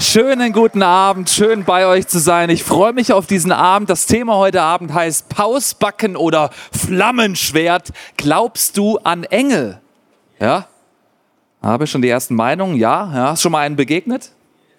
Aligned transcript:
Schönen 0.00 0.54
guten 0.54 0.82
Abend, 0.82 1.28
schön 1.28 1.64
bei 1.64 1.84
euch 1.84 2.08
zu 2.08 2.18
sein. 2.20 2.48
Ich 2.48 2.64
freue 2.64 2.94
mich 2.94 3.12
auf 3.12 3.26
diesen 3.26 3.52
Abend. 3.52 3.90
Das 3.90 4.06
Thema 4.06 4.36
heute 4.36 4.62
Abend 4.62 4.94
heißt 4.94 5.28
Pausbacken 5.28 6.16
oder 6.16 6.48
Flammenschwert. 6.72 7.90
Glaubst 8.16 8.78
du 8.78 8.96
an 8.96 9.24
Engel? 9.24 9.78
Ja? 10.40 10.68
Habe 11.60 11.86
schon 11.86 12.00
die 12.00 12.08
ersten 12.08 12.34
Meinungen? 12.34 12.76
Ja? 12.76 13.12
ja? 13.14 13.30
Hast 13.32 13.42
schon 13.42 13.52
mal 13.52 13.58
einen 13.58 13.76
begegnet? 13.76 14.30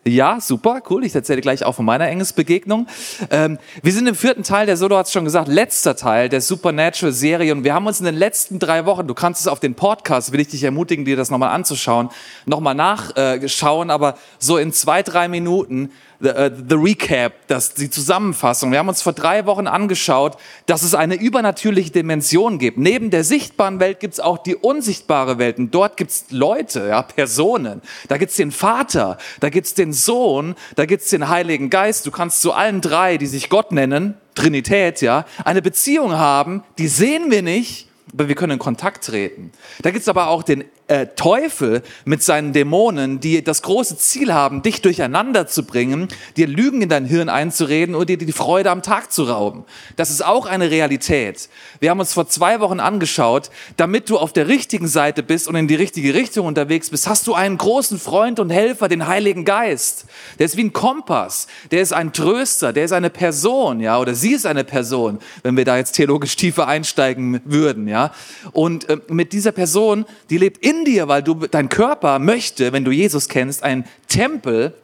Ja, 0.03 0.39
super, 0.41 0.81
cool. 0.89 1.05
Ich 1.05 1.13
erzähle 1.13 1.41
gleich 1.41 1.63
auch 1.63 1.75
von 1.75 1.85
meiner 1.85 2.07
Engesbegegnung. 2.07 2.87
Ähm, 3.29 3.59
wir 3.83 3.93
sind 3.93 4.07
im 4.07 4.15
vierten 4.15 4.41
Teil 4.41 4.65
der, 4.65 4.75
Solo 4.75 4.97
hat 4.97 5.05
es 5.05 5.11
schon 5.11 5.25
gesagt, 5.25 5.47
letzter 5.47 5.95
Teil 5.95 6.27
der 6.27 6.41
Supernatural-Serie 6.41 7.53
und 7.53 7.63
wir 7.63 7.75
haben 7.75 7.85
uns 7.85 7.99
in 7.99 8.07
den 8.07 8.15
letzten 8.15 8.57
drei 8.57 8.87
Wochen, 8.87 9.05
du 9.05 9.13
kannst 9.13 9.41
es 9.41 9.47
auf 9.47 9.59
den 9.59 9.75
Podcast, 9.75 10.31
will 10.31 10.39
ich 10.39 10.47
dich 10.47 10.63
ermutigen, 10.63 11.05
dir 11.05 11.17
das 11.17 11.29
nochmal 11.29 11.51
anzuschauen, 11.51 12.09
nochmal 12.47 12.73
nachschauen, 12.73 13.91
aber 13.91 14.17
so 14.39 14.57
in 14.57 14.73
zwei, 14.73 15.03
drei 15.03 15.27
Minuten 15.27 15.91
the, 16.21 16.29
uh, 16.29 16.49
the 16.69 16.75
Recap, 16.75 17.33
das, 17.47 17.73
die 17.73 17.89
Zusammenfassung. 17.89 18.71
Wir 18.71 18.79
haben 18.79 18.89
uns 18.89 19.01
vor 19.01 19.13
drei 19.13 19.45
Wochen 19.45 19.67
angeschaut, 19.67 20.37
dass 20.65 20.83
es 20.83 20.95
eine 20.95 21.15
übernatürliche 21.15 21.91
Dimension 21.91 22.59
gibt. 22.59 22.77
Neben 22.77 23.09
der 23.09 23.23
sichtbaren 23.23 23.79
Welt 23.79 23.99
gibt 23.99 24.13
es 24.13 24.19
auch 24.19 24.37
die 24.37 24.55
unsichtbare 24.55 25.37
Welt. 25.37 25.57
Und 25.57 25.71
dort 25.71 25.97
gibt 25.97 26.11
es 26.11 26.25
Leute, 26.29 26.87
ja, 26.87 27.01
Personen. 27.01 27.81
Da 28.07 28.17
gibt 28.17 28.31
es 28.31 28.37
den 28.37 28.51
Vater, 28.51 29.17
da 29.39 29.49
gibt 29.49 29.67
es 29.67 29.73
den 29.73 29.93
Sohn, 29.93 30.55
da 30.75 30.85
gibt 30.85 31.03
es 31.03 31.09
den 31.09 31.29
Heiligen 31.29 31.69
Geist. 31.69 32.05
Du 32.05 32.11
kannst 32.11 32.41
zu 32.41 32.53
allen 32.53 32.81
drei, 32.81 33.17
die 33.17 33.27
sich 33.27 33.49
Gott 33.49 33.71
nennen, 33.71 34.15
Trinität, 34.35 35.01
ja, 35.01 35.25
eine 35.43 35.61
Beziehung 35.61 36.13
haben, 36.13 36.63
die 36.77 36.87
sehen 36.87 37.31
wir 37.31 37.41
nicht, 37.41 37.89
aber 38.13 38.27
wir 38.27 38.35
können 38.35 38.53
in 38.53 38.59
Kontakt 38.59 39.05
treten. 39.05 39.51
Da 39.81 39.91
gibt 39.91 40.01
es 40.01 40.09
aber 40.09 40.27
auch 40.27 40.43
den 40.43 40.65
äh, 40.91 41.07
Teufel 41.15 41.83
mit 42.03 42.21
seinen 42.21 42.51
Dämonen, 42.51 43.21
die 43.21 43.41
das 43.41 43.61
große 43.61 43.97
Ziel 43.97 44.33
haben, 44.33 44.61
dich 44.61 44.81
durcheinander 44.81 45.47
zu 45.47 45.63
bringen, 45.63 46.09
dir 46.35 46.47
Lügen 46.47 46.81
in 46.81 46.89
dein 46.89 47.05
Hirn 47.05 47.29
einzureden 47.29 47.95
und 47.95 48.09
dir 48.09 48.17
die 48.17 48.31
Freude 48.33 48.69
am 48.71 48.81
Tag 48.81 49.09
zu 49.09 49.23
rauben. 49.23 49.63
Das 49.95 50.09
ist 50.09 50.23
auch 50.25 50.45
eine 50.45 50.69
Realität. 50.69 51.47
Wir 51.79 51.91
haben 51.91 52.01
uns 52.01 52.13
vor 52.13 52.27
zwei 52.27 52.59
Wochen 52.59 52.81
angeschaut, 52.81 53.51
damit 53.77 54.09
du 54.09 54.17
auf 54.17 54.33
der 54.33 54.49
richtigen 54.49 54.89
Seite 54.89 55.23
bist 55.23 55.47
und 55.47 55.55
in 55.55 55.69
die 55.69 55.75
richtige 55.75 56.13
Richtung 56.13 56.45
unterwegs 56.45 56.89
bist, 56.89 57.07
hast 57.07 57.25
du 57.25 57.35
einen 57.35 57.57
großen 57.57 57.97
Freund 57.97 58.41
und 58.41 58.49
Helfer, 58.49 58.89
den 58.89 59.07
Heiligen 59.07 59.45
Geist. 59.45 60.05
Der 60.39 60.47
ist 60.47 60.57
wie 60.57 60.65
ein 60.65 60.73
Kompass, 60.73 61.47
der 61.71 61.81
ist 61.81 61.93
ein 61.93 62.11
Tröster, 62.11 62.73
der 62.73 62.83
ist 62.83 62.91
eine 62.91 63.09
Person, 63.09 63.79
ja, 63.79 63.97
oder 63.97 64.13
sie 64.13 64.33
ist 64.33 64.45
eine 64.45 64.65
Person, 64.65 65.19
wenn 65.43 65.55
wir 65.55 65.63
da 65.63 65.77
jetzt 65.77 65.93
theologisch 65.93 66.35
tiefer 66.35 66.67
einsteigen 66.67 67.39
würden, 67.45 67.87
ja. 67.87 68.11
Und 68.51 68.89
äh, 68.89 68.97
mit 69.07 69.31
dieser 69.31 69.53
Person, 69.53 70.05
die 70.29 70.37
lebt 70.37 70.57
in 70.57 70.80
dir, 70.85 71.07
weil 71.07 71.23
du, 71.23 71.35
dein 71.35 71.69
Körper 71.69 72.19
möchte, 72.19 72.73
wenn 72.73 72.85
du 72.85 72.91
Jesus 72.91 73.29
kennst, 73.29 73.63
ein 73.63 73.85
Tempel, 74.07 74.75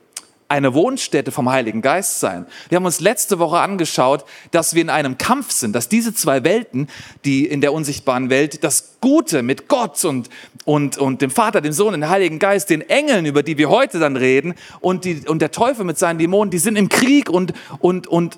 eine 0.50 0.74
Wohnstätte 0.74 1.32
vom 1.32 1.50
Heiligen 1.50 1.82
Geist 1.82 2.20
sein. 2.20 2.46
Wir 2.70 2.78
haben 2.78 2.86
uns 2.86 3.00
letzte 3.00 3.40
Woche 3.40 3.60
angeschaut, 3.60 4.24
dass 4.52 4.76
wir 4.76 4.82
in 4.82 4.90
einem 4.90 5.18
Kampf 5.18 5.52
sind, 5.52 5.76
dass 5.76 5.90
diese 5.90 6.14
zwei 6.14 6.44
Welten, 6.44 6.88
die 7.26 7.46
in 7.46 7.62
der 7.62 7.74
unsichtbaren 7.74 8.30
Welt, 8.30 8.64
das 8.64 8.98
Gute 9.02 9.44
mit 9.44 9.68
Gott 9.68 10.04
und, 10.06 10.30
und, 10.66 10.98
und 10.98 11.22
dem 11.22 11.32
Vater, 11.32 11.62
dem 11.62 11.74
Sohn, 11.74 11.94
dem 11.94 12.08
Heiligen 12.08 12.40
Geist, 12.40 12.70
den 12.70 12.82
Engeln, 12.82 13.26
über 13.26 13.44
die 13.44 13.58
wir 13.58 13.70
heute 13.70 14.00
dann 14.00 14.16
reden, 14.16 14.56
und, 14.80 15.06
die, 15.06 15.28
und 15.28 15.42
der 15.42 15.52
Teufel 15.52 15.84
mit 15.84 15.98
seinen 15.98 16.18
Dämonen, 16.18 16.50
die 16.50 16.60
sind 16.60 16.78
im 16.78 16.88
Krieg 16.90 17.30
und, 17.30 17.54
und, 17.80 18.08
und, 18.08 18.38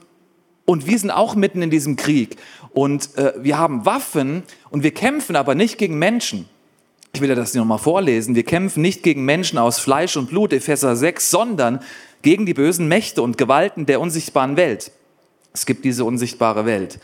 und 0.65 0.87
wir 0.87 0.97
sind 0.97 1.11
auch 1.11 1.35
mitten 1.35 1.61
in 1.61 1.69
diesem 1.69 1.95
Krieg. 1.95 2.37
Und 2.71 3.17
äh, 3.17 3.33
wir 3.37 3.57
haben 3.57 3.85
Waffen 3.85 4.43
und 4.69 4.83
wir 4.83 4.91
kämpfen 4.91 5.35
aber 5.35 5.53
nicht 5.55 5.77
gegen 5.77 5.99
Menschen. 5.99 6.47
Ich 7.13 7.21
will 7.21 7.29
ja 7.29 7.35
das 7.35 7.53
nochmal 7.53 7.79
vorlesen. 7.79 8.35
Wir 8.35 8.43
kämpfen 8.43 8.81
nicht 8.81 9.03
gegen 9.03 9.25
Menschen 9.25 9.57
aus 9.57 9.79
Fleisch 9.79 10.15
und 10.15 10.29
Blut, 10.29 10.53
Epheser 10.53 10.95
6, 10.95 11.29
sondern 11.29 11.81
gegen 12.21 12.45
die 12.45 12.53
bösen 12.53 12.87
Mächte 12.87 13.21
und 13.21 13.37
Gewalten 13.37 13.85
der 13.85 13.99
unsichtbaren 13.99 14.57
Welt. 14.57 14.91
Es 15.53 15.65
gibt 15.65 15.85
diese 15.85 16.05
unsichtbare 16.05 16.65
Welt. 16.65 16.99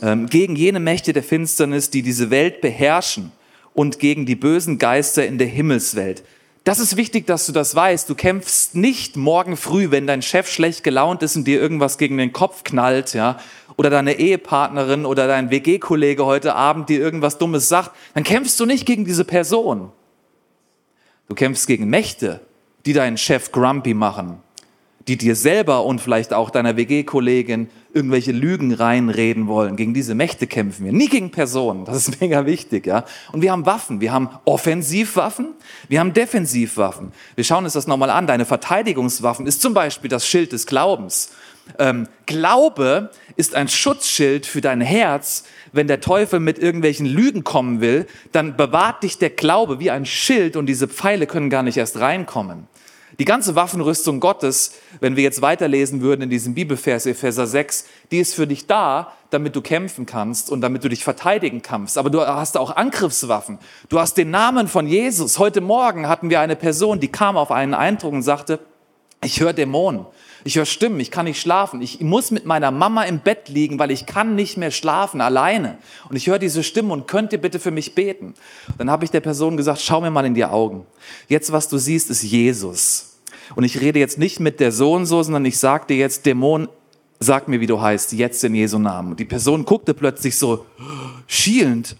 Ähm, 0.00 0.26
gegen 0.26 0.56
jene 0.56 0.80
Mächte 0.80 1.12
der 1.12 1.22
Finsternis, 1.22 1.90
die 1.90 2.02
diese 2.02 2.30
Welt 2.30 2.60
beherrschen 2.60 3.32
und 3.74 3.98
gegen 3.98 4.26
die 4.26 4.36
bösen 4.36 4.78
Geister 4.78 5.26
in 5.26 5.38
der 5.38 5.46
Himmelswelt. 5.46 6.22
Das 6.64 6.78
ist 6.78 6.96
wichtig, 6.96 7.26
dass 7.26 7.46
du 7.46 7.52
das 7.52 7.74
weißt. 7.74 8.08
Du 8.08 8.14
kämpfst 8.14 8.76
nicht 8.76 9.16
morgen 9.16 9.56
früh, 9.56 9.90
wenn 9.90 10.06
dein 10.06 10.22
Chef 10.22 10.48
schlecht 10.48 10.84
gelaunt 10.84 11.22
ist 11.22 11.34
und 11.34 11.44
dir 11.44 11.60
irgendwas 11.60 11.98
gegen 11.98 12.18
den 12.18 12.32
Kopf 12.32 12.62
knallt, 12.62 13.14
ja, 13.14 13.40
oder 13.76 13.90
deine 13.90 14.18
Ehepartnerin 14.18 15.06
oder 15.06 15.26
dein 15.26 15.50
WG-Kollege 15.50 16.24
heute 16.24 16.54
Abend 16.54 16.88
dir 16.88 17.00
irgendwas 17.00 17.38
Dummes 17.38 17.68
sagt, 17.68 17.92
dann 18.14 18.24
kämpfst 18.24 18.58
du 18.58 18.66
nicht 18.66 18.86
gegen 18.86 19.04
diese 19.04 19.24
Person. 19.24 19.92
Du 21.28 21.34
kämpfst 21.34 21.66
gegen 21.66 21.88
Mächte, 21.88 22.40
die 22.84 22.92
deinen 22.92 23.16
Chef 23.16 23.52
grumpy 23.52 23.94
machen, 23.94 24.38
die 25.08 25.16
dir 25.16 25.34
selber 25.34 25.84
und 25.84 26.00
vielleicht 26.00 26.32
auch 26.32 26.50
deiner 26.50 26.76
WG-Kollegin 26.76 27.68
irgendwelche 27.94 28.32
Lügen 28.32 28.72
reinreden 28.72 29.46
wollen. 29.46 29.76
Gegen 29.76 29.94
diese 29.94 30.14
Mächte 30.14 30.46
kämpfen 30.46 30.84
wir, 30.84 30.92
nie 30.92 31.08
gegen 31.08 31.30
Personen. 31.30 31.84
Das 31.84 31.96
ist 31.96 32.20
mega 32.20 32.46
wichtig, 32.46 32.86
ja. 32.86 33.04
Und 33.32 33.42
wir 33.42 33.52
haben 33.52 33.66
Waffen. 33.66 34.00
Wir 34.00 34.12
haben 34.12 34.30
Offensivwaffen, 34.44 35.48
wir 35.88 36.00
haben 36.00 36.12
Defensivwaffen. 36.12 37.12
Wir 37.34 37.44
schauen 37.44 37.64
uns 37.64 37.74
das 37.74 37.86
nochmal 37.86 38.10
an. 38.10 38.26
Deine 38.26 38.44
Verteidigungswaffen 38.44 39.46
ist 39.46 39.62
zum 39.62 39.74
Beispiel 39.74 40.08
das 40.08 40.26
Schild 40.26 40.52
des 40.52 40.66
Glaubens. 40.66 41.32
Ähm, 41.78 42.08
Glaube 42.26 43.10
ist 43.36 43.54
ein 43.54 43.68
Schutzschild 43.68 44.46
für 44.46 44.60
dein 44.60 44.80
Herz. 44.80 45.44
Wenn 45.72 45.86
der 45.86 46.00
Teufel 46.00 46.40
mit 46.40 46.58
irgendwelchen 46.58 47.06
Lügen 47.06 47.44
kommen 47.44 47.80
will, 47.80 48.06
dann 48.32 48.56
bewahrt 48.56 49.02
dich 49.02 49.18
der 49.18 49.30
Glaube 49.30 49.80
wie 49.80 49.90
ein 49.90 50.04
Schild 50.04 50.56
und 50.56 50.66
diese 50.66 50.88
Pfeile 50.88 51.26
können 51.26 51.50
gar 51.50 51.62
nicht 51.62 51.76
erst 51.76 51.98
reinkommen. 51.98 52.66
Die 53.18 53.24
ganze 53.26 53.54
Waffenrüstung 53.54 54.20
Gottes, 54.20 54.72
wenn 55.00 55.16
wir 55.16 55.22
jetzt 55.22 55.42
weiterlesen 55.42 56.00
würden 56.00 56.22
in 56.22 56.30
diesem 56.30 56.54
Bibelvers 56.54 57.04
Epheser 57.04 57.46
6, 57.46 57.86
die 58.10 58.18
ist 58.18 58.34
für 58.34 58.46
dich 58.46 58.66
da, 58.66 59.12
damit 59.30 59.54
du 59.54 59.60
kämpfen 59.60 60.06
kannst 60.06 60.50
und 60.50 60.62
damit 60.62 60.82
du 60.82 60.88
dich 60.88 61.04
verteidigen 61.04 61.60
kannst. 61.62 61.98
Aber 61.98 62.08
du 62.08 62.20
hast 62.20 62.56
auch 62.56 62.74
Angriffswaffen. 62.74 63.58
Du 63.88 63.98
hast 63.98 64.16
den 64.16 64.30
Namen 64.30 64.66
von 64.66 64.86
Jesus. 64.86 65.38
Heute 65.38 65.60
Morgen 65.60 66.08
hatten 66.08 66.30
wir 66.30 66.40
eine 66.40 66.56
Person, 66.56 67.00
die 67.00 67.08
kam 67.08 67.36
auf 67.36 67.50
einen 67.50 67.74
Eindruck 67.74 68.12
und 68.12 68.22
sagte, 68.22 68.60
ich 69.22 69.40
höre 69.40 69.52
Dämonen. 69.52 70.06
Ich 70.44 70.56
höre 70.56 70.66
Stimmen, 70.66 70.98
ich 70.98 71.10
kann 71.10 71.26
nicht 71.26 71.40
schlafen. 71.40 71.80
Ich 71.82 72.00
muss 72.00 72.30
mit 72.30 72.44
meiner 72.44 72.70
Mama 72.70 73.04
im 73.04 73.20
Bett 73.20 73.48
liegen, 73.48 73.78
weil 73.78 73.90
ich 73.90 74.06
kann 74.06 74.34
nicht 74.34 74.56
mehr 74.56 74.70
schlafen 74.70 75.20
alleine. 75.20 75.78
Und 76.08 76.16
ich 76.16 76.26
höre 76.26 76.38
diese 76.38 76.62
Stimmen 76.62 76.90
und 76.90 77.06
könnt 77.06 77.32
ihr 77.32 77.40
bitte 77.40 77.60
für 77.60 77.70
mich 77.70 77.94
beten? 77.94 78.34
Dann 78.78 78.90
habe 78.90 79.04
ich 79.04 79.10
der 79.10 79.20
Person 79.20 79.56
gesagt, 79.56 79.80
schau 79.80 80.00
mir 80.00 80.10
mal 80.10 80.26
in 80.26 80.34
die 80.34 80.44
Augen. 80.44 80.86
Jetzt, 81.28 81.52
was 81.52 81.68
du 81.68 81.78
siehst, 81.78 82.10
ist 82.10 82.22
Jesus. 82.22 83.20
Und 83.54 83.64
ich 83.64 83.80
rede 83.80 83.98
jetzt 83.98 84.18
nicht 84.18 84.40
mit 84.40 84.60
der 84.60 84.72
Sohn 84.72 85.06
so, 85.06 85.22
sondern 85.22 85.44
ich 85.44 85.58
sage 85.58 85.86
dir 85.88 85.96
jetzt, 85.96 86.26
Dämon, 86.26 86.68
sag 87.20 87.48
mir, 87.48 87.60
wie 87.60 87.66
du 87.66 87.80
heißt, 87.80 88.12
jetzt 88.12 88.42
in 88.44 88.54
Jesu 88.54 88.78
Namen. 88.78 89.12
Und 89.12 89.20
die 89.20 89.24
Person 89.24 89.64
guckte 89.64 89.94
plötzlich 89.94 90.38
so 90.38 90.66
schielend 91.26 91.96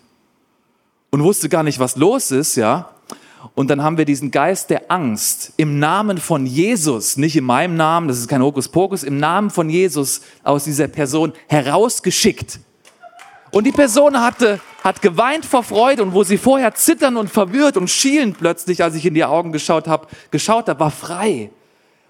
und 1.10 1.22
wusste 1.22 1.48
gar 1.48 1.62
nicht, 1.62 1.78
was 1.78 1.96
los 1.96 2.30
ist, 2.30 2.56
ja. 2.56 2.91
Und 3.54 3.70
dann 3.70 3.82
haben 3.82 3.98
wir 3.98 4.04
diesen 4.04 4.30
Geist 4.30 4.70
der 4.70 4.90
Angst 4.90 5.52
im 5.56 5.78
Namen 5.78 6.18
von 6.18 6.46
Jesus, 6.46 7.16
nicht 7.16 7.36
in 7.36 7.44
meinem 7.44 7.76
Namen, 7.76 8.08
das 8.08 8.18
ist 8.18 8.28
kein 8.28 8.42
Hokuspokus, 8.42 9.02
im 9.02 9.18
Namen 9.18 9.50
von 9.50 9.68
Jesus 9.68 10.22
aus 10.42 10.64
dieser 10.64 10.88
Person 10.88 11.32
herausgeschickt. 11.48 12.60
Und 13.50 13.64
die 13.64 13.72
Person 13.72 14.18
hatte, 14.18 14.60
hat 14.82 15.02
geweint 15.02 15.44
vor 15.44 15.62
Freude 15.62 16.02
und 16.02 16.14
wo 16.14 16.24
sie 16.24 16.38
vorher 16.38 16.74
zittern 16.74 17.16
und 17.16 17.28
verwirrt 17.28 17.76
und 17.76 17.90
schielend 17.90 18.38
plötzlich, 18.38 18.82
als 18.82 18.94
ich 18.94 19.04
in 19.04 19.14
die 19.14 19.24
Augen 19.24 19.52
geschaut 19.52 19.88
habe, 19.88 20.06
geschaut 20.30 20.68
habe, 20.68 20.80
war 20.80 20.90
frei 20.90 21.50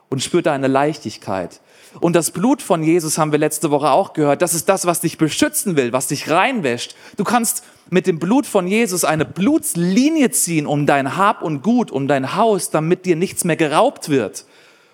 und 0.08 0.22
spürte 0.22 0.52
eine 0.52 0.68
Leichtigkeit. 0.68 1.60
Und 2.00 2.16
das 2.16 2.30
Blut 2.30 2.62
von 2.62 2.82
Jesus 2.82 3.18
haben 3.18 3.32
wir 3.32 3.38
letzte 3.38 3.70
Woche 3.70 3.90
auch 3.90 4.12
gehört. 4.12 4.42
Das 4.42 4.54
ist 4.54 4.68
das, 4.68 4.86
was 4.86 5.00
dich 5.00 5.18
beschützen 5.18 5.76
will, 5.76 5.92
was 5.92 6.06
dich 6.06 6.30
reinwäscht. 6.30 6.96
Du 7.16 7.24
kannst 7.24 7.64
mit 7.90 8.06
dem 8.06 8.18
Blut 8.18 8.46
von 8.46 8.66
Jesus 8.66 9.04
eine 9.04 9.24
Blutslinie 9.24 10.30
ziehen 10.30 10.66
um 10.66 10.86
dein 10.86 11.16
Hab 11.16 11.42
und 11.42 11.62
Gut, 11.62 11.90
um 11.90 12.08
dein 12.08 12.34
Haus, 12.34 12.70
damit 12.70 13.04
dir 13.04 13.16
nichts 13.16 13.44
mehr 13.44 13.56
geraubt 13.56 14.08
wird. 14.08 14.46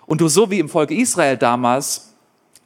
Und 0.06 0.20
du 0.20 0.28
so 0.28 0.50
wie 0.50 0.58
im 0.58 0.68
Volk 0.68 0.90
Israel 0.90 1.36
damals 1.36 2.14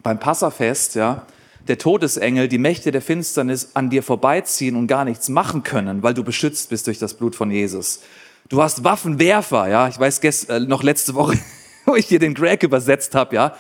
beim 0.02 0.18
Passafest, 0.18 0.94
ja, 0.94 1.26
der 1.68 1.78
Todesengel, 1.78 2.48
die 2.48 2.58
Mächte 2.58 2.90
der 2.90 3.02
Finsternis 3.02 3.70
an 3.74 3.90
dir 3.90 4.02
vorbeiziehen 4.02 4.76
und 4.76 4.86
gar 4.86 5.04
nichts 5.04 5.28
machen 5.28 5.62
können, 5.62 6.02
weil 6.02 6.14
du 6.14 6.24
beschützt 6.24 6.70
bist 6.70 6.86
durch 6.86 6.98
das 6.98 7.14
Blut 7.14 7.36
von 7.36 7.50
Jesus. 7.50 8.00
Du 8.48 8.62
hast 8.62 8.84
Waffenwerfer, 8.84 9.68
ja. 9.68 9.88
Ich 9.88 9.98
weiß 9.98 10.20
gest, 10.20 10.50
äh, 10.50 10.60
noch 10.60 10.82
letzte 10.82 11.14
Woche, 11.14 11.38
wo 11.84 11.94
ich 11.94 12.08
dir 12.08 12.18
den 12.18 12.34
Greg 12.34 12.62
übersetzt 12.62 13.14
habe, 13.14 13.34
ja. 13.34 13.56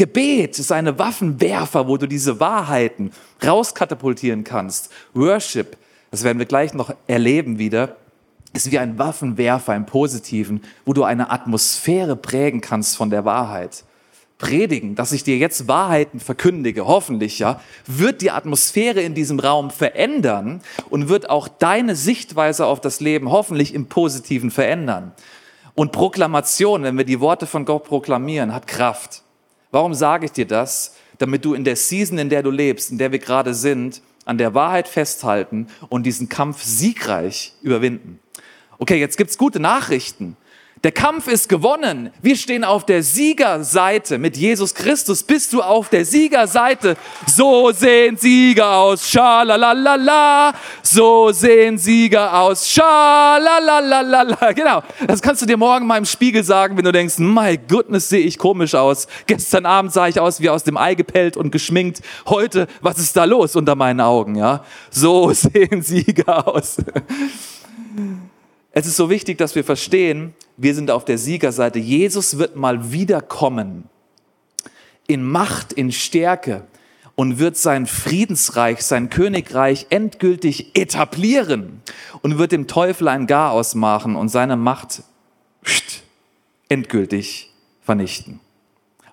Gebet 0.00 0.58
ist 0.58 0.72
eine 0.72 0.98
Waffenwerfer, 0.98 1.86
wo 1.86 1.98
du 1.98 2.06
diese 2.06 2.40
Wahrheiten 2.40 3.12
rauskatapultieren 3.44 4.44
kannst. 4.44 4.88
Worship, 5.12 5.76
das 6.10 6.24
werden 6.24 6.38
wir 6.38 6.46
gleich 6.46 6.72
noch 6.72 6.94
erleben 7.06 7.58
wieder, 7.58 7.96
ist 8.54 8.70
wie 8.70 8.78
ein 8.78 8.98
Waffenwerfer 8.98 9.76
im 9.76 9.84
Positiven, 9.84 10.62
wo 10.86 10.94
du 10.94 11.04
eine 11.04 11.30
Atmosphäre 11.30 12.16
prägen 12.16 12.62
kannst 12.62 12.96
von 12.96 13.10
der 13.10 13.26
Wahrheit. 13.26 13.84
Predigen, 14.38 14.94
dass 14.94 15.12
ich 15.12 15.22
dir 15.22 15.36
jetzt 15.36 15.68
Wahrheiten 15.68 16.18
verkündige, 16.18 16.86
hoffentlich 16.86 17.38
ja, 17.38 17.60
wird 17.86 18.22
die 18.22 18.30
Atmosphäre 18.30 19.02
in 19.02 19.14
diesem 19.14 19.38
Raum 19.38 19.70
verändern 19.70 20.62
und 20.88 21.10
wird 21.10 21.28
auch 21.28 21.46
deine 21.46 21.94
Sichtweise 21.94 22.64
auf 22.64 22.80
das 22.80 23.00
Leben 23.00 23.30
hoffentlich 23.30 23.74
im 23.74 23.84
Positiven 23.84 24.50
verändern. 24.50 25.12
Und 25.74 25.92
Proklamation, 25.92 26.84
wenn 26.84 26.96
wir 26.96 27.04
die 27.04 27.20
Worte 27.20 27.46
von 27.46 27.66
Gott 27.66 27.84
proklamieren, 27.84 28.54
hat 28.54 28.66
Kraft. 28.66 29.24
Warum 29.70 29.94
sage 29.94 30.26
ich 30.26 30.32
dir 30.32 30.46
das? 30.46 30.96
Damit 31.18 31.44
du 31.44 31.54
in 31.54 31.64
der 31.64 31.76
Season, 31.76 32.18
in 32.18 32.28
der 32.28 32.42
du 32.42 32.50
lebst, 32.50 32.90
in 32.90 32.98
der 32.98 33.12
wir 33.12 33.18
gerade 33.18 33.54
sind, 33.54 34.02
an 34.24 34.38
der 34.38 34.54
Wahrheit 34.54 34.88
festhalten 34.88 35.68
und 35.88 36.04
diesen 36.04 36.28
Kampf 36.28 36.62
siegreich 36.62 37.54
überwinden. 37.62 38.20
Okay, 38.78 38.98
jetzt 38.98 39.16
gibt's 39.16 39.36
gute 39.36 39.60
Nachrichten. 39.60 40.36
Der 40.82 40.92
Kampf 40.92 41.28
ist 41.28 41.50
gewonnen. 41.50 42.10
Wir 42.22 42.36
stehen 42.36 42.64
auf 42.64 42.86
der 42.86 43.02
Siegerseite. 43.02 44.16
Mit 44.16 44.38
Jesus 44.38 44.74
Christus 44.74 45.22
bist 45.22 45.52
du 45.52 45.60
auf 45.60 45.90
der 45.90 46.06
Siegerseite. 46.06 46.96
So 47.26 47.70
sehen 47.70 48.16
Sieger 48.16 48.76
aus. 48.76 49.06
Schalalalala. 49.10 50.54
So 50.82 51.32
sehen 51.32 51.76
Sieger 51.76 52.32
aus. 52.34 52.66
Schalalalala. 52.66 54.52
Genau. 54.52 54.82
Das 55.06 55.20
kannst 55.20 55.42
du 55.42 55.46
dir 55.46 55.58
morgen 55.58 55.86
mal 55.86 55.98
im 55.98 56.06
Spiegel 56.06 56.42
sagen, 56.42 56.78
wenn 56.78 56.84
du 56.86 56.92
denkst, 56.92 57.18
my 57.18 57.58
goodness, 57.58 58.08
sehe 58.08 58.24
ich 58.24 58.38
komisch 58.38 58.74
aus. 58.74 59.06
Gestern 59.26 59.66
Abend 59.66 59.92
sah 59.92 60.08
ich 60.08 60.18
aus 60.18 60.40
wie 60.40 60.48
aus 60.48 60.64
dem 60.64 60.78
Ei 60.78 60.94
gepellt 60.94 61.36
und 61.36 61.50
geschminkt. 61.50 62.00
Heute, 62.26 62.66
was 62.80 62.98
ist 62.98 63.14
da 63.18 63.24
los 63.24 63.54
unter 63.54 63.74
meinen 63.74 64.00
Augen, 64.00 64.34
ja? 64.34 64.64
So 64.88 65.30
sehen 65.34 65.82
Sieger 65.82 66.48
aus. 66.48 66.78
Es 68.72 68.86
ist 68.86 68.96
so 68.96 69.10
wichtig, 69.10 69.38
dass 69.38 69.54
wir 69.54 69.64
verstehen, 69.64 70.34
wir 70.56 70.74
sind 70.74 70.90
auf 70.90 71.04
der 71.04 71.18
Siegerseite. 71.18 71.78
Jesus 71.78 72.38
wird 72.38 72.56
mal 72.56 72.92
wiederkommen 72.92 73.88
in 75.06 75.24
Macht, 75.24 75.72
in 75.72 75.90
Stärke 75.90 76.66
und 77.16 77.38
wird 77.38 77.56
sein 77.56 77.86
Friedensreich, 77.86 78.82
sein 78.82 79.10
Königreich 79.10 79.86
endgültig 79.90 80.76
etablieren 80.76 81.82
und 82.22 82.38
wird 82.38 82.52
dem 82.52 82.68
Teufel 82.68 83.08
ein 83.08 83.26
Garaus 83.26 83.74
machen 83.74 84.14
und 84.14 84.28
seine 84.28 84.56
Macht 84.56 85.02
endgültig 86.68 87.52
vernichten. 87.82 88.38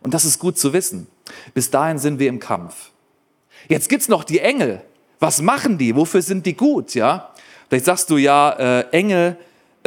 Und 0.04 0.13
das 0.13 0.24
ist 0.24 0.38
gut 0.38 0.59
zu 0.59 0.71
wissen. 0.74 1.07
Bis 1.56 1.71
dahin 1.71 1.98
sind 1.98 2.19
wir 2.19 2.30
im 2.30 2.39
Kampf. 2.39 2.92
Jetzt 3.68 3.89
gibt's 3.89 4.07
noch 4.07 4.24
die 4.24 4.39
Engel. 4.39 4.83
Was 5.19 5.42
machen 5.42 5.80
die? 5.80 5.95
Wofür 5.95 6.21
sind 6.21 6.45
die 6.45 6.56
gut? 6.56 6.94
Ja? 6.94 7.33
Vielleicht 7.68 7.86
sagst 7.86 8.09
du 8.12 8.18
ja, 8.18 8.51
äh, 8.51 8.89
Engel 8.92 9.38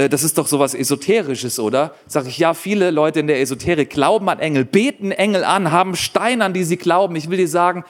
das 0.08 0.22
ist 0.22 0.38
doch 0.38 0.46
sowas 0.46 0.74
Esoterisches, 0.74 1.58
oder? 1.58 1.94
Sag 2.06 2.26
ich, 2.26 2.38
ja, 2.38 2.54
viele 2.54 2.90
Leute 2.90 3.20
in 3.20 3.26
der 3.26 3.40
Esoterik 3.40 3.90
glauben 3.90 4.28
an 4.28 4.38
Engel, 4.38 4.64
beten 4.64 5.12
Engel 5.12 5.44
an, 5.44 5.70
haben 5.70 5.96
Steine, 5.96 6.44
an 6.44 6.52
die 6.52 6.64
sie 6.64 6.76
glauben. 6.76 7.16
Ich 7.16 7.28
will 7.28 7.38
dir 7.38 7.48
sagen, 7.48 7.84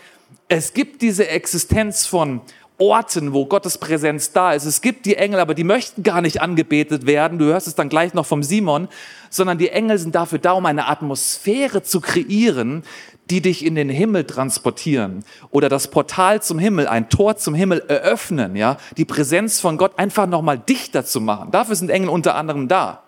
es 0.48 0.72
gibt 0.72 1.02
diese 1.02 1.28
Existenz 1.28 2.06
von 2.06 2.40
Orten, 2.80 3.34
wo 3.34 3.44
Gottes 3.44 3.76
Präsenz 3.76 4.32
da 4.32 4.52
ist. 4.54 4.64
Es 4.64 4.80
gibt 4.80 5.04
die 5.04 5.16
Engel, 5.16 5.38
aber 5.38 5.54
die 5.54 5.64
möchten 5.64 6.02
gar 6.02 6.22
nicht 6.22 6.40
angebetet 6.40 7.06
werden. 7.06 7.38
Du 7.38 7.44
hörst 7.44 7.66
es 7.66 7.74
dann 7.74 7.90
gleich 7.90 8.14
noch 8.14 8.24
vom 8.24 8.42
Simon, 8.42 8.88
sondern 9.28 9.58
die 9.58 9.68
Engel 9.68 9.98
sind 9.98 10.14
dafür 10.14 10.38
da, 10.38 10.52
um 10.52 10.64
eine 10.64 10.88
Atmosphäre 10.88 11.82
zu 11.82 12.00
kreieren, 12.00 12.82
die 13.30 13.40
dich 13.40 13.64
in 13.64 13.74
den 13.74 13.88
Himmel 13.88 14.24
transportieren 14.24 15.24
oder 15.50 15.68
das 15.68 15.88
Portal 15.88 16.42
zum 16.42 16.58
Himmel, 16.58 16.88
ein 16.88 17.08
Tor 17.08 17.36
zum 17.36 17.54
Himmel 17.54 17.84
eröffnen, 17.88 18.56
ja, 18.56 18.76
die 18.96 19.04
Präsenz 19.04 19.60
von 19.60 19.76
Gott 19.76 19.98
einfach 19.98 20.26
nochmal 20.26 20.58
dichter 20.58 21.04
zu 21.04 21.20
machen. 21.20 21.50
Dafür 21.50 21.76
sind 21.76 21.90
Engel 21.90 22.10
unter 22.10 22.34
anderem 22.34 22.68
da. 22.68 23.02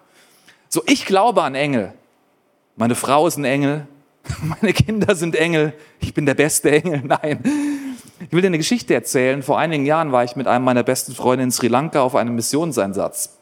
So, 0.69 0.82
ich 0.86 1.04
glaube 1.04 1.42
an 1.42 1.54
Engel. 1.54 1.92
Meine 2.76 2.94
Frau 2.94 3.26
ist 3.26 3.36
ein 3.36 3.44
Engel. 3.44 3.86
Meine 4.42 4.72
Kinder 4.72 5.14
sind 5.14 5.36
Engel. 5.36 5.74
Ich 6.00 6.14
bin 6.14 6.24
der 6.24 6.34
beste 6.34 6.70
Engel. 6.70 7.02
Nein. 7.04 7.42
Ich 8.20 8.32
will 8.32 8.40
dir 8.40 8.46
eine 8.46 8.58
Geschichte 8.58 8.94
erzählen. 8.94 9.42
Vor 9.42 9.58
einigen 9.58 9.84
Jahren 9.84 10.12
war 10.12 10.24
ich 10.24 10.36
mit 10.36 10.46
einem 10.46 10.64
meiner 10.64 10.84
besten 10.84 11.12
Freunde 11.12 11.44
in 11.44 11.50
Sri 11.50 11.69
Lanka 11.69 12.00
auf 12.00 12.14
einem 12.14 12.34
Missionseinsatz. 12.36 13.36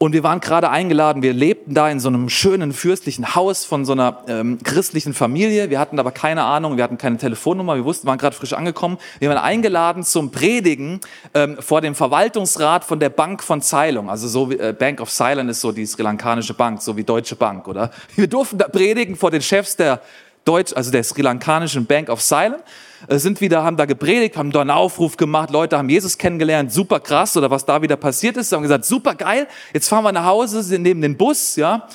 Und 0.00 0.12
wir 0.12 0.22
waren 0.22 0.38
gerade 0.38 0.70
eingeladen, 0.70 1.22
wir 1.22 1.32
lebten 1.32 1.74
da 1.74 1.90
in 1.90 1.98
so 1.98 2.06
einem 2.06 2.28
schönen 2.28 2.72
fürstlichen 2.72 3.34
Haus 3.34 3.64
von 3.64 3.84
so 3.84 3.92
einer 3.92 4.22
ähm, 4.28 4.58
christlichen 4.62 5.12
Familie. 5.12 5.70
Wir 5.70 5.80
hatten 5.80 5.98
aber 5.98 6.12
keine 6.12 6.44
Ahnung, 6.44 6.76
wir 6.76 6.84
hatten 6.84 6.98
keine 6.98 7.18
Telefonnummer, 7.18 7.74
wir 7.74 7.84
wussten, 7.84 8.06
waren 8.06 8.16
gerade 8.16 8.36
frisch 8.36 8.52
angekommen. 8.52 8.98
Wir 9.18 9.28
waren 9.28 9.38
eingeladen 9.38 10.04
zum 10.04 10.30
Predigen 10.30 11.00
ähm, 11.34 11.56
vor 11.58 11.80
dem 11.80 11.96
Verwaltungsrat 11.96 12.84
von 12.84 13.00
der 13.00 13.10
Bank 13.10 13.42
von 13.42 13.60
Ceylon. 13.60 14.08
Also 14.08 14.28
so 14.28 14.50
wie, 14.50 14.58
äh, 14.58 14.72
Bank 14.72 15.00
of 15.00 15.10
Ceylon 15.10 15.48
ist 15.48 15.60
so 15.60 15.72
die 15.72 15.84
sri 15.84 16.04
lankanische 16.04 16.54
Bank, 16.54 16.80
so 16.80 16.96
wie 16.96 17.02
Deutsche 17.02 17.34
Bank, 17.34 17.66
oder? 17.66 17.90
Wir 18.14 18.28
durften 18.28 18.58
da 18.58 18.68
predigen 18.68 19.16
vor 19.16 19.32
den 19.32 19.42
Chefs 19.42 19.74
der 19.74 20.00
Deutsch, 20.44 20.72
also 20.74 20.90
der 20.90 21.04
sri 21.04 21.22
lankanischen 21.22 21.86
Bank 21.86 22.08
of 22.08 22.20
Silence, 22.20 22.62
äh, 23.06 23.18
sind 23.18 23.40
wieder, 23.40 23.62
haben 23.62 23.76
da 23.76 23.84
gepredigt, 23.84 24.36
haben 24.36 24.50
da 24.50 24.60
einen 24.60 24.70
Aufruf 24.70 25.16
gemacht, 25.16 25.50
Leute 25.50 25.78
haben 25.78 25.88
Jesus 25.88 26.18
kennengelernt, 26.18 26.72
super 26.72 27.00
krass, 27.00 27.36
oder 27.36 27.50
was 27.50 27.64
da 27.64 27.82
wieder 27.82 27.96
passiert 27.96 28.36
ist, 28.36 28.52
haben 28.52 28.62
gesagt, 28.62 28.84
super 28.84 29.14
geil, 29.14 29.46
jetzt 29.72 29.88
fahren 29.88 30.04
wir 30.04 30.12
nach 30.12 30.24
Hause, 30.24 30.62
sind 30.62 30.82
neben 30.82 31.00
den 31.00 31.16
Bus, 31.16 31.56
ja, 31.56 31.86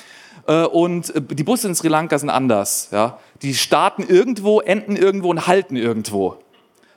äh, 0.46 0.64
und 0.64 1.14
äh, 1.14 1.20
die 1.20 1.44
Busse 1.44 1.68
in 1.68 1.74
Sri 1.74 1.88
Lanka 1.88 2.18
sind 2.18 2.30
anders, 2.30 2.88
ja. 2.92 3.18
Die 3.42 3.54
starten 3.54 4.02
irgendwo, 4.02 4.60
enden 4.60 4.96
irgendwo 4.96 5.28
und 5.28 5.46
halten 5.46 5.76
irgendwo. 5.76 6.38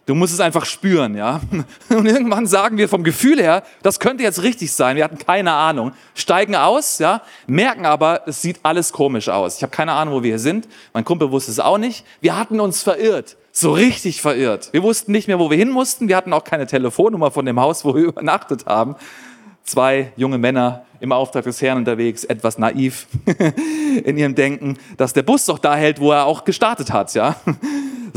Du 0.08 0.16
musst 0.16 0.34
es 0.34 0.40
einfach 0.40 0.66
spüren, 0.66 1.18
ja. 1.18 1.42
Und 1.90 2.06
irgendwann 2.06 2.48
sagen 2.48 2.78
wir 2.78 2.88
vom 2.88 3.04
Gefühl 3.04 3.42
her, 3.42 3.64
das 3.84 4.00
könnte 4.00 4.24
jetzt 4.24 4.42
richtig 4.42 4.72
sein. 4.72 4.96
Wir 4.96 5.04
hatten 5.04 5.18
keine 5.18 5.52
Ahnung. 5.52 5.92
Steigen 6.16 6.56
aus, 6.56 7.00
ja, 7.00 7.22
merken 7.46 7.86
aber, 7.86 8.22
es 8.26 8.42
sieht 8.42 8.62
alles 8.64 8.94
komisch 8.94 9.28
aus. 9.28 9.58
Ich 9.58 9.64
habe 9.64 9.72
keine 9.72 9.92
Ahnung, 9.92 10.14
wo 10.14 10.24
wir 10.24 10.32
hier 10.32 10.40
sind. 10.40 10.70
Mein 10.94 11.04
Kumpel 11.04 11.30
wusste 11.30 11.52
es 11.52 11.60
auch 11.60 11.78
nicht. 11.78 12.06
Wir 12.22 12.38
hatten 12.38 12.62
uns 12.62 12.84
verirrt. 12.84 13.36
So 13.52 13.74
richtig 13.74 14.22
verirrt. 14.22 14.70
Wir 14.72 14.82
wussten 14.82 15.12
nicht 15.12 15.28
mehr, 15.28 15.40
wo 15.40 15.50
wir 15.50 15.58
hin 15.58 15.72
mussten. 15.72 16.08
Wir 16.08 16.16
hatten 16.16 16.32
auch 16.32 16.46
keine 16.46 16.68
Telefonnummer 16.68 17.30
von 17.30 17.46
dem 17.46 17.60
Haus, 17.60 17.84
wo 17.84 17.94
wir 17.94 18.04
übernachtet 18.06 18.66
haben. 18.66 18.96
Zwei 19.66 20.14
junge 20.16 20.38
Männer 20.38 20.86
im 21.02 21.12
Auftrag 21.12 21.44
des 21.44 21.62
Herrn 21.62 21.80
unterwegs, 21.80 22.24
etwas 22.24 22.58
naiv 22.58 23.08
in 24.06 24.18
ihrem 24.18 24.36
Denken, 24.36 24.78
dass 24.96 25.12
der 25.12 25.24
Bus 25.24 25.44
doch 25.44 25.60
da 25.60 25.76
hält, 25.76 26.00
wo 26.00 26.14
er 26.14 26.26
auch 26.26 26.46
gestartet 26.46 26.94
hat, 26.94 27.14
ja. 27.14 27.36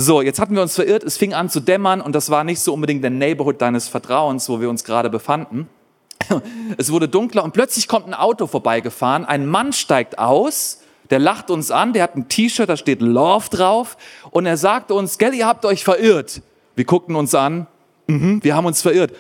So, 0.01 0.23
jetzt 0.23 0.41
hatten 0.41 0.55
wir 0.55 0.63
uns 0.63 0.77
verirrt, 0.77 1.05
es 1.05 1.19
fing 1.19 1.35
an 1.35 1.51
zu 1.51 1.61
dämmern 1.61 2.01
und 2.01 2.15
das 2.15 2.31
war 2.31 2.43
nicht 2.43 2.61
so 2.61 2.73
unbedingt 2.73 3.05
der 3.05 3.11
Neighborhood 3.11 3.61
deines 3.61 3.87
Vertrauens, 3.87 4.49
wo 4.49 4.59
wir 4.59 4.71
uns 4.71 4.83
gerade 4.83 5.11
befanden. 5.11 5.69
Es 6.79 6.91
wurde 6.91 7.07
dunkler 7.07 7.45
und 7.45 7.53
plötzlich 7.53 7.87
kommt 7.87 8.07
ein 8.07 8.15
Auto 8.15 8.47
vorbeigefahren, 8.47 9.27
ein 9.27 9.45
Mann 9.45 9.75
steigt 9.75 10.19
aus, 10.19 10.81
der 11.11 11.19
lacht 11.19 11.51
uns 11.51 11.71
an, 11.71 11.93
der 11.93 12.05
hat 12.05 12.17
ein 12.17 12.29
T-Shirt, 12.29 12.67
da 12.67 12.79
steht 12.79 13.03
Love 13.03 13.51
drauf 13.51 13.99
und 14.31 14.47
er 14.47 14.57
sagt 14.57 14.91
uns, 14.91 15.19
gell, 15.19 15.35
ihr 15.35 15.47
habt 15.47 15.67
euch 15.67 15.85
verirrt. 15.85 16.41
Wir 16.77 16.87
guckten 16.87 17.15
uns 17.15 17.35
an, 17.35 17.67
mhm, 18.07 18.43
wir 18.43 18.57
haben 18.57 18.65
uns 18.65 18.81
verirrt. 18.81 19.13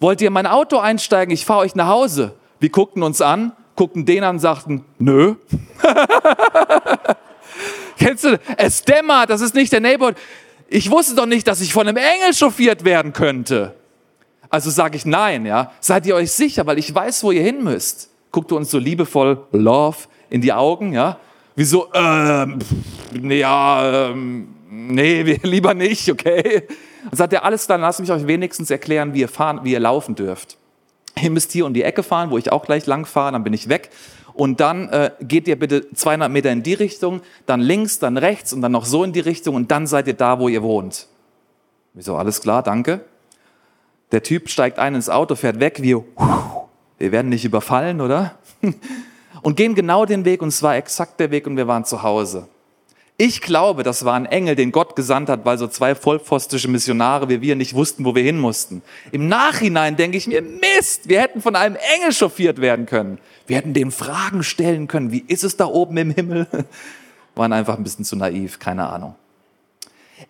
Wollt 0.00 0.22
ihr 0.22 0.28
in 0.28 0.32
mein 0.32 0.46
Auto 0.46 0.78
einsteigen, 0.78 1.34
ich 1.34 1.44
fahre 1.44 1.60
euch 1.60 1.74
nach 1.74 1.88
Hause? 1.88 2.36
Wir 2.58 2.70
guckten 2.70 3.02
uns 3.02 3.20
an, 3.20 3.52
guckten 3.76 4.06
den 4.06 4.24
an 4.24 4.38
sagten, 4.38 4.86
nö. 4.98 5.34
Kennst 8.02 8.24
du, 8.24 8.40
es 8.56 8.82
dämmert, 8.82 9.30
das 9.30 9.40
ist 9.40 9.54
nicht 9.54 9.72
der 9.72 9.80
Neighborhood. 9.80 10.16
Ich 10.68 10.90
wusste 10.90 11.14
doch 11.14 11.26
nicht, 11.26 11.46
dass 11.46 11.60
ich 11.60 11.72
von 11.72 11.86
einem 11.86 11.96
Engel 11.96 12.34
chauffiert 12.34 12.84
werden 12.84 13.12
könnte. 13.12 13.76
Also 14.50 14.70
sage 14.70 14.96
ich 14.96 15.06
nein, 15.06 15.46
ja. 15.46 15.70
Seid 15.78 16.06
ihr 16.06 16.16
euch 16.16 16.32
sicher, 16.32 16.66
weil 16.66 16.78
ich 16.78 16.92
weiß, 16.92 17.22
wo 17.22 17.30
ihr 17.30 17.42
hin 17.42 17.62
müsst. 17.62 18.10
Guckt 18.32 18.50
uns 18.50 18.72
so 18.72 18.78
liebevoll 18.78 19.46
Love 19.52 19.98
in 20.30 20.40
die 20.40 20.52
Augen, 20.52 20.92
ja. 20.92 21.18
Wieso, 21.54 21.92
ähm, 21.94 22.58
ja, 23.22 24.10
ähm, 24.10 24.48
nee, 24.68 25.22
lieber 25.42 25.74
nicht, 25.74 26.10
okay. 26.10 26.66
Dann 27.04 27.16
sagt 27.16 27.32
er, 27.34 27.44
alles, 27.44 27.68
dann 27.68 27.82
lasst 27.82 28.00
mich 28.00 28.10
euch 28.10 28.26
wenigstens 28.26 28.68
erklären, 28.70 29.14
wie 29.14 29.20
ihr 29.20 29.28
fahren, 29.28 29.60
wie 29.62 29.72
ihr 29.72 29.80
laufen 29.80 30.16
dürft. 30.16 30.56
Ihr 31.20 31.30
müsst 31.30 31.52
hier 31.52 31.66
um 31.66 31.74
die 31.74 31.82
Ecke 31.84 32.02
fahren, 32.02 32.30
wo 32.30 32.38
ich 32.38 32.50
auch 32.50 32.64
gleich 32.64 32.86
lang 32.86 33.06
fahre, 33.06 33.32
dann 33.32 33.44
bin 33.44 33.52
ich 33.52 33.68
weg 33.68 33.90
und 34.34 34.60
dann 34.60 34.88
äh, 34.88 35.10
geht 35.20 35.48
ihr 35.48 35.58
bitte 35.58 35.92
200 35.92 36.30
Meter 36.30 36.50
in 36.50 36.62
die 36.62 36.74
Richtung, 36.74 37.20
dann 37.46 37.60
links, 37.60 37.98
dann 37.98 38.16
rechts 38.16 38.52
und 38.52 38.62
dann 38.62 38.72
noch 38.72 38.84
so 38.84 39.04
in 39.04 39.12
die 39.12 39.20
Richtung 39.20 39.54
und 39.54 39.70
dann 39.70 39.86
seid 39.86 40.06
ihr 40.06 40.14
da, 40.14 40.38
wo 40.38 40.48
ihr 40.48 40.62
wohnt. 40.62 41.08
Wieso, 41.94 42.16
alles 42.16 42.40
klar, 42.40 42.62
danke. 42.62 43.04
Der 44.12 44.22
Typ 44.22 44.48
steigt 44.48 44.78
ein 44.78 44.94
ins 44.94 45.08
Auto, 45.08 45.34
fährt 45.34 45.60
weg, 45.60 45.82
wir, 45.82 46.04
wir 46.98 47.12
werden 47.12 47.28
nicht 47.28 47.44
überfallen, 47.44 48.00
oder? 48.00 48.38
Und 49.42 49.56
gehen 49.56 49.74
genau 49.74 50.04
den 50.04 50.24
Weg 50.24 50.40
und 50.40 50.48
es 50.48 50.62
war 50.62 50.76
exakt 50.76 51.18
der 51.18 51.32
Weg 51.32 51.48
und 51.48 51.56
wir 51.56 51.66
waren 51.66 51.84
zu 51.84 52.02
Hause. 52.02 52.48
Ich 53.18 53.40
glaube, 53.40 53.82
das 53.82 54.04
war 54.04 54.14
ein 54.14 54.26
Engel, 54.26 54.56
den 54.56 54.72
Gott 54.72 54.96
gesandt 54.96 55.28
hat, 55.28 55.44
weil 55.44 55.58
so 55.58 55.68
zwei 55.68 55.94
vollpfostische 55.94 56.68
Missionare 56.68 57.28
wie 57.28 57.40
wir 57.40 57.56
nicht 57.56 57.74
wussten, 57.74 58.04
wo 58.04 58.14
wir 58.14 58.22
hin 58.22 58.38
mussten. 58.38 58.82
Im 59.10 59.28
Nachhinein 59.28 59.96
denke 59.96 60.16
ich 60.16 60.26
mir, 60.26 60.42
Mist, 60.42 61.08
wir 61.08 61.20
hätten 61.20 61.40
von 61.40 61.54
einem 61.56 61.76
Engel 61.94 62.12
chauffiert 62.12 62.60
werden 62.60 62.86
können. 62.86 63.18
Wir 63.46 63.56
hätten 63.56 63.74
dem 63.74 63.92
Fragen 63.92 64.42
stellen 64.42 64.88
können, 64.88 65.12
wie 65.12 65.24
ist 65.26 65.44
es 65.44 65.56
da 65.56 65.66
oben 65.66 65.96
im 65.96 66.10
Himmel? 66.10 66.46
Waren 67.34 67.52
einfach 67.52 67.76
ein 67.76 67.84
bisschen 67.84 68.04
zu 68.04 68.16
naiv, 68.16 68.58
keine 68.58 68.88
Ahnung. 68.88 69.14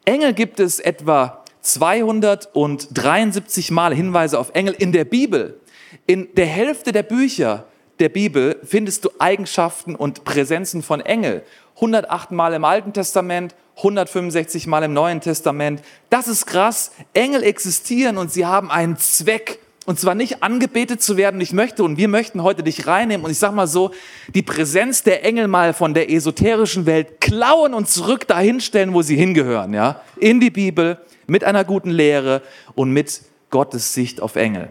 Engel 0.05 0.33
gibt 0.33 0.61
es 0.61 0.81
etwa 0.81 1.43
273 1.63 3.71
Mal 3.71 3.95
Hinweise 3.95 4.39
auf 4.39 4.51
Engel 4.55 4.75
in 4.75 4.93
der 4.93 5.05
Bibel. 5.05 5.61
In 6.07 6.29
der 6.35 6.47
Hälfte 6.47 6.93
der 6.93 7.03
Bücher 7.03 7.65
der 7.99 8.09
Bibel 8.09 8.59
findest 8.65 9.05
du 9.05 9.11
Eigenschaften 9.19 9.95
und 9.95 10.25
Präsenzen 10.25 10.83
von 10.83 11.01
Engel. 11.01 11.45
108 11.77 12.33
Mal 12.33 12.55
im 12.55 12.65
Alten 12.65 12.93
Testament, 12.93 13.55
165 13.77 14.67
Mal 14.67 14.83
im 14.83 14.93
Neuen 14.93 15.21
Testament. 15.21 15.83
Das 16.11 16.29
ist 16.29 16.47
krass. 16.47 16.93
Engel 17.15 17.43
existieren 17.43 18.19
und 18.19 18.33
sie 18.33 18.47
haben 18.47 18.71
einen 18.71 18.97
Zweck. 18.97 19.59
Und 19.85 19.99
zwar 19.99 20.15
nicht 20.15 20.43
angebetet 20.43 21.03
zu 21.03 21.17
werden. 21.17 21.41
Ich 21.41 21.53
möchte 21.53 21.83
und 21.83 21.97
wir 21.97 22.09
möchten 22.09 22.43
heute 22.43 22.63
dich 22.63 22.87
reinnehmen. 22.87 23.25
Und 23.25 23.33
ich 23.33 23.39
sage 23.39 23.55
mal 23.55 23.67
so, 23.67 23.91
die 24.33 24.43
Präsenz 24.43 25.03
der 25.03 25.25
Engel 25.25 25.49
mal 25.49 25.75
von 25.75 25.93
der 25.93 26.11
esoterischen 26.11 26.87
Welt 26.87 27.21
klauen 27.21 27.75
und 27.75 27.89
zurück 27.89 28.29
dahin 28.29 28.61
stellen, 28.61 28.95
wo 28.95 29.03
sie 29.03 29.17
hingehören. 29.17 29.75
Ja? 29.75 30.01
In 30.17 30.39
die 30.39 30.51
Bibel, 30.51 30.99
mit 31.27 31.43
einer 31.43 31.65
guten 31.65 31.91
Lehre 31.91 32.43
und 32.75 32.93
mit 32.93 33.23
Gottes 33.51 33.93
Sicht 33.93 34.21
auf 34.21 34.37
Engel. 34.37 34.71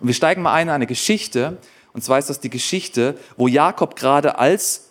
Und 0.00 0.06
wir 0.06 0.14
steigen 0.14 0.42
mal 0.42 0.52
ein 0.54 0.68
in 0.68 0.74
eine 0.74 0.86
Geschichte. 0.86 1.58
Und 1.92 2.02
zwar 2.02 2.18
ist 2.18 2.30
das 2.30 2.40
die 2.40 2.50
Geschichte, 2.50 3.16
wo 3.36 3.48
Jakob 3.48 3.96
gerade 3.96 4.38
als 4.38 4.90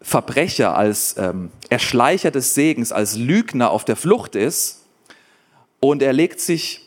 Verbrecher, 0.00 0.76
als 0.76 1.16
ähm, 1.18 1.50
Erschleicher 1.68 2.30
des 2.30 2.54
Segens, 2.54 2.92
als 2.92 3.16
Lügner 3.16 3.70
auf 3.70 3.84
der 3.84 3.96
Flucht 3.96 4.36
ist. 4.36 4.84
Und 5.80 6.02
er 6.02 6.12
legt 6.12 6.40
sich 6.40 6.83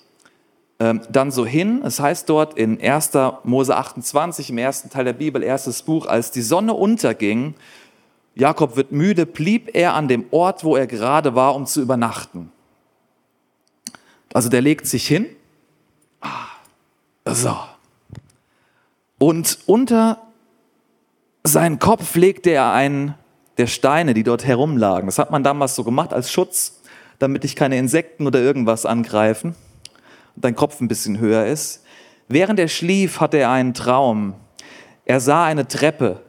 ähm, 0.79 1.01
dann 1.09 1.31
so 1.31 1.45
hin. 1.45 1.81
Es 1.83 1.99
heißt 1.99 2.29
dort 2.29 2.57
in 2.57 2.79
1. 2.79 3.11
Mose 3.43 3.75
28, 3.75 4.51
im 4.51 4.57
ersten 4.57 4.89
Teil 4.89 5.05
der 5.05 5.13
Bibel, 5.13 5.43
erstes 5.43 5.81
Buch, 5.81 6.05
als 6.05 6.31
die 6.31 6.41
Sonne 6.41 6.73
unterging, 6.73 7.55
Jakob 8.35 8.75
wird 8.75 8.91
müde, 8.91 9.25
blieb 9.25 9.71
er 9.73 9.95
an 9.95 10.07
dem 10.07 10.25
Ort, 10.29 10.63
wo 10.63 10.75
er 10.75 10.85
gerade 10.85 11.33
war, 11.33 11.55
um 11.55 11.65
zu 11.65 11.81
übernachten. 11.81 12.51
Also 14.31 14.49
der 14.49 14.61
legt 14.61 14.85
sich 14.85 15.07
hin. 15.07 15.25
Ah, 16.21 16.45
so. 17.25 17.57
Und 19.17 19.57
unter 19.65 20.21
seinen 21.43 21.79
Kopf 21.79 22.15
legte 22.15 22.51
er 22.51 22.71
einen 22.73 23.15
der 23.57 23.65
Steine, 23.65 24.13
die 24.13 24.21
dort 24.21 24.45
herumlagen. 24.45 25.07
Das 25.07 25.17
hat 25.17 25.31
man 25.31 25.43
damals 25.43 25.75
so 25.75 25.83
gemacht 25.83 26.13
als 26.13 26.31
Schutz, 26.31 26.83
damit 27.17 27.43
dich 27.43 27.55
keine 27.55 27.79
Insekten 27.79 28.27
oder 28.27 28.39
irgendwas 28.39 28.85
angreifen 28.85 29.55
dein 30.37 30.55
Kopf 30.55 30.79
ein 30.79 30.87
bisschen 30.87 31.19
höher 31.19 31.45
ist. 31.45 31.83
Während 32.27 32.59
er 32.59 32.67
schlief, 32.67 33.19
hatte 33.19 33.37
er 33.37 33.51
einen 33.51 33.73
Traum. 33.73 34.35
Er 35.05 35.19
sah 35.19 35.45
eine 35.45 35.67
Treppe. 35.67 36.21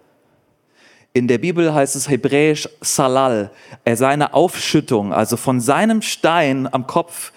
In 1.12 1.26
der 1.26 1.38
Bibel 1.38 1.74
heißt 1.74 1.96
es 1.96 2.08
hebräisch 2.08 2.68
Salal. 2.80 3.50
Er 3.84 3.96
sah 3.96 4.08
eine 4.08 4.34
Aufschüttung. 4.34 5.12
Also 5.12 5.36
von 5.36 5.60
seinem 5.60 6.02
Stein 6.02 6.72
am 6.72 6.86
Kopf 6.86 7.32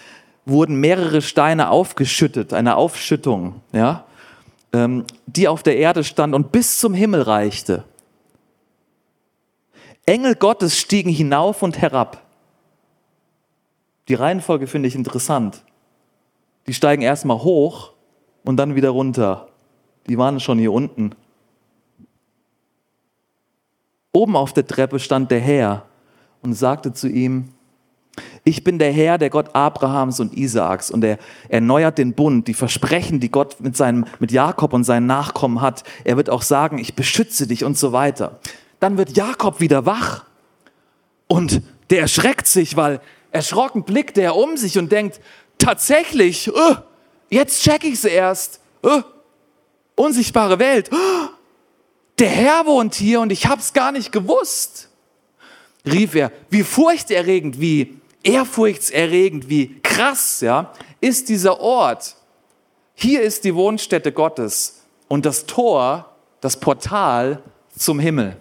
wurden 0.46 0.80
mehrere 0.80 1.22
Steine 1.22 1.70
aufgeschüttet, 1.70 2.54
eine 2.54 2.76
Aufschüttung, 2.76 3.62
ja, 3.74 4.06
ähm, 4.74 5.06
die 5.28 5.48
auf 5.48 5.64
der 5.64 5.78
Erde 5.78 6.04
stand 6.04 6.34
und 6.34 6.52
bis 6.52 6.80
zum 6.80 6.94
Himmel 6.94 7.22
reichte. 7.22 7.84
Engel 10.06 10.36
Gottes 10.36 10.80
stiegen 10.80 11.12
hinauf 11.12 11.62
und 11.62 11.80
herab. 11.80 12.22
Die 14.08 14.16
Reihenfolge 14.16 14.68
finde 14.68 14.88
ich 14.88 14.96
interessant. 14.96 15.64
Die 16.68 16.74
steigen 16.74 17.02
erstmal 17.02 17.40
hoch 17.40 17.94
und 18.44 18.58
dann 18.58 18.76
wieder 18.76 18.90
runter. 18.90 19.48
Die 20.08 20.18
waren 20.18 20.40
schon 20.40 20.60
hier 20.60 20.74
unten. 20.74 21.16
Oben 24.14 24.36
auf 24.36 24.54
der 24.54 24.68
Treppe 24.68 25.00
stand 25.00 25.32
der 25.32 25.40
Herr 25.40 25.86
und 26.42 26.54
sagte 26.54 26.94
zu 26.94 27.08
ihm, 27.08 27.50
ich 28.44 28.64
bin 28.64 28.80
der 28.80 28.92
Herr, 28.92 29.18
der 29.18 29.30
Gott 29.30 29.56
Abrahams 29.56 30.20
und 30.20 30.36
Isaaks 30.36 30.92
und 30.92 31.04
er 31.04 31.18
erneuert 31.48 31.98
den 31.98 32.14
Bund, 32.14 32.48
die 32.48 32.54
Versprechen, 32.54 33.20
die 33.20 33.30
Gott 33.30 33.62
mit, 33.62 33.78
seinem, 33.78 34.06
mit 34.20 34.32
Jakob 34.32 34.74
und 34.74 34.84
seinen 34.84 35.06
Nachkommen 35.06 35.62
hat. 35.62 35.84
Er 36.04 36.18
wird 36.18 36.30
auch 36.30 36.42
sagen, 36.42 36.78
ich 36.78 36.96
beschütze 36.96 37.48
dich 37.48 37.64
und 37.64 37.78
so 37.78 37.94
weiter. 37.94 38.40
Dann 38.80 38.98
wird 38.98 39.16
Jakob 39.16 39.60
wieder 39.60 39.86
wach 39.86 40.26
und 41.28 41.62
der 41.90 42.02
erschreckt 42.02 42.48
sich, 42.48 42.76
weil 42.76 43.00
erschrocken 43.32 43.84
blickt 43.84 44.18
er 44.18 44.36
um 44.36 44.58
sich 44.58 44.78
und 44.78 44.92
denkt, 44.92 45.22
tatsächlich, 45.62 46.52
uh, 46.52 46.76
jetzt 47.30 47.62
check 47.62 47.84
ich 47.84 47.94
es 47.94 48.06
erst. 48.06 48.60
Uh, 48.84 49.02
unsichtbare 49.96 50.60
Welt. 50.60 50.92
Uh, 50.92 51.30
der 52.20 52.30
Herr 52.30 52.66
wohnt 52.66 52.96
hier 52.96 53.22
und 53.22 53.32
ich 53.32 53.46
hab's 53.46 53.74
gar 53.74 53.92
nicht 53.92 54.12
gewusst. 54.12 54.90
Rief 55.86 56.16
er, 56.16 56.32
wie 56.50 56.64
furchterregend, 56.64 57.60
wie 57.60 58.00
ehrfurchtserregend, 58.24 59.50
wie 59.50 59.80
krass, 59.82 60.42
ja, 60.42 60.72
ist 61.00 61.30
dieser 61.30 61.60
Ort. 61.60 62.16
Hier 62.94 63.22
ist 63.22 63.44
die 63.44 63.56
Wohnstätte 63.56 64.12
Gottes 64.12 64.84
und 65.08 65.26
das 65.26 65.48
Tor, 65.48 66.16
das 66.40 66.60
Portal 66.60 67.42
zum 67.76 68.00
Himmel. 68.00 68.38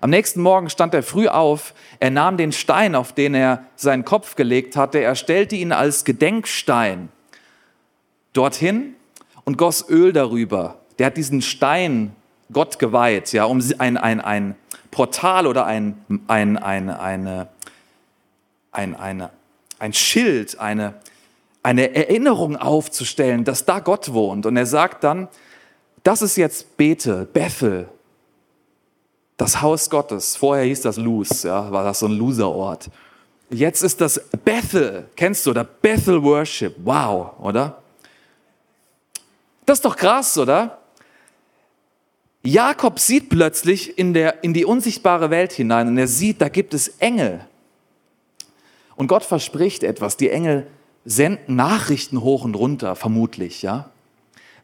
Am 0.00 0.10
nächsten 0.10 0.40
Morgen 0.40 0.70
stand 0.70 0.94
er 0.94 1.02
früh 1.02 1.28
auf, 1.28 1.74
er 1.98 2.10
nahm 2.10 2.36
den 2.36 2.52
Stein, 2.52 2.94
auf 2.94 3.12
den 3.12 3.34
er 3.34 3.64
seinen 3.76 4.04
Kopf 4.04 4.36
gelegt 4.36 4.76
hatte, 4.76 5.00
er 5.00 5.14
stellte 5.14 5.56
ihn 5.56 5.72
als 5.72 6.04
Gedenkstein 6.04 7.08
dorthin 8.32 8.94
und 9.44 9.58
goss 9.58 9.88
Öl 9.88 10.12
darüber. 10.12 10.78
Der 10.98 11.06
hat 11.06 11.16
diesen 11.16 11.42
Stein 11.42 12.14
Gott 12.52 12.78
geweiht, 12.78 13.32
ja, 13.32 13.44
um 13.44 13.62
ein, 13.78 13.96
ein, 13.96 14.20
ein 14.20 14.54
Portal 14.90 15.46
oder 15.46 15.66
ein, 15.66 16.02
ein, 16.28 16.56
ein, 16.56 16.90
eine, 16.90 17.48
ein, 18.72 18.94
eine, 18.94 19.30
ein 19.78 19.92
Schild, 19.92 20.58
eine, 20.58 20.94
eine 21.62 21.94
Erinnerung 21.94 22.56
aufzustellen, 22.56 23.44
dass 23.44 23.64
da 23.64 23.80
Gott 23.80 24.12
wohnt. 24.12 24.46
Und 24.46 24.56
er 24.56 24.66
sagt 24.66 25.04
dann, 25.04 25.28
das 26.04 26.22
ist 26.22 26.36
jetzt 26.36 26.76
Bethel, 26.76 27.26
Bethel, 27.26 27.88
das 29.38 29.62
Haus 29.62 29.88
Gottes. 29.88 30.36
Vorher 30.36 30.66
hieß 30.66 30.82
das 30.82 30.98
Luz, 30.98 31.44
ja, 31.44 31.72
war 31.72 31.84
das 31.84 32.00
so 32.00 32.06
ein 32.06 32.12
Loserort. 32.12 32.90
Jetzt 33.48 33.82
ist 33.82 33.98
das 34.02 34.20
Bethel, 34.44 35.08
kennst 35.16 35.46
du, 35.46 35.50
oder 35.50 35.64
Bethel 35.64 36.22
Worship. 36.22 36.74
Wow, 36.84 37.38
oder? 37.40 37.82
Das 39.64 39.78
ist 39.78 39.84
doch 39.84 39.96
krass, 39.96 40.36
oder? 40.36 40.78
Jakob 42.42 42.98
sieht 42.98 43.30
plötzlich 43.30 43.98
in, 43.98 44.12
der, 44.12 44.44
in 44.44 44.52
die 44.52 44.64
unsichtbare 44.64 45.30
Welt 45.30 45.52
hinein 45.52 45.88
und 45.88 45.98
er 45.98 46.08
sieht, 46.08 46.40
da 46.40 46.48
gibt 46.48 46.74
es 46.74 46.88
Engel. 46.98 47.40
Und 48.96 49.06
Gott 49.06 49.24
verspricht 49.24 49.82
etwas. 49.82 50.16
Die 50.16 50.30
Engel 50.30 50.66
senden 51.04 51.56
Nachrichten 51.56 52.20
hoch 52.22 52.44
und 52.44 52.54
runter, 52.54 52.96
vermutlich, 52.96 53.62
ja. 53.62 53.90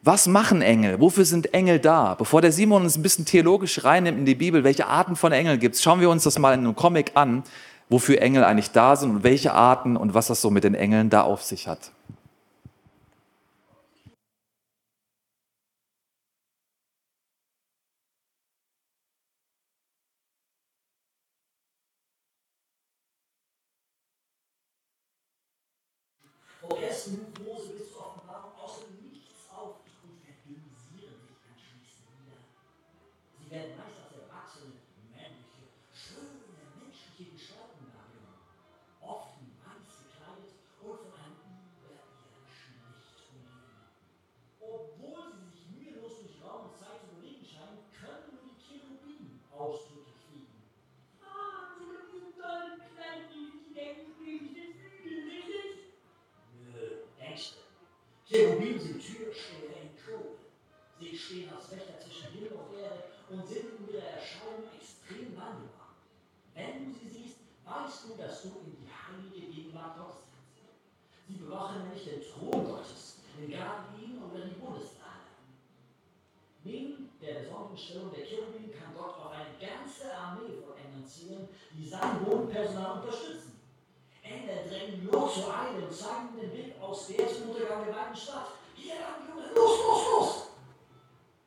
Was 0.06 0.26
machen 0.26 0.60
Engel? 0.60 1.00
Wofür 1.00 1.24
sind 1.24 1.54
Engel 1.54 1.78
da? 1.78 2.14
Bevor 2.14 2.42
der 2.42 2.52
Simon 2.52 2.82
uns 2.82 2.94
ein 2.94 3.02
bisschen 3.02 3.24
theologisch 3.24 3.84
reinnimmt 3.84 4.18
in 4.18 4.26
die 4.26 4.34
Bibel, 4.34 4.62
welche 4.62 4.86
Arten 4.86 5.16
von 5.16 5.32
Engeln 5.32 5.58
gibt 5.58 5.76
es, 5.76 5.82
schauen 5.82 6.02
wir 6.02 6.10
uns 6.10 6.24
das 6.24 6.38
mal 6.38 6.52
in 6.52 6.60
einem 6.60 6.76
Comic 6.76 7.12
an, 7.14 7.42
wofür 7.88 8.20
Engel 8.20 8.44
eigentlich 8.44 8.70
da 8.70 8.96
sind 8.96 9.10
und 9.10 9.24
welche 9.24 9.54
Arten 9.54 9.96
und 9.96 10.12
was 10.12 10.26
das 10.26 10.42
so 10.42 10.50
mit 10.50 10.62
den 10.62 10.74
Engeln 10.74 11.08
da 11.08 11.22
auf 11.22 11.42
sich 11.42 11.68
hat. 11.68 11.90
Cherubim 33.54 33.83
der 77.74 77.82
Sonnenstellung 77.82 78.12
der 78.14 78.24
Cherubim 78.24 78.70
kann 78.72 78.94
Gott 78.96 79.18
auch 79.18 79.32
eine 79.32 79.58
ganze 79.58 80.14
Armee 80.14 80.62
von 80.62 80.76
Engeln 80.78 81.06
zielen, 81.06 81.48
die 81.72 81.88
sein 81.88 82.24
Bodenpersonal 82.24 83.00
unterstützen. 83.00 83.60
Engel 84.22 84.68
drängen 84.68 85.08
los 85.10 85.34
zur 85.34 85.52
Eile 85.52 85.84
und 85.84 85.92
zeigen 85.92 86.38
den 86.40 86.52
Weg 86.52 86.80
aus 86.80 87.08
der 87.08 87.28
zum 87.28 87.50
Untergang 87.50 87.84
der 87.84 87.94
weiten 87.94 88.16
Stadt. 88.16 88.52
Hier 88.76 88.94
lang, 88.94 89.28
Junge, 89.28 89.52
los, 89.54 89.78
los, 89.86 90.04
los! 90.12 90.46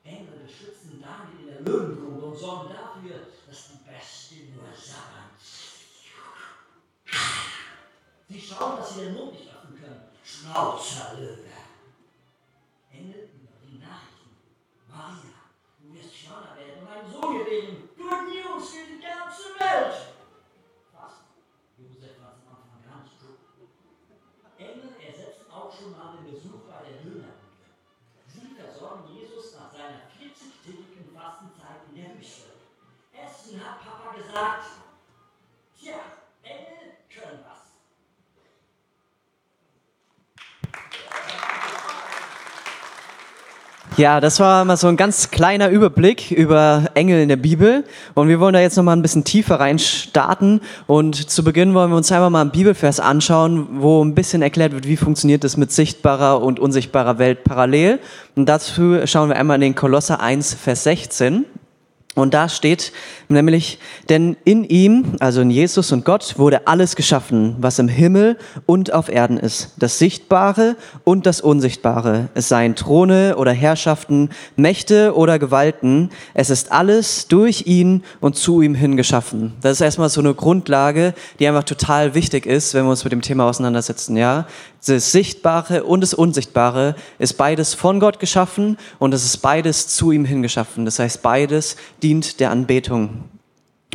Engel 0.03 0.39
beschützen 0.45 1.01
Daniel 1.01 1.47
in 1.47 1.47
der 1.47 1.61
Löwengrube 1.61 2.25
und 2.25 2.37
sorgen 2.37 2.73
dafür, 2.73 3.19
dass 3.47 3.69
die 3.69 3.89
Besten 3.89 4.53
nur 4.53 4.65
sabbern. 4.75 5.31
Sie 8.29 8.41
schauen, 8.41 8.77
dass 8.77 8.93
sie 8.93 9.05
den 9.05 9.13
Mund 9.13 9.31
nicht 9.31 9.49
öffnen 9.49 9.79
können. 9.79 10.09
Schnauzerlöwe. 10.23 11.66
Ja, 43.97 44.19
das 44.19 44.39
war 44.39 44.63
mal 44.63 44.77
so 44.77 44.85
ein 44.89 44.95
ganz 44.95 45.31
kleiner 45.31 45.69
Überblick 45.69 46.29
über 46.29 46.83
Engel 46.93 47.19
in 47.19 47.29
der 47.29 47.35
Bibel. 47.35 47.83
Und 48.13 48.27
wir 48.27 48.39
wollen 48.39 48.53
da 48.53 48.59
jetzt 48.59 48.77
noch 48.77 48.83
mal 48.83 48.95
ein 48.95 49.01
bisschen 49.01 49.23
tiefer 49.23 49.59
rein 49.59 49.79
starten. 49.79 50.61
Und 50.85 51.15
zu 51.31 51.43
Beginn 51.43 51.73
wollen 51.73 51.89
wir 51.89 51.97
uns 51.97 52.11
einfach 52.11 52.29
mal 52.29 52.41
einen 52.41 52.51
Bibelvers 52.51 52.99
anschauen, 52.99 53.81
wo 53.81 54.05
ein 54.05 54.13
bisschen 54.13 54.43
erklärt 54.43 54.73
wird, 54.73 54.87
wie 54.87 54.97
funktioniert 54.97 55.43
es 55.43 55.57
mit 55.57 55.71
sichtbarer 55.71 56.43
und 56.43 56.59
unsichtbarer 56.59 57.17
Welt 57.17 57.43
parallel. 57.43 57.97
Und 58.35 58.47
dazu 58.47 58.99
schauen 59.05 59.29
wir 59.29 59.35
einmal 59.35 59.55
in 59.55 59.61
den 59.61 59.75
Kolosser 59.75 60.21
1, 60.21 60.53
Vers 60.53 60.83
16. 60.83 61.45
Und 62.17 62.33
da 62.33 62.49
steht 62.49 62.93
nämlich, 63.29 63.77
denn 64.09 64.37
in 64.43 64.63
ihm, 64.63 65.13
also 65.19 65.41
in 65.41 65.51
Jesus 65.51 65.91
und 65.91 66.03
Gott, 66.03 66.39
wurde 66.39 66.65
alles 66.65 66.95
geschaffen, 66.95 67.55
was 67.59 67.77
im 67.77 67.87
Himmel 67.87 68.37
und 68.65 68.91
auf 68.91 69.07
Erden 69.07 69.37
ist. 69.37 69.73
Das 69.77 69.99
Sichtbare 69.99 70.77
und 71.03 71.27
das 71.27 71.41
Unsichtbare. 71.41 72.29
Es 72.33 72.49
seien 72.49 72.75
Throne 72.75 73.35
oder 73.37 73.51
Herrschaften, 73.51 74.31
Mächte 74.55 75.15
oder 75.15 75.37
Gewalten. 75.37 76.09
Es 76.33 76.49
ist 76.49 76.71
alles 76.71 77.27
durch 77.27 77.67
ihn 77.67 78.03
und 78.19 78.35
zu 78.35 78.63
ihm 78.63 78.73
hin 78.73 78.97
geschaffen. 78.97 79.53
Das 79.61 79.73
ist 79.73 79.81
erstmal 79.81 80.09
so 80.09 80.19
eine 80.19 80.33
Grundlage, 80.33 81.13
die 81.39 81.47
einfach 81.47 81.65
total 81.65 82.15
wichtig 82.15 82.47
ist, 82.47 82.73
wenn 82.73 82.85
wir 82.85 82.89
uns 82.89 83.03
mit 83.03 83.13
dem 83.13 83.21
Thema 83.21 83.45
auseinandersetzen, 83.45 84.17
ja. 84.17 84.47
Das 84.85 85.11
Sichtbare 85.11 85.83
und 85.83 86.01
das 86.01 86.13
Unsichtbare 86.13 86.95
ist 87.19 87.33
beides 87.33 87.73
von 87.73 87.99
Gott 87.99 88.19
geschaffen 88.19 88.77
und 88.99 89.13
es 89.13 89.25
ist 89.25 89.37
beides 89.37 89.87
zu 89.87 90.11
ihm 90.11 90.25
hingeschaffen. 90.25 90.85
Das 90.85 90.99
heißt, 90.99 91.21
beides 91.21 91.75
dient 92.01 92.39
der 92.39 92.51
Anbetung. 92.51 93.25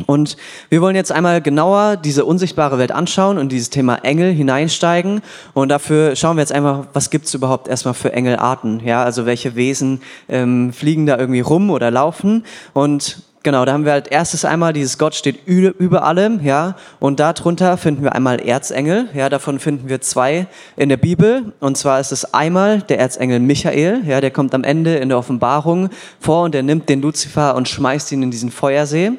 Und 0.07 0.37
wir 0.69 0.81
wollen 0.81 0.95
jetzt 0.95 1.11
einmal 1.11 1.41
genauer 1.41 1.97
diese 1.97 2.25
unsichtbare 2.25 2.79
Welt 2.79 2.91
anschauen 2.91 3.37
und 3.37 3.51
dieses 3.51 3.69
Thema 3.69 3.97
Engel 3.97 4.33
hineinsteigen. 4.33 5.21
Und 5.53 5.69
dafür 5.69 6.15
schauen 6.15 6.35
wir 6.35 6.41
jetzt 6.41 6.51
einmal, 6.51 6.87
was 6.93 7.11
gibt 7.11 7.27
es 7.27 7.33
überhaupt 7.33 7.67
erstmal 7.67 7.93
für 7.93 8.11
Engelarten? 8.11 8.81
Ja, 8.83 9.03
also 9.03 9.25
welche 9.27 9.55
Wesen 9.55 10.01
ähm, 10.29 10.73
fliegen 10.73 11.05
da 11.05 11.17
irgendwie 11.17 11.41
rum 11.41 11.69
oder 11.69 11.91
laufen? 11.91 12.43
Und 12.73 13.21
Genau, 13.43 13.65
da 13.65 13.73
haben 13.73 13.83
wir 13.83 13.91
halt 13.91 14.07
erstes 14.07 14.45
einmal 14.45 14.71
dieses 14.71 14.97
Gott 14.97 15.15
steht 15.15 15.45
über 15.45 16.03
allem, 16.03 16.39
ja, 16.41 16.77
und 17.01 17.19
darunter 17.19 17.75
finden 17.75 18.01
wir 18.01 18.15
einmal 18.15 18.39
Erzengel, 18.39 19.09
ja, 19.13 19.27
davon 19.27 19.59
finden 19.59 19.89
wir 19.89 19.99
zwei 19.99 20.47
in 20.77 20.87
der 20.87 20.95
Bibel, 20.95 21.51
und 21.59 21.77
zwar 21.77 21.99
ist 21.99 22.13
es 22.13 22.33
einmal 22.33 22.81
der 22.83 22.99
Erzengel 22.99 23.41
Michael, 23.41 24.01
ja, 24.07 24.21
der 24.21 24.31
kommt 24.31 24.55
am 24.55 24.63
Ende 24.63 24.95
in 24.95 25.09
der 25.09 25.17
Offenbarung 25.17 25.89
vor 26.21 26.45
und 26.45 26.53
der 26.53 26.63
nimmt 26.63 26.87
den 26.87 27.01
Luzifer 27.01 27.55
und 27.55 27.67
schmeißt 27.67 28.13
ihn 28.13 28.23
in 28.23 28.31
diesen 28.31 28.49
Feuersee. 28.49 29.11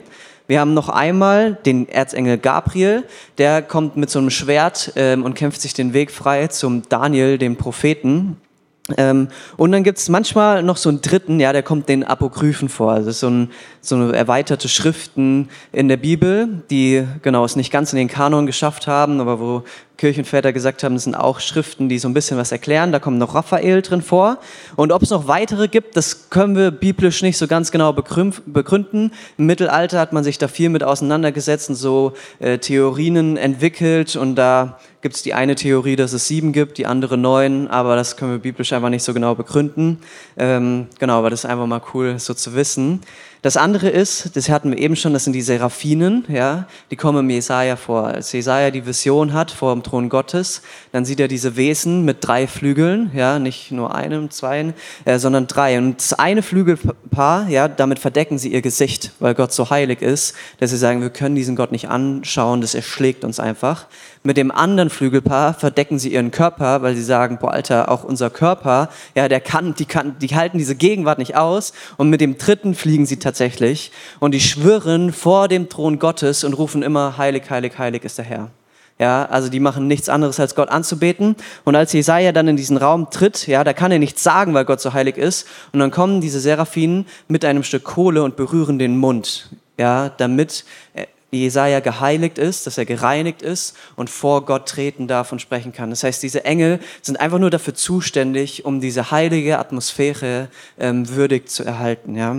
Wir 0.46 0.60
haben 0.60 0.72
noch 0.72 0.88
einmal 0.88 1.58
den 1.66 1.86
Erzengel 1.86 2.38
Gabriel, 2.38 3.04
der 3.36 3.60
kommt 3.60 3.98
mit 3.98 4.08
so 4.08 4.20
einem 4.20 4.30
Schwert 4.30 4.92
ähm, 4.96 5.22
und 5.22 5.34
kämpft 5.34 5.60
sich 5.60 5.74
den 5.74 5.92
Weg 5.92 6.10
frei 6.10 6.46
zum 6.46 6.82
Daniel, 6.88 7.36
dem 7.36 7.56
Propheten. 7.56 8.38
Ähm, 8.98 9.28
und 9.56 9.72
dann 9.72 9.82
gibt's 9.82 10.10
manchmal 10.10 10.62
noch 10.62 10.76
so 10.76 10.90
einen 10.90 11.00
dritten, 11.00 11.40
ja, 11.40 11.54
der 11.54 11.62
kommt 11.62 11.88
den 11.88 12.04
Apokryphen 12.04 12.68
vor. 12.68 12.92
Also 12.92 13.06
das 13.06 13.16
ist 13.16 13.20
so, 13.20 13.30
ein, 13.30 13.50
so 13.80 13.94
eine 13.94 14.14
erweiterte 14.14 14.68
Schriften 14.68 15.48
in 15.72 15.88
der 15.88 15.96
Bibel, 15.96 16.62
die 16.68 17.04
genau 17.22 17.46
es 17.46 17.56
nicht 17.56 17.72
ganz 17.72 17.94
in 17.94 17.96
den 17.96 18.08
Kanon 18.08 18.44
geschafft 18.44 18.86
haben, 18.86 19.20
aber 19.20 19.40
wo 19.40 19.62
Kirchenväter 19.96 20.52
gesagt 20.52 20.82
haben, 20.82 20.94
das 20.94 21.04
sind 21.04 21.14
auch 21.14 21.40
Schriften, 21.40 21.88
die 21.88 21.98
so 21.98 22.08
ein 22.08 22.14
bisschen 22.14 22.36
was 22.36 22.52
erklären. 22.52 22.92
Da 22.92 22.98
kommt 22.98 23.18
noch 23.18 23.34
Raphael 23.34 23.80
drin 23.80 24.02
vor. 24.02 24.38
Und 24.76 24.92
ob 24.92 25.02
es 25.02 25.10
noch 25.10 25.28
weitere 25.28 25.68
gibt, 25.68 25.96
das 25.96 26.28
können 26.28 26.56
wir 26.56 26.70
biblisch 26.70 27.22
nicht 27.22 27.38
so 27.38 27.46
ganz 27.46 27.70
genau 27.70 27.92
begründen. 27.92 29.12
Im 29.38 29.46
Mittelalter 29.46 29.98
hat 30.00 30.12
man 30.12 30.24
sich 30.24 30.36
da 30.36 30.48
viel 30.48 30.68
mit 30.68 30.82
auseinandergesetzt 30.82 31.70
und 31.70 31.76
so 31.76 32.12
äh, 32.40 32.58
Theorien 32.58 33.36
entwickelt. 33.36 34.16
Und 34.16 34.34
da 34.34 34.78
gibt 35.04 35.16
es 35.16 35.22
die 35.22 35.34
eine 35.34 35.54
Theorie, 35.54 35.96
dass 35.96 36.14
es 36.14 36.26
sieben 36.26 36.54
gibt, 36.54 36.78
die 36.78 36.86
andere 36.86 37.18
neun, 37.18 37.68
aber 37.68 37.94
das 37.94 38.16
können 38.16 38.32
wir 38.32 38.38
biblisch 38.38 38.72
einfach 38.72 38.88
nicht 38.88 39.02
so 39.02 39.12
genau 39.12 39.34
begründen. 39.34 39.98
Ähm, 40.38 40.86
genau, 40.98 41.18
aber 41.18 41.28
das 41.28 41.44
ist 41.44 41.50
einfach 41.50 41.66
mal 41.66 41.82
cool, 41.92 42.18
so 42.18 42.32
zu 42.32 42.54
wissen. 42.54 43.02
Das 43.44 43.58
andere 43.58 43.90
ist, 43.90 44.36
das 44.36 44.48
hatten 44.48 44.70
wir 44.70 44.78
eben 44.78 44.96
schon, 44.96 45.12
das 45.12 45.24
sind 45.24 45.34
die 45.34 45.42
Seraphinen, 45.42 46.24
ja, 46.28 46.66
die 46.90 46.96
kommen 46.96 47.18
im 47.18 47.28
Jesaja 47.28 47.76
vor. 47.76 48.06
Als 48.06 48.32
Jesaja 48.32 48.70
die 48.70 48.86
Vision 48.86 49.34
hat 49.34 49.50
vor 49.50 49.74
dem 49.74 49.82
Thron 49.82 50.08
Gottes, 50.08 50.62
dann 50.92 51.04
sieht 51.04 51.20
er 51.20 51.28
diese 51.28 51.54
Wesen 51.54 52.06
mit 52.06 52.26
drei 52.26 52.46
Flügeln, 52.46 53.10
ja, 53.14 53.38
nicht 53.38 53.70
nur 53.70 53.94
einem, 53.94 54.30
zwei, 54.30 54.72
äh, 55.04 55.18
sondern 55.18 55.46
drei. 55.46 55.76
Und 55.76 55.98
das 55.98 56.14
eine 56.14 56.40
Flügelpaar, 56.40 57.46
ja, 57.50 57.68
damit 57.68 57.98
verdecken 57.98 58.38
sie 58.38 58.50
ihr 58.50 58.62
Gesicht, 58.62 59.12
weil 59.18 59.34
Gott 59.34 59.52
so 59.52 59.68
heilig 59.68 60.00
ist, 60.00 60.34
dass 60.58 60.70
sie 60.70 60.78
sagen, 60.78 61.02
wir 61.02 61.10
können 61.10 61.34
diesen 61.34 61.54
Gott 61.54 61.70
nicht 61.70 61.90
anschauen, 61.90 62.62
das 62.62 62.74
erschlägt 62.74 63.24
uns 63.24 63.40
einfach. 63.40 63.88
Mit 64.22 64.38
dem 64.38 64.52
anderen 64.52 64.88
Flügelpaar 64.88 65.52
verdecken 65.52 65.98
sie 65.98 66.14
ihren 66.14 66.30
Körper, 66.30 66.80
weil 66.80 66.96
sie 66.96 67.02
sagen, 67.02 67.36
boah, 67.38 67.52
Alter, 67.52 67.90
auch 67.90 68.04
unser 68.04 68.30
Körper, 68.30 68.88
ja, 69.14 69.28
der 69.28 69.40
kann, 69.40 69.74
die 69.74 69.84
kann, 69.84 70.16
die 70.18 70.34
halten 70.34 70.56
diese 70.56 70.76
Gegenwart 70.76 71.18
nicht 71.18 71.36
aus. 71.36 71.74
Und 71.98 72.08
mit 72.08 72.22
dem 72.22 72.38
dritten 72.38 72.74
fliegen 72.74 73.04
sie 73.04 73.18
tatsächlich 73.18 73.33
und 74.20 74.32
die 74.32 74.40
schwirren 74.40 75.12
vor 75.12 75.48
dem 75.48 75.68
Thron 75.68 75.98
Gottes 75.98 76.44
und 76.44 76.54
rufen 76.54 76.82
immer, 76.82 77.16
heilig, 77.18 77.50
heilig, 77.50 77.78
heilig 77.78 78.04
ist 78.04 78.18
der 78.18 78.24
Herr. 78.24 78.50
Ja, 78.98 79.24
also 79.24 79.48
die 79.48 79.58
machen 79.58 79.88
nichts 79.88 80.08
anderes 80.08 80.38
als 80.38 80.54
Gott 80.54 80.68
anzubeten. 80.68 81.34
Und 81.64 81.74
als 81.74 81.92
Jesaja 81.92 82.30
dann 82.30 82.46
in 82.46 82.56
diesen 82.56 82.76
Raum 82.76 83.10
tritt, 83.10 83.46
ja, 83.48 83.64
da 83.64 83.72
kann 83.72 83.90
er 83.90 83.98
nichts 83.98 84.22
sagen, 84.22 84.54
weil 84.54 84.64
Gott 84.64 84.80
so 84.80 84.92
heilig 84.92 85.16
ist. 85.16 85.48
Und 85.72 85.80
dann 85.80 85.90
kommen 85.90 86.20
diese 86.20 86.38
Seraphinen 86.38 87.06
mit 87.26 87.44
einem 87.44 87.64
Stück 87.64 87.82
Kohle 87.82 88.22
und 88.22 88.36
berühren 88.36 88.78
den 88.78 88.96
Mund, 88.96 89.50
ja, 89.78 90.10
damit 90.10 90.64
Jesaja 91.34 91.80
geheiligt 91.80 92.38
ist, 92.38 92.66
dass 92.66 92.78
er 92.78 92.84
gereinigt 92.84 93.42
ist 93.42 93.76
und 93.96 94.10
vor 94.10 94.44
Gott 94.44 94.68
treten 94.68 95.08
darf 95.08 95.32
und 95.32 95.40
sprechen 95.40 95.72
kann. 95.72 95.90
Das 95.90 96.04
heißt, 96.04 96.22
diese 96.22 96.44
Engel 96.44 96.80
sind 97.02 97.20
einfach 97.20 97.38
nur 97.38 97.50
dafür 97.50 97.74
zuständig, 97.74 98.64
um 98.64 98.80
diese 98.80 99.10
heilige 99.10 99.58
Atmosphäre 99.58 100.48
ähm, 100.78 101.08
würdig 101.08 101.48
zu 101.48 101.64
erhalten. 101.64 102.14
Ja? 102.14 102.36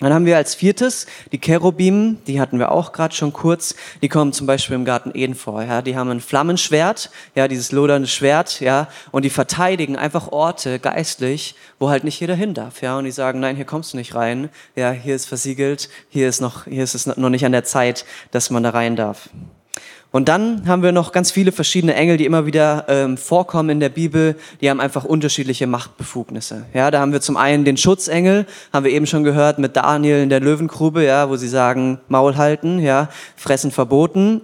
Dann 0.00 0.14
haben 0.14 0.24
wir 0.24 0.36
als 0.36 0.54
viertes 0.54 1.06
die 1.30 1.38
Cherubim, 1.38 2.18
die 2.26 2.40
hatten 2.40 2.58
wir 2.58 2.72
auch 2.72 2.92
gerade 2.92 3.14
schon 3.14 3.32
kurz. 3.32 3.74
Die 4.00 4.08
kommen 4.08 4.32
zum 4.32 4.46
Beispiel 4.46 4.74
im 4.74 4.86
Garten 4.86 5.12
Eden 5.14 5.34
vor. 5.34 5.62
Ja, 5.62 5.82
die 5.82 5.96
haben 5.96 6.10
ein 6.10 6.20
Flammenschwert, 6.20 7.10
ja, 7.34 7.48
dieses 7.48 7.70
lodernde 7.70 8.08
Schwert, 8.08 8.60
ja, 8.60 8.88
und 9.10 9.24
die 9.24 9.30
verteidigen 9.30 9.96
einfach 9.96 10.32
Orte 10.32 10.78
geistlich, 10.78 11.54
wo 11.78 11.90
halt 11.90 12.04
nicht 12.04 12.18
jeder 12.18 12.34
hin 12.34 12.54
darf, 12.54 12.80
ja, 12.80 12.96
und 12.96 13.04
die 13.04 13.10
sagen, 13.10 13.40
nein, 13.40 13.56
hier 13.56 13.66
kommst 13.66 13.92
du 13.92 13.98
nicht 13.98 14.14
rein, 14.14 14.48
ja, 14.74 14.90
hier 14.90 15.14
ist 15.14 15.26
versiegelt, 15.26 15.90
hier 16.08 16.28
ist 16.28 16.40
noch, 16.40 16.64
hier 16.64 16.82
ist 16.82 16.94
es 16.94 17.06
noch 17.06 17.28
nicht 17.28 17.44
an 17.44 17.52
der 17.52 17.64
Zeit, 17.64 18.06
dass 18.30 18.50
man 18.50 18.62
da 18.62 18.70
rein 18.70 18.96
darf. 18.96 19.28
Und 20.12 20.28
dann 20.28 20.66
haben 20.66 20.82
wir 20.82 20.90
noch 20.90 21.12
ganz 21.12 21.30
viele 21.30 21.52
verschiedene 21.52 21.94
Engel, 21.94 22.16
die 22.16 22.26
immer 22.26 22.44
wieder 22.44 22.86
ähm, 22.88 23.16
vorkommen 23.16 23.70
in 23.70 23.80
der 23.80 23.90
Bibel. 23.90 24.34
Die 24.60 24.68
haben 24.68 24.80
einfach 24.80 25.04
unterschiedliche 25.04 25.68
Machtbefugnisse. 25.68 26.66
Ja, 26.74 26.90
da 26.90 27.00
haben 27.00 27.12
wir 27.12 27.20
zum 27.20 27.36
einen 27.36 27.64
den 27.64 27.76
Schutzengel, 27.76 28.46
haben 28.72 28.84
wir 28.84 28.92
eben 28.92 29.06
schon 29.06 29.22
gehört 29.22 29.58
mit 29.58 29.76
Daniel 29.76 30.22
in 30.22 30.28
der 30.28 30.40
Löwengrube, 30.40 31.04
ja, 31.04 31.28
wo 31.28 31.36
sie 31.36 31.48
sagen 31.48 32.00
Maul 32.08 32.36
halten, 32.36 32.80
ja, 32.80 33.08
fressen 33.36 33.70
verboten. 33.70 34.40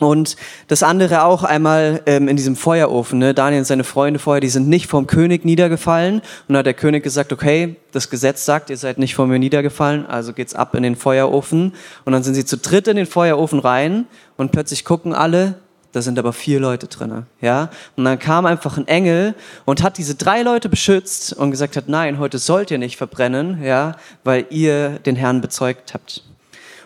Und 0.00 0.36
das 0.66 0.82
andere 0.82 1.24
auch 1.24 1.44
einmal 1.44 2.02
ähm, 2.06 2.26
in 2.26 2.36
diesem 2.36 2.56
Feuerofen. 2.56 3.20
Ne? 3.20 3.32
Daniel 3.32 3.60
und 3.60 3.64
seine 3.64 3.84
Freunde 3.84 4.18
vorher, 4.18 4.40
die 4.40 4.48
sind 4.48 4.68
nicht 4.68 4.88
vom 4.88 5.06
König 5.06 5.44
niedergefallen. 5.44 6.20
Und 6.48 6.56
hat 6.56 6.66
der 6.66 6.74
König 6.74 7.04
gesagt, 7.04 7.32
okay, 7.32 7.76
das 7.92 8.10
Gesetz 8.10 8.44
sagt, 8.44 8.70
ihr 8.70 8.76
seid 8.76 8.98
nicht 8.98 9.14
vor 9.14 9.26
mir 9.26 9.38
niedergefallen, 9.38 10.06
also 10.06 10.32
geht's 10.32 10.54
ab 10.54 10.74
in 10.74 10.82
den 10.82 10.96
Feuerofen. 10.96 11.74
Und 12.04 12.12
dann 12.12 12.24
sind 12.24 12.34
sie 12.34 12.44
zu 12.44 12.58
dritt 12.58 12.88
in 12.88 12.96
den 12.96 13.06
Feuerofen 13.06 13.60
rein 13.60 14.06
und 14.36 14.50
plötzlich 14.50 14.84
gucken 14.84 15.12
alle, 15.12 15.54
da 15.92 16.02
sind 16.02 16.18
aber 16.18 16.32
vier 16.32 16.58
Leute 16.58 16.88
drinne, 16.88 17.26
ja. 17.40 17.70
Und 17.94 18.04
dann 18.04 18.18
kam 18.18 18.46
einfach 18.46 18.76
ein 18.76 18.88
Engel 18.88 19.36
und 19.64 19.84
hat 19.84 19.96
diese 19.96 20.16
drei 20.16 20.42
Leute 20.42 20.68
beschützt 20.68 21.32
und 21.34 21.52
gesagt 21.52 21.76
hat, 21.76 21.88
nein, 21.88 22.18
heute 22.18 22.38
sollt 22.38 22.72
ihr 22.72 22.78
nicht 22.78 22.96
verbrennen, 22.96 23.62
ja, 23.62 23.94
weil 24.24 24.46
ihr 24.50 24.98
den 24.98 25.14
Herrn 25.14 25.40
bezeugt 25.40 25.94
habt. 25.94 26.24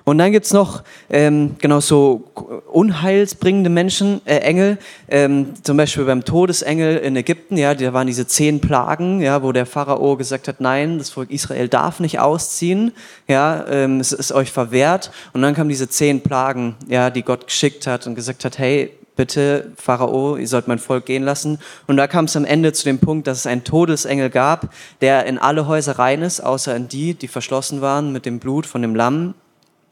Und 0.08 0.16
dann 0.16 0.32
gibt's 0.32 0.54
noch 0.54 0.84
ähm, 1.10 1.56
genau 1.58 1.80
so 1.80 2.24
unheilsbringende 2.72 3.68
Menschen, 3.68 4.22
äh, 4.24 4.38
Engel, 4.38 4.78
ähm, 5.10 5.52
zum 5.62 5.76
Beispiel 5.76 6.06
beim 6.06 6.24
Todesengel 6.24 6.96
in 6.96 7.14
Ägypten, 7.14 7.58
ja, 7.58 7.74
da 7.74 7.92
waren 7.92 8.06
diese 8.06 8.26
zehn 8.26 8.62
Plagen, 8.62 9.20
ja, 9.20 9.42
wo 9.42 9.52
der 9.52 9.66
Pharao 9.66 10.16
gesagt 10.16 10.48
hat, 10.48 10.62
nein, 10.62 10.96
das 10.96 11.10
Volk 11.10 11.30
Israel 11.30 11.68
darf 11.68 12.00
nicht 12.00 12.20
ausziehen, 12.20 12.92
ja, 13.26 13.66
ähm, 13.68 14.00
es 14.00 14.12
ist 14.12 14.32
euch 14.32 14.50
verwehrt. 14.50 15.10
Und 15.34 15.42
dann 15.42 15.54
kamen 15.54 15.68
diese 15.68 15.90
zehn 15.90 16.22
Plagen, 16.22 16.76
ja, 16.88 17.10
die 17.10 17.22
Gott 17.22 17.46
geschickt 17.46 17.86
hat 17.86 18.06
und 18.06 18.14
gesagt 18.14 18.46
hat, 18.46 18.58
hey, 18.58 18.90
bitte, 19.14 19.72
Pharao, 19.76 20.38
ihr 20.38 20.48
sollt 20.48 20.68
mein 20.68 20.78
Volk 20.78 21.04
gehen 21.04 21.24
lassen. 21.24 21.58
Und 21.86 21.98
da 21.98 22.06
kam 22.06 22.24
es 22.24 22.36
am 22.36 22.46
Ende 22.46 22.72
zu 22.72 22.84
dem 22.84 22.98
Punkt, 22.98 23.26
dass 23.26 23.40
es 23.40 23.46
einen 23.46 23.62
Todesengel 23.62 24.30
gab, 24.30 24.72
der 25.02 25.26
in 25.26 25.36
alle 25.36 25.66
Häuser 25.66 25.98
rein 25.98 26.22
ist, 26.22 26.40
außer 26.40 26.74
in 26.74 26.88
die, 26.88 27.12
die 27.12 27.28
verschlossen 27.28 27.82
waren 27.82 28.10
mit 28.10 28.24
dem 28.24 28.38
Blut 28.38 28.64
von 28.64 28.80
dem 28.80 28.94
Lamm. 28.94 29.34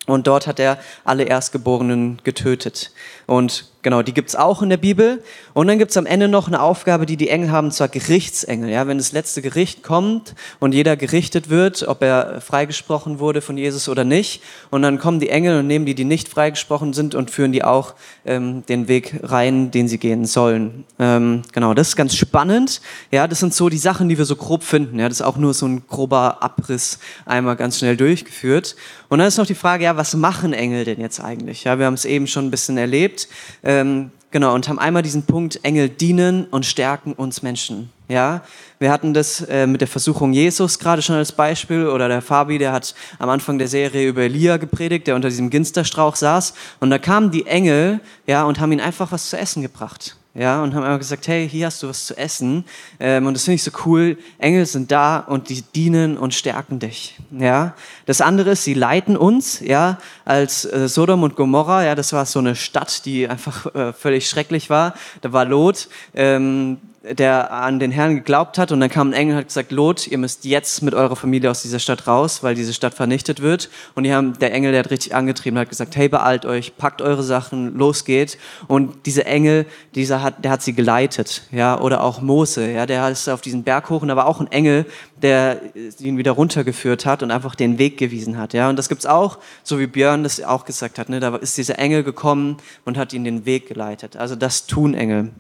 Und 0.07 0.27
dort 0.27 0.47
hat 0.47 0.61
er 0.61 0.79
alle 1.05 1.25
Erstgeborenen 1.25 2.21
getötet. 2.23 2.93
Und 3.27 3.67
genau, 3.87 4.03
die 4.03 4.15
gibt's 4.15 4.35
auch 4.35 4.63
in 4.63 4.69
der 4.69 4.77
Bibel. 4.77 5.23
Und 5.55 5.69
dann 5.69 5.79
gibt's 5.79 5.97
am 5.97 6.07
Ende 6.07 6.27
noch 6.27 6.49
eine 6.49 6.61
Aufgabe, 6.61 7.07
die 7.07 7.17
die 7.17 7.29
Engel 7.29 7.53
haben, 7.53 7.71
zwar 7.71 7.87
Gerichtsengel. 7.87 8.69
Ja, 8.69 8.89
wenn 8.89 8.99
das 8.99 9.13
letzte 9.13 9.43
Gericht 9.43 9.85
kommt 9.85 10.35
und 10.59 10.75
jeder 10.75 10.97
gerichtet 10.97 11.49
wird, 11.49 11.87
ob 11.87 12.03
er 12.03 12.41
freigesprochen 12.41 13.21
wurde 13.21 13.41
von 13.41 13.57
Jesus 13.57 13.89
oder 13.89 14.05
nicht. 14.05 14.43
Und 14.71 14.83
dann 14.83 14.99
kommen 14.99 15.21
die 15.21 15.29
Engel 15.29 15.61
und 15.61 15.69
nehmen 15.69 15.87
die, 15.87 15.95
die 15.95 16.05
nicht 16.05 16.29
freigesprochen 16.29 16.93
sind 16.95 17.15
und 17.15 17.31
führen 17.31 17.53
die 17.53 17.63
auch 17.63 17.95
ähm, 18.25 18.67
den 18.67 18.89
Weg 18.89 19.21
rein, 19.23 19.71
den 19.71 19.87
sie 19.87 19.99
gehen 19.99 20.25
sollen. 20.25 20.85
Ähm, 20.99 21.43
genau, 21.53 21.73
das 21.73 21.89
ist 21.89 21.97
ganz 21.97 22.17
spannend. 22.17 22.81
Ja, 23.13 23.29
das 23.29 23.39
sind 23.39 23.55
so 23.55 23.69
die 23.69 23.79
Sachen, 23.79 24.09
die 24.09 24.19
wir 24.19 24.25
so 24.25 24.35
grob 24.35 24.65
finden. 24.65 24.99
Ja, 24.99 25.09
das 25.09 25.21
ist 25.21 25.27
auch 25.27 25.37
nur 25.37 25.55
so 25.55 25.67
ein 25.67 25.85
grober 25.89 26.43
Abriss 26.43 26.99
einmal 27.25 27.55
ganz 27.55 27.79
schnell 27.79 27.97
durchgeführt. 27.97 28.75
Und 29.09 29.21
dann 29.21 29.29
ist 29.29 29.39
noch 29.39 29.47
die 29.47 29.55
Frage, 29.55 29.85
ja, 29.85 29.97
was 29.97 30.15
machen 30.15 30.53
Engel 30.53 30.85
denn 30.85 31.01
jetzt 31.01 31.21
eigentlich? 31.21 31.63
Ja, 31.65 31.79
wir 31.79 31.87
haben 31.87 31.95
es 31.95 32.05
eben 32.05 32.27
schon 32.27 32.47
ein 32.47 32.51
bisschen 32.51 32.77
erlebt. 32.77 33.16
Ähm, 33.63 34.11
genau, 34.31 34.55
und 34.55 34.69
haben 34.69 34.79
einmal 34.79 35.03
diesen 35.03 35.25
Punkt, 35.25 35.61
Engel 35.63 35.89
dienen 35.89 36.47
und 36.47 36.67
stärken 36.67 37.13
uns 37.13 37.43
Menschen. 37.43 37.91
Ja, 38.09 38.43
wir 38.79 38.93
hatten 38.93 39.15
das 39.15 39.41
äh, 39.41 39.67
mit 39.67 39.81
der 39.81 39.89
Versuchung 39.89 40.33
Jesus 40.33 40.79
gerade 40.79 41.03
schon 41.03 41.17
als 41.17 41.33
Beispiel 41.33 41.89
oder 41.89 42.09
der 42.09 42.23
Fabi, 42.23 42.59
der 42.59 42.73
hat 42.73 42.95
am 43.19 43.29
Anfang 43.29 43.59
der 43.59 43.67
Serie 43.69 44.09
über 44.09 44.23
Elia 44.23 44.59
gepredigt, 44.59 45.09
der 45.09 45.17
unter 45.17 45.29
diesem 45.29 45.51
Ginsterstrauch 45.51 46.15
saß 46.15 46.55
und 46.79 46.91
da 46.91 46.99
kamen 46.99 47.33
die 47.33 47.47
Engel, 47.47 48.01
ja, 48.27 48.45
und 48.45 48.61
haben 48.61 48.71
ihn 48.71 48.81
einfach 48.81 49.11
was 49.11 49.31
zu 49.31 49.37
essen 49.37 49.63
gebracht 49.63 50.17
ja, 50.39 50.63
und 50.63 50.75
haben 50.75 50.83
einfach 50.83 50.99
gesagt, 50.99 51.29
hey, 51.29 51.49
hier 51.49 51.67
hast 51.67 51.83
du 51.83 51.89
was 51.89 52.07
zu 52.07 52.17
essen. 52.17 52.65
Ähm, 53.01 53.27
und 53.27 53.35
das 53.35 53.45
finde 53.45 53.57
ich 53.57 53.63
so 53.63 53.71
cool. 53.87 54.19
Engel 54.39 54.67
sind 54.67 54.91
da 54.91 55.19
und 55.19 55.49
die 55.49 55.63
dienen 55.63 56.19
und 56.19 56.35
stärken 56.35 56.79
dich. 56.79 57.17
Ja, 57.31 57.75
das 58.05 58.21
andere 58.21 58.51
ist, 58.51 58.65
sie 58.65 58.75
leiten 58.75 59.17
uns. 59.17 59.61
Ja, 59.61 59.99
als 60.27 60.67
äh, 60.67 60.89
Sodom 60.89 61.23
und 61.23 61.37
Gomorra, 61.37 61.85
ja, 61.85 61.95
das 61.95 62.13
war 62.13 62.27
so 62.27 62.39
eine 62.39 62.55
Stadt, 62.55 63.07
die 63.07 63.27
einfach 63.29 63.75
äh, 63.75 63.93
völlig 63.95 64.29
schrecklich 64.29 64.69
war. 64.69 64.95
Da 65.23 65.33
war 65.33 65.47
Lot. 65.47 65.89
Ähm, 66.15 66.79
der 67.13 67.53
an 67.53 67.79
den 67.79 67.91
Herrn 67.91 68.17
geglaubt 68.17 68.59
hat 68.59 68.73
und 68.73 68.81
dann 68.81 68.91
kam 68.91 69.11
ein 69.11 69.13
Engel 69.13 69.35
und 69.35 69.41
hat 69.41 69.49
gesagt, 69.49 69.73
Lot, 69.73 70.07
ihr 70.07 70.19
müsst 70.19 70.45
jetzt 70.45 70.83
mit 70.83 70.95
eurer 70.95 71.17
Familie 71.17 71.51
aus 71.51 71.63
dieser 71.63 71.79
Stadt 71.79 72.07
raus, 72.07 72.43
weil 72.43 72.55
diese 72.55 72.73
Stadt 72.73 72.95
vernichtet 72.95 73.41
wird. 73.41 73.71
Und 73.95 74.05
die 74.05 74.13
haben, 74.13 74.39
der 74.39 74.53
Engel, 74.53 74.73
der 74.73 74.81
hat 74.81 74.91
richtig 74.91 75.15
angetrieben, 75.15 75.59
hat 75.59 75.69
gesagt, 75.69 75.97
hey, 75.97 76.09
beeilt 76.09 76.45
euch, 76.45 76.77
packt 76.77 77.03
eure 77.03 77.23
Sachen, 77.23 77.77
los 77.77 78.05
geht. 78.05 78.39
Und 78.67 79.07
dieser 79.07 79.27
Engel, 79.27 79.67
dieser 79.95 80.23
hat, 80.23 80.45
der 80.45 80.51
hat 80.51 80.63
sie 80.63 80.73
geleitet, 80.73 81.43
ja, 81.53 81.81
oder 81.81 82.03
auch 82.03 82.21
Mose, 82.21 82.71
ja, 82.71 82.87
der 82.87 83.09
ist 83.11 83.29
auf 83.29 83.41
diesen 83.41 83.63
Berg 83.63 83.91
hoch 83.91 84.03
und 84.03 84.09
da 84.09 84.17
war 84.17 84.27
auch 84.27 84.41
ein 84.41 84.51
Engel, 84.51 84.87
der 85.23 85.61
ihn 85.99 86.19
wieder 86.19 86.33
runtergeführt 86.33 87.07
hat 87.07 87.23
und 87.23 87.31
einfach 87.31 87.55
den 87.55 87.79
Weg 87.79 87.99
gewiesen 87.99 88.39
hat, 88.39 88.53
ja. 88.53 88.69
Und 88.69 88.77
das 88.77 88.89
gibt's 88.89 89.07
auch, 89.07 89.39
so 89.63 89.79
wie 89.79 89.87
Björn 89.87 90.23
das 90.23 90.43
auch 90.43 90.65
gesagt 90.65 90.99
hat, 90.99 91.09
ne, 91.09 91.21
da 91.21 91.37
ist 91.37 91.57
dieser 91.57 91.79
Engel 91.79 92.03
gekommen 92.03 92.57
und 92.85 92.99
hat 92.99 93.13
ihn 93.13 93.25
den 93.25 93.47
Weg 93.47 93.69
geleitet. 93.69 94.17
Also 94.17 94.37
das 94.37 94.67
tun 94.67 94.95
Engel. 94.95 95.31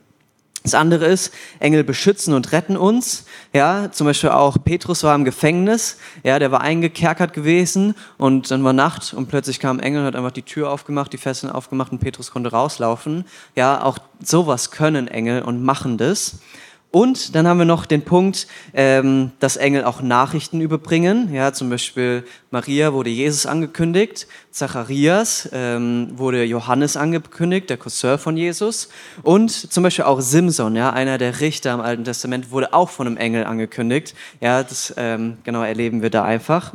Das 0.66 0.74
andere 0.74 1.04
ist, 1.06 1.32
Engel 1.60 1.84
beschützen 1.84 2.34
und 2.34 2.50
retten 2.50 2.76
uns. 2.76 3.24
Ja, 3.52 3.92
zum 3.92 4.08
Beispiel 4.08 4.30
auch 4.30 4.56
Petrus 4.64 5.04
war 5.04 5.14
im 5.14 5.24
Gefängnis. 5.24 5.96
Ja, 6.24 6.40
der 6.40 6.50
war 6.50 6.60
eingekerkert 6.60 7.32
gewesen 7.32 7.94
und 8.18 8.50
dann 8.50 8.64
war 8.64 8.72
Nacht 8.72 9.14
und 9.14 9.28
plötzlich 9.28 9.60
kam 9.60 9.76
ein 9.76 9.80
Engel 9.80 10.00
und 10.00 10.06
hat 10.06 10.16
einfach 10.16 10.32
die 10.32 10.42
Tür 10.42 10.72
aufgemacht, 10.72 11.12
die 11.12 11.18
Fesseln 11.18 11.52
aufgemacht 11.52 11.92
und 11.92 12.00
Petrus 12.00 12.32
konnte 12.32 12.50
rauslaufen. 12.50 13.26
Ja, 13.54 13.80
auch 13.80 13.98
sowas 14.20 14.72
können 14.72 15.06
Engel 15.06 15.42
und 15.42 15.62
machen 15.62 15.98
das. 15.98 16.38
Und 16.90 17.34
dann 17.34 17.46
haben 17.46 17.58
wir 17.58 17.66
noch 17.66 17.84
den 17.84 18.02
Punkt, 18.02 18.46
ähm, 18.72 19.32
dass 19.38 19.56
Engel 19.56 19.84
auch 19.84 20.00
Nachrichten 20.00 20.60
überbringen. 20.60 21.32
Ja, 21.34 21.52
zum 21.52 21.68
Beispiel 21.68 22.24
Maria 22.50 22.92
wurde 22.92 23.10
Jesus 23.10 23.44
angekündigt, 23.44 24.26
Zacharias 24.50 25.48
ähm, 25.52 26.12
wurde 26.14 26.44
Johannes 26.44 26.96
angekündigt, 26.96 27.68
der 27.68 27.76
Cousin 27.76 28.18
von 28.18 28.36
Jesus. 28.36 28.88
Und 29.22 29.50
zum 29.50 29.82
Beispiel 29.82 30.06
auch 30.06 30.20
Simson, 30.20 30.74
ja, 30.74 30.90
einer 30.90 31.18
der 31.18 31.40
Richter 31.40 31.74
im 31.74 31.80
Alten 31.80 32.04
Testament, 32.04 32.50
wurde 32.50 32.72
auch 32.72 32.88
von 32.88 33.06
einem 33.06 33.16
Engel 33.18 33.44
angekündigt. 33.44 34.14
Ja, 34.40 34.62
das 34.62 34.94
ähm, 34.96 35.38
genau 35.44 35.62
erleben 35.62 36.00
wir 36.00 36.10
da 36.10 36.24
einfach. 36.24 36.74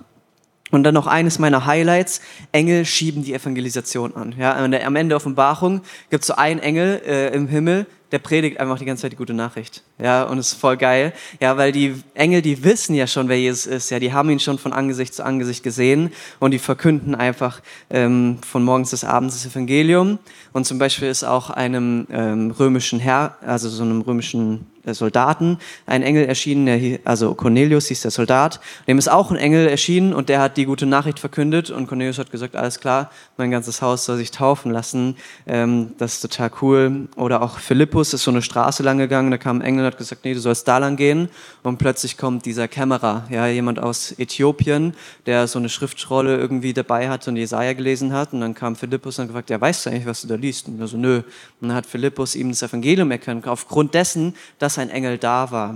Und 0.71 0.83
dann 0.83 0.93
noch 0.93 1.07
eines 1.07 1.37
meiner 1.37 1.65
Highlights, 1.65 2.21
Engel 2.51 2.85
schieben 2.85 3.23
die 3.23 3.33
Evangelisation 3.33 4.15
an. 4.15 4.33
Ja, 4.37 4.55
am 4.55 4.95
Ende 4.95 5.09
der 5.09 5.17
Offenbarung 5.17 5.81
gibt 6.09 6.23
es 6.23 6.27
so 6.27 6.35
einen 6.35 6.59
Engel 6.59 7.01
äh, 7.05 7.33
im 7.33 7.47
Himmel, 7.47 7.87
der 8.11 8.19
predigt 8.19 8.59
einfach 8.59 8.77
die 8.77 8.85
ganze 8.85 9.03
Zeit 9.03 9.13
die 9.13 9.17
gute 9.17 9.33
Nachricht. 9.33 9.83
Ja, 9.97 10.23
und 10.23 10.37
es 10.37 10.53
ist 10.53 10.59
voll 10.59 10.77
geil. 10.77 11.13
Ja, 11.39 11.57
weil 11.57 11.71
die 11.71 11.95
Engel, 12.13 12.41
die 12.41 12.63
wissen 12.63 12.93
ja 12.93 13.07
schon, 13.07 13.29
wer 13.29 13.39
Jesus 13.39 13.65
ist. 13.65 13.89
Ja, 13.89 13.99
die 13.99 14.11
haben 14.11 14.29
ihn 14.29 14.39
schon 14.39 14.57
von 14.57 14.73
Angesicht 14.73 15.13
zu 15.13 15.23
Angesicht 15.23 15.63
gesehen 15.63 16.11
und 16.39 16.51
die 16.51 16.59
verkünden 16.59 17.15
einfach 17.15 17.61
ähm, 17.89 18.39
von 18.45 18.63
morgens 18.63 18.91
bis 18.91 19.03
abends 19.03 19.41
das 19.41 19.51
Evangelium. 19.51 20.19
Und 20.53 20.65
zum 20.65 20.77
Beispiel 20.77 21.07
ist 21.07 21.23
auch 21.23 21.49
einem 21.49 22.07
ähm, 22.11 22.51
römischen 22.51 22.99
Herr, 22.99 23.37
also 23.41 23.69
so 23.69 23.83
einem 23.83 24.01
römischen 24.01 24.65
Soldaten 24.85 25.59
ein 25.85 26.01
Engel 26.01 26.25
erschienen, 26.25 26.65
der, 26.65 26.99
also 27.05 27.35
Cornelius 27.35 27.87
hieß 27.87 28.01
der 28.01 28.11
Soldat, 28.11 28.59
dem 28.87 28.97
ist 28.97 29.09
auch 29.09 29.31
ein 29.31 29.37
Engel 29.37 29.67
erschienen 29.67 30.13
und 30.13 30.29
der 30.29 30.39
hat 30.41 30.57
die 30.57 30.65
gute 30.65 30.85
Nachricht 30.85 31.19
verkündet 31.19 31.69
und 31.69 31.87
Cornelius 31.87 32.17
hat 32.17 32.31
gesagt, 32.31 32.55
alles 32.55 32.79
klar, 32.79 33.11
mein 33.37 33.51
ganzes 33.51 33.81
Haus 33.81 34.05
soll 34.05 34.17
sich 34.17 34.31
taufen 34.31 34.71
lassen, 34.71 35.15
ähm, 35.47 35.93
das 35.97 36.13
ist 36.13 36.21
total 36.21 36.51
cool. 36.61 37.07
Oder 37.15 37.41
auch 37.41 37.59
Philippus 37.59 38.13
ist 38.13 38.23
so 38.23 38.31
eine 38.31 38.41
Straße 38.41 38.83
lang 38.83 38.97
gegangen, 38.97 39.31
da 39.31 39.37
kam 39.37 39.57
ein 39.57 39.61
Engel 39.61 39.85
und 39.85 39.91
hat 39.91 39.97
gesagt, 39.97 40.25
nee, 40.25 40.33
du 40.33 40.39
sollst 40.39 40.67
da 40.67 40.77
lang 40.77 40.95
gehen 40.95 41.29
und 41.63 41.77
plötzlich 41.77 42.17
kommt 42.17 42.45
dieser 42.45 42.67
Kämmerer, 42.67 43.27
ja, 43.29 43.47
jemand 43.47 43.79
aus 43.79 44.13
Äthiopien, 44.17 44.93
der 45.25 45.47
so 45.47 45.59
eine 45.59 45.69
Schriftrolle 45.69 46.37
irgendwie 46.37 46.73
dabei 46.73 47.09
hatte 47.09 47.29
und 47.29 47.37
Jesaja 47.37 47.73
gelesen 47.73 48.13
hat 48.13 48.33
und 48.33 48.41
dann 48.41 48.55
kam 48.55 48.75
Philippus 48.75 49.19
und 49.19 49.23
hat 49.23 49.29
gefragt, 49.29 49.49
ja, 49.49 49.61
weißt 49.61 49.85
du 49.85 49.89
eigentlich, 49.89 50.05
was 50.05 50.21
du 50.21 50.27
da 50.27 50.35
liest? 50.35 50.67
Und 50.67 50.79
er 50.79 50.87
so, 50.87 50.97
nö. 50.97 51.17
Und 51.59 51.67
dann 51.67 51.73
hat 51.73 51.85
Philippus 51.85 52.35
ihm 52.35 52.49
das 52.49 52.63
Evangelium 52.63 53.11
erkannt, 53.11 53.47
aufgrund 53.47 53.93
dessen, 53.93 54.33
dass 54.59 54.70
dass 54.71 54.77
ein 54.77 54.89
Engel 54.89 55.17
da 55.17 55.51
war. 55.51 55.75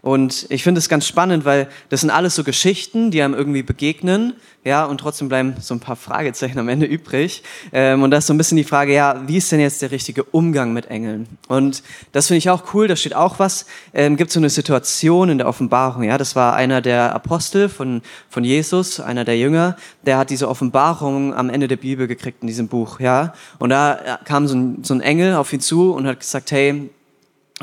Und 0.00 0.46
ich 0.50 0.62
finde 0.62 0.78
es 0.78 0.88
ganz 0.88 1.06
spannend, 1.06 1.44
weil 1.44 1.68
das 1.88 2.02
sind 2.02 2.10
alles 2.10 2.36
so 2.36 2.44
Geschichten, 2.44 3.10
die 3.10 3.20
einem 3.20 3.34
irgendwie 3.34 3.64
begegnen, 3.64 4.34
ja, 4.62 4.84
und 4.84 4.98
trotzdem 4.98 5.28
bleiben 5.28 5.54
so 5.60 5.74
ein 5.74 5.80
paar 5.80 5.96
Fragezeichen 5.96 6.58
am 6.58 6.68
Ende 6.68 6.86
übrig. 6.86 7.42
Ähm, 7.72 8.02
und 8.02 8.12
da 8.12 8.18
ist 8.18 8.28
so 8.28 8.34
ein 8.34 8.38
bisschen 8.38 8.56
die 8.56 8.64
Frage, 8.64 8.94
ja, 8.94 9.22
wie 9.26 9.36
ist 9.36 9.50
denn 9.50 9.58
jetzt 9.58 9.82
der 9.82 9.90
richtige 9.90 10.22
Umgang 10.22 10.72
mit 10.72 10.86
Engeln? 10.86 11.26
Und 11.48 11.82
das 12.12 12.28
finde 12.28 12.38
ich 12.38 12.50
auch 12.50 12.72
cool, 12.72 12.86
da 12.86 12.94
steht 12.94 13.14
auch 13.14 13.40
was, 13.40 13.66
ähm, 13.94 14.16
gibt 14.16 14.30
so 14.30 14.38
eine 14.38 14.48
Situation 14.48 15.28
in 15.28 15.38
der 15.38 15.48
Offenbarung, 15.48 16.04
ja, 16.04 16.18
das 16.18 16.36
war 16.36 16.54
einer 16.54 16.80
der 16.80 17.12
Apostel 17.14 17.68
von, 17.68 18.00
von 18.30 18.44
Jesus, 18.44 19.00
einer 19.00 19.24
der 19.24 19.36
Jünger, 19.36 19.76
der 20.04 20.18
hat 20.18 20.30
diese 20.30 20.48
Offenbarung 20.48 21.34
am 21.34 21.50
Ende 21.50 21.68
der 21.68 21.76
Bibel 21.76 22.06
gekriegt 22.06 22.38
in 22.42 22.46
diesem 22.46 22.68
Buch, 22.68 23.00
ja. 23.00 23.34
Und 23.58 23.70
da 23.70 24.20
kam 24.24 24.46
so 24.46 24.54
ein, 24.54 24.84
so 24.84 24.94
ein 24.94 25.00
Engel 25.00 25.34
auf 25.34 25.52
ihn 25.52 25.60
zu 25.60 25.92
und 25.92 26.06
hat 26.06 26.20
gesagt, 26.20 26.52
hey, 26.52 26.90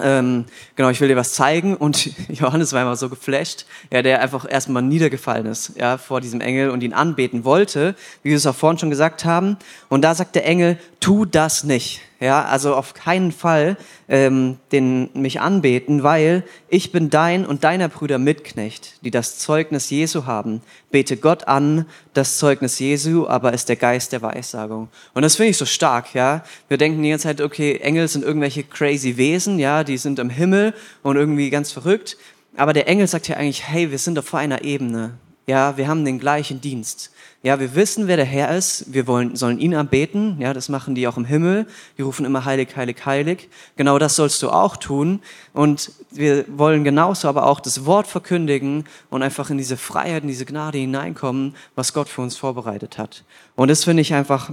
ähm, 0.01 0.45
genau, 0.75 0.89
ich 0.89 0.99
will 1.01 1.07
dir 1.07 1.15
was 1.15 1.33
zeigen 1.33 1.77
und 1.77 2.09
Johannes 2.29 2.73
war 2.73 2.81
immer 2.81 2.95
so 2.95 3.09
geflasht, 3.09 3.65
ja, 3.91 4.01
der 4.01 4.21
einfach 4.21 4.49
erstmal 4.49 4.81
niedergefallen 4.81 5.45
ist, 5.45 5.73
ja, 5.75 5.97
vor 5.97 6.19
diesem 6.19 6.41
Engel 6.41 6.71
und 6.71 6.81
ihn 6.81 6.93
anbeten 6.93 7.45
wollte, 7.45 7.95
wie 8.23 8.29
wir 8.29 8.37
es 8.37 8.47
auch 8.47 8.55
vorhin 8.55 8.79
schon 8.79 8.89
gesagt 8.89 9.23
haben. 9.23 9.57
Und 9.89 10.01
da 10.01 10.15
sagt 10.15 10.35
der 10.35 10.45
Engel, 10.45 10.79
tu 10.99 11.25
das 11.25 11.63
nicht. 11.63 12.01
Ja, 12.23 12.45
also 12.45 12.73
auf 12.73 12.93
keinen 12.93 13.33
Fall 13.33 13.75
ähm, 14.07 14.55
den, 14.71 15.09
mich 15.13 15.41
anbeten, 15.41 16.03
weil 16.03 16.45
ich 16.69 16.93
bin 16.93 17.09
dein 17.09 17.45
und 17.45 17.65
deiner 17.65 17.89
Brüder 17.89 18.17
Mitknecht, 18.17 19.03
die 19.03 19.11
das 19.11 19.39
Zeugnis 19.39 19.89
Jesu 19.89 20.25
haben. 20.25 20.61
Bete 20.89 21.17
Gott 21.17 21.49
an, 21.49 21.85
das 22.13 22.37
Zeugnis 22.37 22.79
Jesu, 22.79 23.27
aber 23.27 23.51
ist 23.51 23.67
der 23.67 23.75
Geist 23.75 24.13
der 24.13 24.21
Weissagung. 24.21 24.87
Und 25.13 25.23
das 25.23 25.35
finde 25.35 25.49
ich 25.49 25.57
so 25.57 25.65
stark, 25.65 26.13
ja. 26.13 26.45
Wir 26.69 26.77
denken 26.77 27.03
die 27.03 27.09
ganze 27.09 27.27
Zeit, 27.27 27.41
okay, 27.41 27.79
Engel 27.79 28.07
sind 28.07 28.23
irgendwelche 28.23 28.63
crazy 28.63 29.17
Wesen, 29.17 29.59
ja, 29.59 29.83
die 29.83 29.97
sind 29.97 30.17
im 30.17 30.29
Himmel 30.29 30.73
und 31.01 31.17
irgendwie 31.17 31.49
ganz 31.49 31.73
verrückt. 31.73 32.15
Aber 32.55 32.71
der 32.71 32.87
Engel 32.87 33.07
sagt 33.07 33.27
ja 33.27 33.35
eigentlich, 33.35 33.67
hey, 33.67 33.91
wir 33.91 33.99
sind 33.99 34.17
auf 34.17 34.33
einer 34.33 34.63
Ebene. 34.63 35.17
Ja, 35.45 35.75
wir 35.75 35.89
haben 35.89 36.05
den 36.05 36.19
gleichen 36.19 36.61
Dienst. 36.61 37.12
Ja, 37.45 37.59
wir 37.59 37.75
wissen, 37.75 38.07
wer 38.07 38.15
der 38.15 38.25
Herr 38.25 38.55
ist. 38.55 38.93
Wir 38.93 39.05
wollen, 39.05 39.35
sollen 39.35 39.59
ihn 39.59 39.75
anbeten. 39.75 40.39
Ja, 40.39 40.53
das 40.53 40.69
machen 40.69 40.95
die 40.95 41.09
auch 41.09 41.17
im 41.17 41.25
Himmel. 41.25 41.67
Die 41.97 42.01
rufen 42.01 42.25
immer 42.25 42.45
heilig, 42.45 42.69
heilig, 42.77 43.05
heilig. 43.05 43.49
Genau 43.75 43.99
das 43.99 44.15
sollst 44.15 44.41
du 44.43 44.49
auch 44.49 44.77
tun. 44.77 45.19
Und 45.51 45.91
wir 46.09 46.45
wollen 46.47 46.85
genauso 46.85 47.27
aber 47.27 47.45
auch 47.45 47.59
das 47.59 47.85
Wort 47.85 48.07
verkündigen 48.07 48.85
und 49.09 49.23
einfach 49.23 49.49
in 49.49 49.57
diese 49.57 49.75
Freiheit, 49.75 50.23
in 50.23 50.29
diese 50.29 50.45
Gnade 50.45 50.77
hineinkommen, 50.77 51.53
was 51.75 51.91
Gott 51.91 52.07
für 52.07 52.21
uns 52.21 52.37
vorbereitet 52.37 52.97
hat. 52.97 53.25
Und 53.57 53.67
das 53.67 53.83
finde 53.83 54.01
ich 54.01 54.13
einfach 54.13 54.51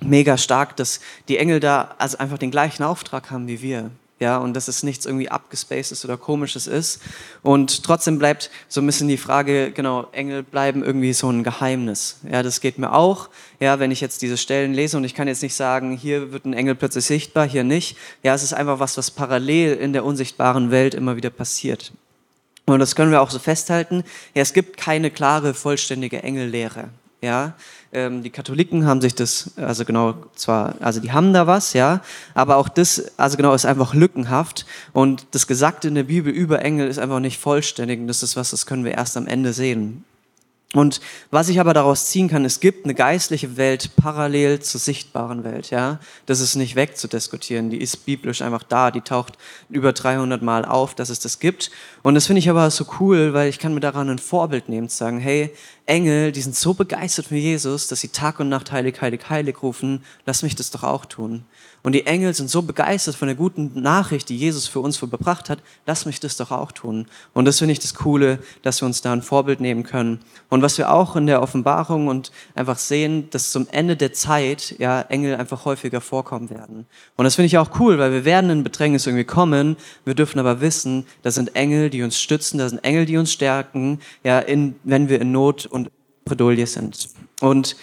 mega 0.00 0.38
stark, 0.38 0.74
dass 0.76 1.00
die 1.28 1.36
Engel 1.36 1.60
da 1.60 1.96
also 1.98 2.16
einfach 2.16 2.38
den 2.38 2.50
gleichen 2.50 2.82
Auftrag 2.82 3.30
haben 3.30 3.46
wie 3.46 3.60
wir. 3.60 3.90
Ja, 4.18 4.38
und 4.38 4.54
dass 4.54 4.68
es 4.68 4.82
nichts 4.82 5.04
irgendwie 5.04 5.28
abgespacedes 5.28 6.04
oder 6.04 6.16
komisches 6.16 6.66
ist. 6.66 7.02
Und 7.42 7.84
trotzdem 7.84 8.18
bleibt 8.18 8.50
so 8.68 8.80
ein 8.80 8.86
bisschen 8.86 9.08
die 9.08 9.18
Frage, 9.18 9.72
genau, 9.72 10.08
Engel 10.12 10.42
bleiben 10.42 10.82
irgendwie 10.82 11.12
so 11.12 11.30
ein 11.30 11.44
Geheimnis. 11.44 12.18
Ja, 12.30 12.42
das 12.42 12.60
geht 12.60 12.78
mir 12.78 12.92
auch, 12.92 13.28
ja, 13.60 13.78
wenn 13.78 13.90
ich 13.90 14.00
jetzt 14.00 14.22
diese 14.22 14.38
Stellen 14.38 14.72
lese 14.72 14.96
und 14.96 15.04
ich 15.04 15.14
kann 15.14 15.28
jetzt 15.28 15.42
nicht 15.42 15.54
sagen, 15.54 15.96
hier 15.96 16.32
wird 16.32 16.46
ein 16.46 16.54
Engel 16.54 16.74
plötzlich 16.74 17.04
sichtbar, 17.04 17.46
hier 17.46 17.64
nicht. 17.64 17.98
Ja, 18.22 18.34
es 18.34 18.42
ist 18.42 18.54
einfach 18.54 18.78
was, 18.78 18.96
was 18.96 19.10
parallel 19.10 19.74
in 19.74 19.92
der 19.92 20.04
unsichtbaren 20.04 20.70
Welt 20.70 20.94
immer 20.94 21.16
wieder 21.16 21.30
passiert. 21.30 21.92
Und 22.64 22.80
das 22.80 22.96
können 22.96 23.10
wir 23.10 23.20
auch 23.20 23.30
so 23.30 23.38
festhalten. 23.38 24.02
Ja, 24.34 24.42
es 24.42 24.52
gibt 24.52 24.78
keine 24.78 25.10
klare, 25.10 25.52
vollständige 25.52 26.22
Engellehre. 26.22 26.88
Ja, 27.22 27.54
ähm, 27.96 28.22
die 28.22 28.30
Katholiken 28.30 28.84
haben 28.84 29.00
sich 29.00 29.14
das, 29.14 29.52
also 29.56 29.86
genau, 29.86 30.14
zwar, 30.34 30.74
also 30.80 31.00
die 31.00 31.12
haben 31.12 31.32
da 31.32 31.46
was, 31.46 31.72
ja, 31.72 32.02
aber 32.34 32.58
auch 32.58 32.68
das, 32.68 33.18
also 33.18 33.38
genau, 33.38 33.54
ist 33.54 33.64
einfach 33.64 33.94
lückenhaft 33.94 34.66
und 34.92 35.26
das 35.30 35.46
Gesagte 35.46 35.88
in 35.88 35.94
der 35.94 36.02
Bibel 36.04 36.30
über 36.30 36.62
Engel 36.62 36.88
ist 36.88 36.98
einfach 36.98 37.20
nicht 37.20 37.40
vollständig 37.40 37.98
und 37.98 38.06
das 38.06 38.22
ist 38.22 38.36
was, 38.36 38.50
das 38.50 38.66
können 38.66 38.84
wir 38.84 38.92
erst 38.92 39.16
am 39.16 39.26
Ende 39.26 39.54
sehen. 39.54 40.04
Und 40.76 41.00
was 41.30 41.48
ich 41.48 41.58
aber 41.58 41.72
daraus 41.72 42.08
ziehen 42.08 42.28
kann, 42.28 42.44
es 42.44 42.60
gibt 42.60 42.84
eine 42.84 42.94
geistliche 42.94 43.56
Welt 43.56 43.96
parallel 43.96 44.60
zur 44.60 44.78
sichtbaren 44.78 45.42
Welt, 45.42 45.70
ja. 45.70 46.00
Das 46.26 46.40
ist 46.40 46.54
nicht 46.54 46.76
wegzudiskutieren. 46.76 47.70
Die 47.70 47.80
ist 47.80 48.04
biblisch 48.04 48.42
einfach 48.42 48.62
da. 48.62 48.90
Die 48.90 49.00
taucht 49.00 49.38
über 49.70 49.94
300 49.94 50.42
Mal 50.42 50.66
auf, 50.66 50.94
dass 50.94 51.08
es 51.08 51.18
das 51.18 51.38
gibt. 51.38 51.70
Und 52.02 52.14
das 52.14 52.26
finde 52.26 52.40
ich 52.40 52.50
aber 52.50 52.70
so 52.70 52.84
cool, 53.00 53.32
weil 53.32 53.48
ich 53.48 53.58
kann 53.58 53.72
mir 53.72 53.80
daran 53.80 54.10
ein 54.10 54.18
Vorbild 54.18 54.68
nehmen, 54.68 54.90
zu 54.90 54.98
sagen, 54.98 55.18
hey, 55.18 55.50
Engel, 55.86 56.30
die 56.30 56.42
sind 56.42 56.54
so 56.54 56.74
begeistert 56.74 57.28
von 57.28 57.38
Jesus, 57.38 57.88
dass 57.88 58.00
sie 58.00 58.08
Tag 58.08 58.38
und 58.38 58.50
Nacht 58.50 58.70
heilig, 58.70 59.00
heilig, 59.00 59.30
heilig 59.30 59.62
rufen. 59.62 60.04
Lass 60.26 60.42
mich 60.42 60.56
das 60.56 60.70
doch 60.70 60.82
auch 60.82 61.06
tun. 61.06 61.46
Und 61.82 61.92
die 61.92 62.06
Engel 62.06 62.34
sind 62.34 62.50
so 62.50 62.62
begeistert 62.62 63.14
von 63.14 63.28
der 63.28 63.36
guten 63.36 63.80
Nachricht, 63.80 64.28
die 64.28 64.36
Jesus 64.36 64.66
für 64.66 64.80
uns 64.80 64.96
verbracht 64.96 65.48
hat. 65.48 65.60
Lass 65.86 66.04
mich 66.04 66.18
das 66.18 66.36
doch 66.36 66.50
auch 66.50 66.72
tun. 66.72 67.06
Und 67.32 67.44
das 67.44 67.58
finde 67.58 67.72
ich 67.72 67.78
das 67.78 67.94
Coole, 67.94 68.40
dass 68.62 68.82
wir 68.82 68.86
uns 68.86 69.02
da 69.02 69.12
ein 69.12 69.22
Vorbild 69.22 69.60
nehmen 69.60 69.84
können. 69.84 70.20
Und 70.48 70.62
was 70.62 70.78
wir 70.78 70.90
auch 70.90 71.16
in 71.16 71.26
der 71.26 71.42
Offenbarung 71.42 72.08
und 72.08 72.32
einfach 72.54 72.78
sehen, 72.78 73.30
dass 73.30 73.52
zum 73.52 73.68
Ende 73.70 73.96
der 73.96 74.12
Zeit 74.12 74.74
ja 74.78 75.02
Engel 75.02 75.36
einfach 75.36 75.64
häufiger 75.64 76.00
vorkommen 76.00 76.50
werden. 76.50 76.86
Und 77.16 77.24
das 77.24 77.36
finde 77.36 77.46
ich 77.46 77.58
auch 77.58 77.78
cool, 77.78 77.98
weil 77.98 78.12
wir 78.12 78.24
werden 78.24 78.50
in 78.50 78.64
Bedrängnis 78.64 79.06
irgendwie 79.06 79.24
kommen. 79.24 79.76
Wir 80.04 80.14
dürfen 80.14 80.38
aber 80.38 80.60
wissen, 80.60 81.06
das 81.22 81.36
sind 81.36 81.54
Engel, 81.54 81.90
die 81.90 82.02
uns 82.02 82.18
stützen, 82.18 82.58
das 82.58 82.70
sind 82.70 82.84
Engel, 82.84 83.06
die 83.06 83.16
uns 83.16 83.32
stärken, 83.32 84.00
ja, 84.24 84.38
in, 84.40 84.74
wenn 84.84 85.08
wir 85.08 85.20
in 85.20 85.32
Not 85.32 85.66
und 85.66 85.90
Bredouille 86.24 86.66
sind. 86.66 87.08
Und 87.40 87.76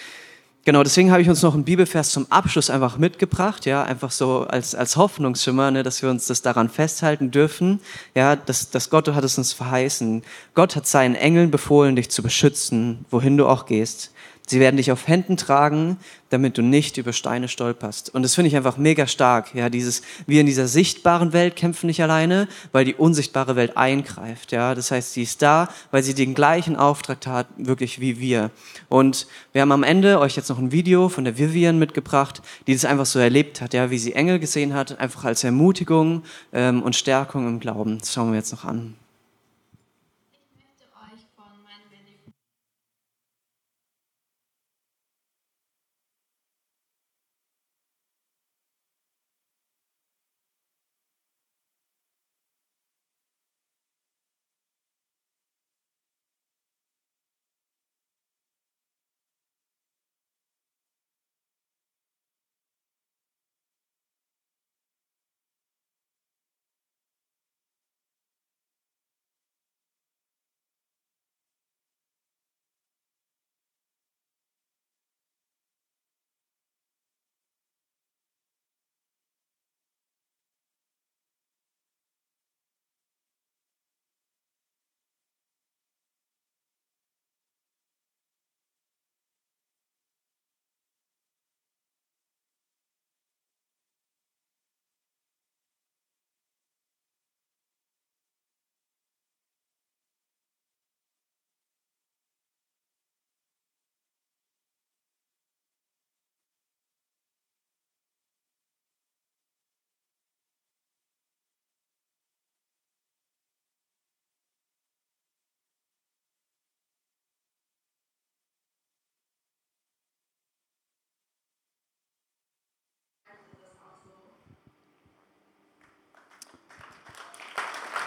Genau, 0.66 0.82
deswegen 0.82 1.10
habe 1.12 1.20
ich 1.20 1.28
uns 1.28 1.42
noch 1.42 1.52
einen 1.52 1.64
Bibelvers 1.64 2.08
zum 2.08 2.26
Abschluss 2.30 2.70
einfach 2.70 2.96
mitgebracht, 2.96 3.66
ja, 3.66 3.82
einfach 3.82 4.10
so 4.10 4.46
als, 4.48 4.74
als 4.74 4.96
Hoffnungsschimmer, 4.96 5.70
ne, 5.70 5.82
dass 5.82 6.00
wir 6.00 6.08
uns 6.08 6.26
das 6.26 6.40
daran 6.40 6.70
festhalten 6.70 7.30
dürfen, 7.30 7.80
ja, 8.14 8.34
dass, 8.34 8.70
dass 8.70 8.88
Gott 8.88 9.08
hat 9.08 9.24
es 9.24 9.36
uns 9.36 9.52
verheißen. 9.52 10.22
Gott 10.54 10.74
hat 10.74 10.86
seinen 10.86 11.16
Engeln 11.16 11.50
befohlen, 11.50 11.96
dich 11.96 12.10
zu 12.10 12.22
beschützen, 12.22 13.04
wohin 13.10 13.36
du 13.36 13.46
auch 13.46 13.66
gehst. 13.66 14.12
Sie 14.46 14.60
werden 14.60 14.76
dich 14.76 14.92
auf 14.92 15.08
Händen 15.08 15.38
tragen, 15.38 15.96
damit 16.28 16.58
du 16.58 16.62
nicht 16.62 16.98
über 16.98 17.14
Steine 17.14 17.48
stolperst. 17.48 18.14
Und 18.14 18.22
das 18.22 18.34
finde 18.34 18.48
ich 18.48 18.56
einfach 18.56 18.76
mega 18.76 19.06
stark. 19.06 19.54
Ja, 19.54 19.70
dieses, 19.70 20.02
wir 20.26 20.40
in 20.40 20.46
dieser 20.46 20.68
sichtbaren 20.68 21.32
Welt 21.32 21.56
kämpfen 21.56 21.86
nicht 21.86 22.02
alleine, 22.02 22.46
weil 22.70 22.84
die 22.84 22.94
unsichtbare 22.94 23.56
Welt 23.56 23.78
eingreift. 23.78 24.52
Ja, 24.52 24.74
das 24.74 24.90
heißt, 24.90 25.14
sie 25.14 25.22
ist 25.22 25.40
da, 25.40 25.68
weil 25.92 26.02
sie 26.02 26.12
den 26.12 26.34
gleichen 26.34 26.76
Auftrag 26.76 27.26
hat, 27.26 27.46
wirklich 27.56 28.00
wie 28.00 28.20
wir. 28.20 28.50
Und 28.90 29.26
wir 29.52 29.62
haben 29.62 29.72
am 29.72 29.82
Ende 29.82 30.20
euch 30.20 30.36
jetzt 30.36 30.50
noch 30.50 30.58
ein 30.58 30.72
Video 30.72 31.08
von 31.08 31.24
der 31.24 31.38
Vivian 31.38 31.78
mitgebracht, 31.78 32.42
die 32.66 32.74
das 32.74 32.84
einfach 32.84 33.06
so 33.06 33.18
erlebt 33.18 33.62
hat, 33.62 33.72
ja, 33.72 33.90
wie 33.90 33.98
sie 33.98 34.12
Engel 34.12 34.38
gesehen 34.38 34.74
hat, 34.74 34.98
einfach 35.00 35.24
als 35.24 35.42
Ermutigung 35.42 36.22
ähm, 36.52 36.82
und 36.82 36.96
Stärkung 36.96 37.48
im 37.48 37.60
Glauben. 37.60 37.98
Das 37.98 38.12
schauen 38.12 38.30
wir 38.30 38.38
jetzt 38.38 38.52
noch 38.52 38.64
an. 38.64 38.94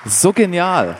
So 0.09 0.31
genial. 0.31 0.97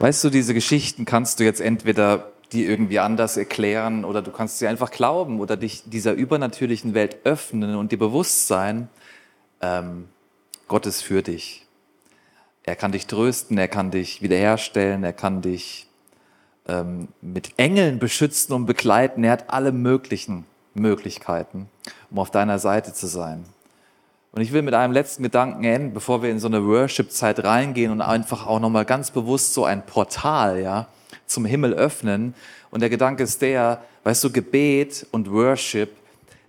Weißt 0.00 0.24
du, 0.24 0.30
diese 0.30 0.52
Geschichten 0.52 1.04
kannst 1.04 1.38
du 1.38 1.44
jetzt 1.44 1.60
entweder 1.60 2.32
die 2.50 2.64
irgendwie 2.64 2.98
anders 2.98 3.36
erklären 3.36 4.04
oder 4.04 4.20
du 4.20 4.32
kannst 4.32 4.58
sie 4.58 4.66
einfach 4.66 4.90
glauben 4.90 5.38
oder 5.38 5.56
dich 5.56 5.84
dieser 5.86 6.14
übernatürlichen 6.14 6.94
Welt 6.94 7.18
öffnen 7.24 7.76
und 7.76 7.92
dir 7.92 7.98
bewusst 7.98 8.48
sein, 8.48 8.88
ähm, 9.60 10.08
Gott 10.66 10.86
ist 10.86 11.02
für 11.02 11.22
dich. 11.22 11.66
Er 12.64 12.74
kann 12.74 12.90
dich 12.90 13.06
trösten, 13.06 13.56
er 13.58 13.68
kann 13.68 13.92
dich 13.92 14.22
wiederherstellen, 14.22 15.04
er 15.04 15.12
kann 15.12 15.40
dich 15.40 15.86
ähm, 16.66 17.08
mit 17.20 17.52
Engeln 17.58 18.00
beschützen 18.00 18.54
und 18.54 18.66
begleiten. 18.66 19.22
Er 19.22 19.32
hat 19.32 19.50
alle 19.50 19.70
möglichen 19.70 20.46
Möglichkeiten, 20.74 21.68
um 22.10 22.18
auf 22.18 22.32
deiner 22.32 22.58
Seite 22.58 22.92
zu 22.92 23.06
sein. 23.06 23.44
Und 24.38 24.42
ich 24.42 24.52
will 24.52 24.62
mit 24.62 24.74
einem 24.74 24.92
letzten 24.92 25.24
Gedanken 25.24 25.64
enden, 25.64 25.92
bevor 25.92 26.22
wir 26.22 26.30
in 26.30 26.38
so 26.38 26.46
eine 26.46 26.64
Worship-Zeit 26.64 27.42
reingehen 27.42 27.90
und 27.90 28.00
einfach 28.00 28.46
auch 28.46 28.60
nochmal 28.60 28.84
ganz 28.84 29.10
bewusst 29.10 29.52
so 29.52 29.64
ein 29.64 29.84
Portal, 29.84 30.60
ja, 30.60 30.86
zum 31.26 31.44
Himmel 31.44 31.74
öffnen. 31.74 32.36
Und 32.70 32.78
der 32.78 32.88
Gedanke 32.88 33.24
ist 33.24 33.42
der, 33.42 33.82
weißt 34.04 34.22
du, 34.22 34.30
Gebet 34.30 35.08
und 35.10 35.32
Worship 35.32 35.90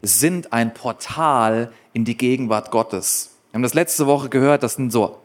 sind 0.04 0.54
ein 0.54 0.72
Portal 0.72 1.72
in 1.92 2.06
die 2.06 2.16
Gegenwart 2.16 2.70
Gottes. 2.70 3.32
Wir 3.50 3.56
haben 3.56 3.64
das 3.64 3.74
letzte 3.74 4.06
Woche 4.06 4.30
gehört, 4.30 4.62
das 4.62 4.76
sind 4.76 4.92
so 4.92 5.18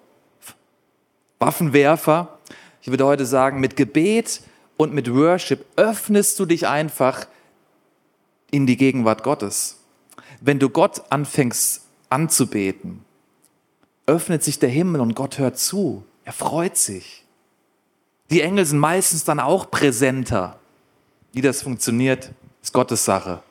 Waffenwerfer. 1.41 2.39
Ich 2.81 2.89
würde 2.89 3.05
heute 3.05 3.27
sagen, 3.27 3.61
mit 3.61 3.77
Gebet 3.77 4.41
und 4.79 4.95
mit 4.95 5.15
Worship 5.15 5.67
öffnest 5.77 6.41
du 6.41 6.47
dich 6.47 6.67
einfach 6.67 7.27
in 8.51 8.67
die 8.67 8.79
Gegenwart 8.79 9.23
Gottes. 9.23 9.81
Wenn 10.41 10.59
du 10.59 10.71
Gott 10.71 11.03
anfängst 11.11 11.84
anzubeten, 12.15 13.05
öffnet 14.07 14.45
sich 14.45 14.61
der 14.61 14.69
Himmel 14.69 15.01
und 15.01 15.17
Gott 15.17 15.39
hört 15.39 15.59
zu. 15.59 16.05
Er 16.25 16.33
freut 16.33 16.77
sich. 16.77 17.25
Die 18.31 18.41
Engel 18.41 18.65
sind 18.65 18.79
meistens 18.79 19.25
dann 19.25 19.41
auch 19.41 19.71
präsenter. 19.71 20.59
Wie 21.33 21.41
das 21.41 21.63
funktioniert, 21.63 22.31
ist 22.63 22.73
Gottes 22.73 23.05
Sache. 23.05 23.43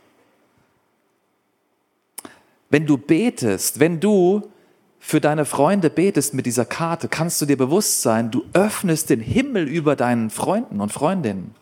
Wenn 2.69 2.85
du 2.85 2.97
betest, 2.97 3.81
wenn 3.81 3.99
du 3.99 4.49
für 4.97 5.19
deine 5.19 5.43
Freunde 5.43 5.89
betest 5.89 6.33
mit 6.33 6.45
dieser 6.45 6.65
Karte, 6.65 7.09
kannst 7.09 7.41
du 7.41 7.45
dir 7.45 7.57
bewusst 7.57 8.01
sein, 8.01 8.31
du 8.31 8.45
öffnest 8.53 9.09
den 9.09 9.19
Himmel 9.19 9.67
über 9.67 9.97
deinen 9.97 10.29
Freunden 10.29 10.79
und 10.79 10.93
Freundinnen. 10.93 11.53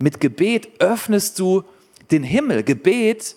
Mit 0.00 0.20
Gebet 0.20 0.80
öffnest 0.80 1.38
du 1.38 1.62
den 2.10 2.24
Himmel. 2.24 2.64
Gebet 2.64 3.36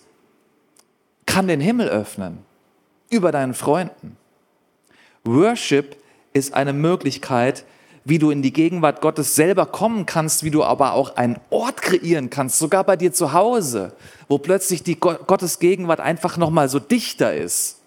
kann 1.24 1.46
den 1.46 1.60
Himmel 1.60 1.88
öffnen 1.88 2.47
über 3.10 3.32
deinen 3.32 3.54
Freunden. 3.54 4.16
Worship 5.24 5.96
ist 6.32 6.54
eine 6.54 6.72
Möglichkeit, 6.72 7.64
wie 8.04 8.18
du 8.18 8.30
in 8.30 8.40
die 8.40 8.52
Gegenwart 8.52 9.00
Gottes 9.00 9.34
selber 9.34 9.66
kommen 9.66 10.06
kannst, 10.06 10.42
wie 10.42 10.50
du 10.50 10.64
aber 10.64 10.94
auch 10.94 11.16
einen 11.16 11.38
Ort 11.50 11.82
kreieren 11.82 12.30
kannst, 12.30 12.58
sogar 12.58 12.84
bei 12.84 12.96
dir 12.96 13.12
zu 13.12 13.32
Hause, 13.32 13.92
wo 14.28 14.38
plötzlich 14.38 14.82
die 14.82 14.98
Gottes 14.98 15.58
Gegenwart 15.58 16.00
einfach 16.00 16.38
noch 16.38 16.50
mal 16.50 16.68
so 16.68 16.78
dichter 16.78 17.34
ist. 17.34 17.78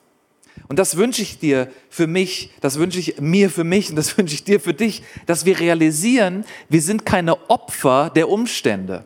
Und 0.68 0.78
das 0.78 0.96
wünsche 0.96 1.22
ich 1.22 1.40
dir 1.40 1.72
für 1.90 2.08
mich, 2.08 2.52
das 2.62 2.78
wünsche 2.78 3.00
ich 3.00 3.20
mir 3.20 3.50
für 3.50 3.64
mich 3.64 3.90
und 3.90 3.96
das 3.96 4.18
wünsche 4.18 4.36
ich 4.36 4.44
dir 4.44 4.60
für 4.60 4.74
dich, 4.74 5.04
dass 5.26 5.46
wir 5.46 5.60
realisieren, 5.60 6.46
wir 6.70 6.82
sind 6.82 7.06
keine 7.06 7.50
Opfer 7.50 8.12
der 8.14 8.30
Umstände. 8.30 9.06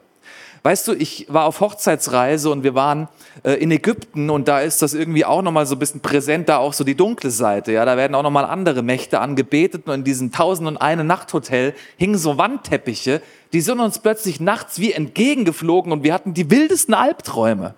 Weißt 0.65 0.87
du, 0.87 0.93
ich 0.93 1.27
war 1.29 1.45
auf 1.45 1.59
Hochzeitsreise 1.59 2.49
und 2.49 2.63
wir 2.63 2.73
waren 2.73 3.07
äh, 3.43 3.51
in 3.51 3.69
Ägypten 3.69 4.31
und 4.31 4.47
da 4.47 4.61
ist 4.61 4.81
das 4.81 4.95
irgendwie 4.95 5.23
auch 5.23 5.43
nochmal 5.43 5.67
so 5.67 5.75
ein 5.75 5.77
bisschen 5.77 6.01
präsent, 6.01 6.49
da 6.49 6.57
auch 6.57 6.73
so 6.73 6.83
die 6.83 6.95
dunkle 6.95 7.29
Seite. 7.29 7.71
Ja, 7.71 7.85
da 7.85 7.97
werden 7.97 8.15
auch 8.15 8.23
nochmal 8.23 8.45
andere 8.45 8.81
Mächte 8.81 9.19
angebetet 9.19 9.85
und 9.85 9.93
in 9.93 10.03
diesem 10.03 10.31
Tausend 10.31 10.67
und 10.67 10.77
eine 10.77 11.03
Nachthotel 11.03 11.75
hingen 11.97 12.17
so 12.17 12.39
Wandteppiche, 12.39 13.21
die 13.53 13.61
sind 13.61 13.79
uns 13.79 13.99
plötzlich 13.99 14.39
nachts 14.39 14.79
wie 14.79 14.91
entgegengeflogen 14.91 15.91
und 15.91 16.03
wir 16.03 16.15
hatten 16.15 16.33
die 16.33 16.49
wildesten 16.49 16.95
Albträume. 16.95 17.75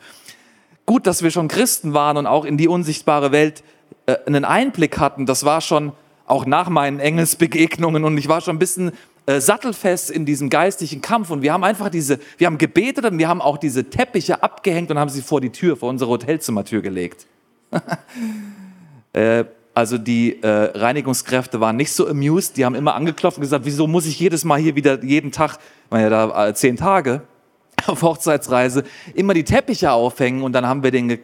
Gut, 0.86 1.08
dass 1.08 1.24
wir 1.24 1.32
schon 1.32 1.50
Christen 1.50 1.94
waren 1.94 2.16
und 2.16 2.26
auch 2.26 2.46
in 2.46 2.56
die 2.56 2.70
unsichtbare 2.70 3.34
Welt 3.34 3.66
äh, 4.06 4.16
einen 4.26 4.46
Einblick 4.46 4.98
hatten. 4.98 5.26
Das 5.26 5.44
war 5.44 5.60
schon 5.60 5.92
auch 6.26 6.46
nach 6.46 6.70
meinen 6.70 7.02
Engelsbegegnungen 7.02 8.06
und 8.06 8.18
ich 8.18 8.30
war 8.30 8.40
schon 8.40 8.56
ein 8.56 8.60
bisschen 8.60 8.94
äh, 9.28 9.42
sattelfest 9.42 10.10
in 10.10 10.26
diesem 10.26 10.50
geistlichen 10.50 11.02
Kampf 11.02 11.32
und 11.32 11.42
wir 11.42 11.52
haben 11.52 11.66
einfach 11.66 11.90
diese, 11.90 12.18
wir 12.38 12.48
haben 12.48 12.58
gebetet 12.58 13.04
und 13.04 13.18
wir 13.18 13.28
haben 13.28 13.42
auch 13.42 13.58
diese 13.58 13.90
Teppiche 13.90 14.42
abgehängt 14.42 14.90
und 14.90 14.98
haben 14.98 15.10
sie 15.10 15.22
vor 15.22 15.42
die 15.42 15.52
Tür, 15.52 15.76
vor 15.76 15.90
unsere 15.90 16.10
Hotelzimmertür 16.10 16.82
gelegt. 16.82 17.28
äh, 19.14 19.44
also 19.74 19.98
die 19.98 20.42
äh, 20.42 20.48
Reinigungskräfte 20.48 21.60
waren 21.60 21.76
nicht 21.76 21.92
so 21.92 22.08
amused, 22.08 22.56
die 22.56 22.64
haben 22.64 22.74
immer 22.74 22.96
angeklopft 22.96 23.38
und 23.38 23.42
gesagt, 23.42 23.66
wieso 23.66 23.86
muss 23.86 24.06
ich 24.06 24.18
jedes 24.18 24.46
Mal 24.46 24.60
hier 24.60 24.78
wieder 24.78 25.04
jeden 25.04 25.34
Tag, 25.34 25.58
waren 25.90 26.02
ja 26.02 26.10
da 26.10 26.56
zehn 26.56 26.78
Tage 26.78 27.22
auf 27.86 28.02
Hochzeitsreise, 28.04 28.86
immer 29.14 29.34
die 29.34 29.44
Teppiche 29.44 29.92
aufhängen 29.92 30.42
und 30.42 30.54
dann 30.54 30.66
haben 30.66 30.84
wir 30.84 30.92
denen 30.92 31.10
ge 31.10 31.20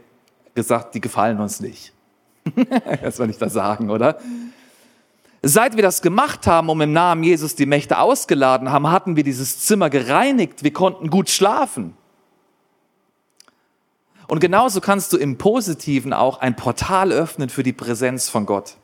gesagt, 0.56 0.94
die 0.94 1.00
gefallen 1.00 1.40
uns 1.40 1.62
nicht. 1.62 1.94
das 3.02 3.16
soll 3.16 3.30
ich 3.30 3.38
da 3.38 3.48
sagen, 3.48 3.90
oder? 3.90 4.20
Seit 5.46 5.76
wir 5.76 5.84
das 5.84 6.02
gemacht 6.02 6.48
haben, 6.48 6.70
um 6.70 6.80
im 6.80 6.94
Namen 6.94 7.22
Jesus 7.22 7.54
die 7.56 7.66
Mächte 7.66 8.00
ausgeladen 8.00 8.72
haben, 8.72 8.90
hatten 8.90 9.18
wir 9.18 9.26
dieses 9.26 9.60
Zimmer 9.60 9.90
gereinigt. 9.90 10.64
Wir 10.64 10.72
konnten 10.72 11.10
gut 11.10 11.30
schlafen. 11.30 11.98
Und 14.28 14.40
genauso 14.40 14.80
kannst 14.80 15.12
du 15.12 15.18
im 15.18 15.38
Positiven 15.38 16.14
auch 16.14 16.40
ein 16.40 16.56
Portal 16.56 17.12
öffnen 17.12 17.50
für 17.50 17.62
die 17.62 17.74
Präsenz 17.74 18.30
von 18.30 18.46
Gott. 18.46 18.78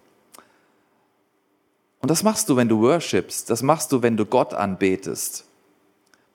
Und 2.02 2.12
das 2.12 2.24
machst 2.24 2.50
du, 2.50 2.58
wenn 2.58 2.68
du 2.68 2.82
worshipst. 2.82 3.50
Das 3.50 3.64
machst 3.64 3.94
du, 3.94 4.02
wenn 4.02 4.18
du 4.18 4.26
Gott 4.26 4.54
anbetest. 4.54 5.46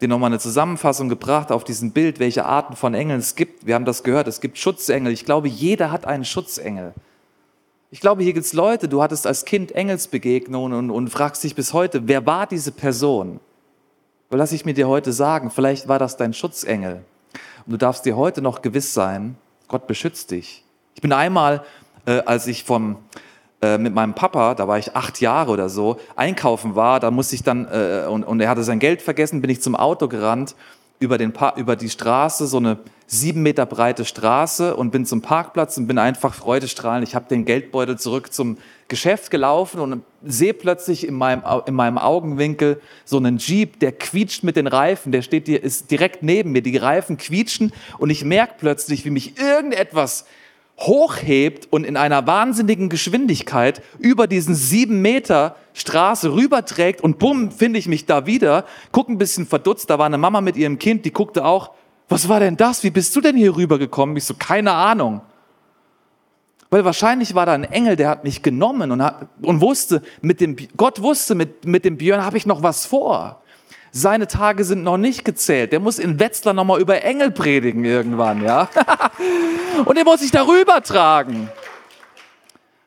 Dir 0.01 0.09
nochmal 0.09 0.31
eine 0.31 0.39
Zusammenfassung 0.39 1.11
gebracht 1.11 1.53
auf 1.53 1.65
diesem 1.65 1.93
Bild, 1.93 2.19
welche 2.19 2.47
Arten 2.47 2.77
von 2.77 2.95
Engeln 2.95 3.21
es 3.21 3.35
gibt. 3.37 3.67
Wir 3.67 3.75
haben 3.75 3.85
das 3.85 4.03
gehört. 4.03 4.27
Es 4.27 4.41
gibt 4.41 4.57
Schutzengel. 4.57 5.13
Ich 5.13 5.27
glaube, 5.27 5.49
jeder 5.49 5.93
hat 5.93 6.07
einen 6.07 6.25
Schutzengel. 6.25 6.95
Ich 7.95 8.01
glaube, 8.01 8.25
hier 8.25 8.33
gibt 8.33 8.45
es 8.45 8.53
Leute, 8.55 8.89
du 8.89 9.05
hattest 9.05 9.25
als 9.25 9.45
Kind 9.45 9.71
Engelsbegegnungen 9.71 10.77
und, 10.77 10.91
und 10.91 11.11
fragst 11.11 11.45
dich 11.45 11.55
bis 11.55 11.73
heute, 11.73 12.09
wer 12.09 12.27
war 12.27 12.45
diese 12.49 12.73
Person? 12.73 13.39
Weil 14.31 14.41
lass 14.41 14.51
ich 14.51 14.65
mir 14.65 14.75
dir 14.75 14.89
heute 14.89 15.13
sagen, 15.13 15.49
vielleicht 15.53 15.87
war 15.87 16.01
das 16.01 16.17
dein 16.17 16.35
Schutzengel. 16.35 17.05
Und 17.65 17.71
du 17.71 17.77
darfst 17.77 18.05
dir 18.05 18.17
heute 18.17 18.43
noch 18.43 18.63
gewiss 18.63 18.95
sein, 18.95 19.37
Gott 19.69 19.87
beschützt 19.87 20.33
dich. 20.33 20.65
Ich 20.97 21.03
bin 21.03 21.13
einmal, 21.13 21.63
äh, 22.05 22.21
als 22.27 22.49
ich 22.49 22.65
vom, 22.65 22.97
äh, 23.63 23.79
mit 23.79 23.95
meinem 23.95 24.15
Papa, 24.15 24.57
da 24.57 24.67
war 24.67 24.77
ich 24.77 24.97
acht 24.97 25.21
Jahre 25.21 25.53
oder 25.53 25.69
so, 25.69 26.01
einkaufen 26.17 26.75
war, 26.75 26.99
da 26.99 27.13
musste 27.13 27.37
ich 27.37 27.45
dann, 27.45 27.69
äh, 27.71 28.09
und, 28.11 28.25
und 28.25 28.41
er 28.41 28.49
hatte 28.49 28.65
sein 28.65 28.81
Geld 28.81 29.03
vergessen, 29.03 29.41
bin 29.41 29.51
ich 29.51 29.63
zum 29.63 29.77
Auto 29.77 30.09
gerannt, 30.09 30.57
über, 30.99 31.19
den 31.19 31.33
über 31.57 31.77
die 31.77 31.91
Straße, 31.91 32.47
so 32.47 32.57
eine 32.57 32.79
sieben 33.07 33.43
Meter 33.43 33.67
breite 33.67 34.05
Straße 34.05 34.77
und 34.77 34.91
bin 34.91 35.05
zum 35.05 35.23
Parkplatz 35.23 35.77
und 35.77 35.87
bin 35.87 35.99
einfach 35.99 36.35
freudestrahlend. 36.35 37.07
Ich 37.07 37.15
habe 37.15 37.29
den 37.29 37.45
Geldbeutel 37.45 37.99
zurück 37.99 38.33
zum 38.33 38.59
Geschäft 38.89 39.31
gelaufen 39.31 39.81
und 39.81 40.03
sehe 40.23 40.55
plötzlich 40.55 41.07
in 41.07 41.15
meinem, 41.15 41.43
in 41.67 41.75
meinem 41.75 41.99
Augenwinkel 41.99 42.81
so 43.05 43.17
einen 43.19 43.39
Jeep, 43.39 43.81
der 43.81 43.93
quietscht 43.93 44.43
mit 44.43 44.57
den 44.57 44.67
Reifen, 44.67 45.13
der 45.13 45.23
steht 45.23 45.47
dir, 45.47 45.63
ist 45.63 45.91
direkt 45.91 46.23
neben 46.23 46.53
mir. 46.53 46.63
Die 46.63 46.77
Reifen 46.77 47.17
quietschen 47.17 47.73
und 47.99 48.11
ich 48.11 48.25
merke 48.25 48.55
plötzlich, 48.59 49.05
wie 49.05 49.11
mich 49.11 49.39
irgendetwas 49.39 50.27
hochhebt 50.79 51.73
und 51.73 51.85
in 51.85 51.97
einer 51.97 52.27
wahnsinnigen 52.27 52.89
Geschwindigkeit 52.89 53.83
über 53.99 54.27
diesen 54.27 54.55
sieben 54.55 55.03
Meter 55.03 55.57
Straße 55.73 56.33
rüberträgt 56.33 57.01
und 57.01 57.19
bumm, 57.19 57.51
finde 57.51 57.79
ich 57.79 57.89
mich 57.89 58.07
da 58.07 58.27
wieder, 58.27 58.65
guck 58.93 59.09
ein 59.09 59.19
bisschen 59.19 59.47
verdutzt, 59.47 59.91
da 59.91 59.99
war 59.99 60.07
eine 60.07 60.19
Mama 60.19 60.41
mit 60.41 60.57
ihrem 60.57 60.79
Kind, 60.79 61.05
die 61.05 61.13
guckte 61.13 61.45
auch, 61.45 61.73
was 62.09 62.29
war 62.29 62.41
denn 62.41 62.57
das? 62.57 62.83
Wie 62.83 62.91
bist 62.91 63.15
du 63.17 63.21
denn 63.21 63.37
hier 63.37 63.57
rübergekommen? 63.57 64.17
Ich 64.17 64.25
so, 64.25 64.35
keine 64.35 64.73
Ahnung. 64.73 65.23
Weil 66.71 66.85
wahrscheinlich 66.85 67.35
war 67.35 67.47
da 67.47 67.53
ein 67.53 67.65
Engel, 67.65 67.97
der 67.97 68.09
hat 68.09 68.25
mich 68.25 68.43
genommen 68.43 68.91
und, 68.91 69.03
hat, 69.03 69.29
und 69.43 69.61
wusste, 69.61 70.03
mit 70.21 70.41
dem, 70.41 70.57
Gott 70.77 71.01
wusste, 71.01 71.35
mit, 71.35 71.65
mit 71.65 71.85
dem 71.85 71.97
Björn 71.97 72.25
habe 72.25 72.37
ich 72.37 72.47
noch 72.47 72.63
was 72.63 72.85
vor. 72.85 73.43
Seine 73.97 74.27
Tage 74.27 74.65
sind 74.65 74.83
noch 74.83 74.97
nicht 74.97 75.25
gezählt. 75.25 75.71
Der 75.71 75.79
muss 75.79 76.01
in 76.01 76.19
Wetzlar 76.19 76.53
nochmal 76.53 76.81
über 76.81 77.05
Engel 77.05 77.31
predigen 77.31 77.85
irgendwann, 77.85 78.43
ja. 78.43 78.69
und 79.85 79.97
der 79.97 80.03
muss 80.03 80.19
sich 80.19 80.33
darüber 80.33 80.83
tragen. 80.83 81.49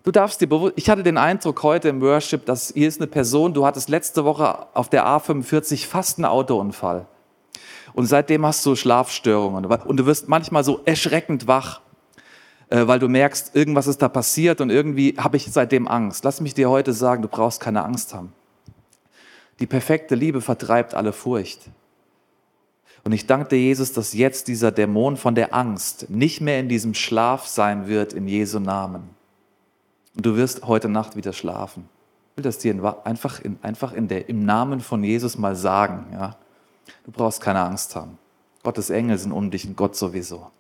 Du 0.04 0.12
darfst 0.12 0.41
dir 0.41 0.48
bewusst, 0.48 0.74
ich 0.76 0.89
hatte 0.89 1.04
den 1.04 1.17
Eindruck 1.17 1.63
heute 1.63 1.88
im 1.88 2.02
Worship, 2.02 2.46
dass 2.46 2.74
hier 2.74 2.89
ist 2.89 3.00
eine 3.00 3.08
Person, 3.08 3.54
du 3.54 3.65
hattest 3.65 3.88
letzte 3.88 4.26
Woche 4.26 4.67
auf 4.74 4.89
der 4.89 5.08
A45 5.08 5.88
fast 5.88 6.17
einen 6.17 6.26
Autounfall. 6.26 7.08
Und 7.93 8.06
seitdem 8.08 8.46
hast 8.46 8.65
du 8.65 8.76
Schlafstörungen. 8.76 9.65
Und 9.65 9.98
du 9.98 10.06
wirst 10.06 10.28
manchmal 10.28 10.65
so 10.65 10.82
erschreckend 10.84 11.48
wach, 11.48 11.80
äh, 12.70 12.86
weil 12.86 13.00
du 13.00 13.08
merkst, 13.08 13.56
irgendwas 13.56 13.88
ist 13.88 14.02
da 14.02 14.10
passiert 14.10 14.60
und 14.60 14.72
irgendwie 14.72 15.15
habe 15.17 15.38
ich 15.38 15.50
seitdem 15.50 15.88
Angst. 15.88 16.26
Lass 16.26 16.41
mich 16.41 16.54
dir 16.54 16.70
heute 16.70 16.91
sagen, 16.91 17.22
du 17.22 17.30
brauchst 17.30 17.62
keine 17.62 17.86
Angst 17.86 18.13
haben. 18.13 18.34
Die 19.60 19.67
perfekte 19.67 20.15
Liebe 20.15 20.41
vertreibt 20.41 20.93
alle 20.93 21.13
Furcht. 21.13 21.70
Und 23.04 23.12
ich 23.12 23.26
danke 23.26 23.50
dir, 23.50 23.60
Jesus, 23.60 23.93
dass 23.93 24.13
jetzt 24.13 24.48
dieser 24.48 24.72
Dämon 24.72 25.17
von 25.17 25.34
der 25.34 25.54
Angst 25.54 26.10
nicht 26.10 26.41
mehr 26.41 26.60
in 26.60 26.67
diesem 26.67 26.93
Schlaf 26.93 27.48
sein 27.48 27.88
wird, 27.88 28.13
in 28.13 28.28
Jesu 28.28 28.60
Namen. 28.60 29.10
Und 30.15 30.26
du 30.26 30.36
wirst 30.36 30.67
heute 30.67 30.89
Nacht 30.89 31.15
wieder 31.15 31.32
schlafen. 31.32 31.88
Ich 32.32 32.38
will 32.38 32.43
das 32.43 32.58
dir 32.58 32.74
einfach, 33.06 33.39
in, 33.39 33.58
einfach 33.62 33.93
in 33.93 34.08
der, 34.08 34.30
im 34.30 34.46
Namen 34.46 34.82
von 34.82 35.04
Jesus 35.04 35.38
mal 35.38 35.56
sagen. 35.56 36.08
Ja? 36.12 36.36
Du 37.06 37.12
brauchst 37.12 37.41
keine 37.41 37.62
Angst 37.62 37.96
haben. 37.96 38.17
Gottes 38.63 38.89
Engel 38.89 39.17
sind 39.17 39.32
um 39.32 39.50
dich 39.50 39.65
und 39.65 39.78
Gott 39.78 39.96
sowieso. 39.96 40.52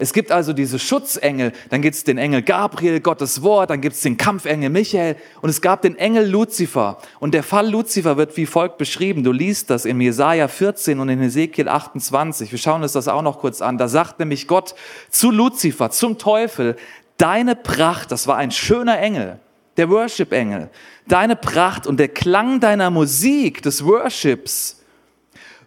Es 0.00 0.12
gibt 0.12 0.30
also 0.30 0.52
diese 0.52 0.78
Schutzengel, 0.78 1.52
dann 1.70 1.82
gibt 1.82 1.96
es 1.96 2.04
den 2.04 2.18
Engel 2.18 2.42
Gabriel, 2.42 3.00
Gottes 3.00 3.42
Wort, 3.42 3.70
dann 3.70 3.80
gibt 3.80 3.96
es 3.96 4.02
den 4.02 4.16
Kampfengel 4.16 4.70
Michael 4.70 5.16
und 5.42 5.50
es 5.50 5.60
gab 5.60 5.82
den 5.82 5.96
Engel 5.96 6.24
Luzifer. 6.30 6.98
Und 7.18 7.34
der 7.34 7.42
Fall 7.42 7.68
Luzifer 7.68 8.16
wird 8.16 8.36
wie 8.36 8.46
folgt 8.46 8.78
beschrieben. 8.78 9.24
Du 9.24 9.32
liest 9.32 9.70
das 9.70 9.84
in 9.84 10.00
Jesaja 10.00 10.46
14 10.46 11.00
und 11.00 11.08
in 11.08 11.20
Ezekiel 11.20 11.68
28. 11.68 12.52
Wir 12.52 12.60
schauen 12.60 12.82
uns 12.82 12.92
das 12.92 13.08
auch 13.08 13.22
noch 13.22 13.40
kurz 13.40 13.60
an. 13.60 13.76
Da 13.76 13.88
sagt 13.88 14.20
nämlich 14.20 14.46
Gott 14.46 14.76
zu 15.10 15.32
Luzifer, 15.32 15.90
zum 15.90 16.16
Teufel, 16.16 16.76
deine 17.16 17.56
Pracht, 17.56 18.12
das 18.12 18.28
war 18.28 18.36
ein 18.36 18.52
schöner 18.52 19.00
Engel, 19.00 19.40
der 19.76 19.90
Worship-Engel, 19.90 20.70
deine 21.08 21.34
Pracht 21.34 21.88
und 21.88 21.98
der 21.98 22.08
Klang 22.08 22.60
deiner 22.60 22.90
Musik, 22.90 23.62
des 23.62 23.84
Worships, 23.84 24.80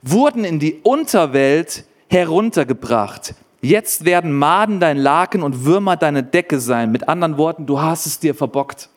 wurden 0.01 0.45
in 0.45 0.59
die 0.59 0.79
Unterwelt 0.83 1.83
heruntergebracht. 2.09 3.35
Jetzt 3.61 4.05
werden 4.05 4.33
Maden 4.33 4.79
dein 4.79 4.97
Laken 4.97 5.43
und 5.43 5.65
Würmer 5.65 5.95
deine 5.95 6.23
Decke 6.23 6.59
sein. 6.59 6.91
Mit 6.91 7.07
anderen 7.07 7.37
Worten, 7.37 7.67
du 7.67 7.79
hast 7.79 8.07
es 8.07 8.19
dir 8.19 8.33
verbockt. 8.33 8.89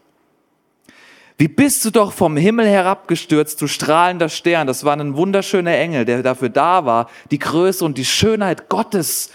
Wie 1.36 1.48
bist 1.48 1.84
du 1.84 1.90
doch 1.90 2.12
vom 2.12 2.36
Himmel 2.36 2.66
herabgestürzt, 2.66 3.60
du 3.60 3.66
strahlender 3.66 4.28
Stern. 4.28 4.66
Das 4.66 4.84
war 4.84 4.96
ein 4.96 5.16
wunderschöner 5.16 5.76
Engel, 5.76 6.04
der 6.04 6.22
dafür 6.22 6.48
da 6.48 6.86
war, 6.86 7.10
die 7.30 7.40
Größe 7.40 7.84
und 7.84 7.98
die 7.98 8.04
Schönheit 8.04 8.68
Gottes 8.68 9.30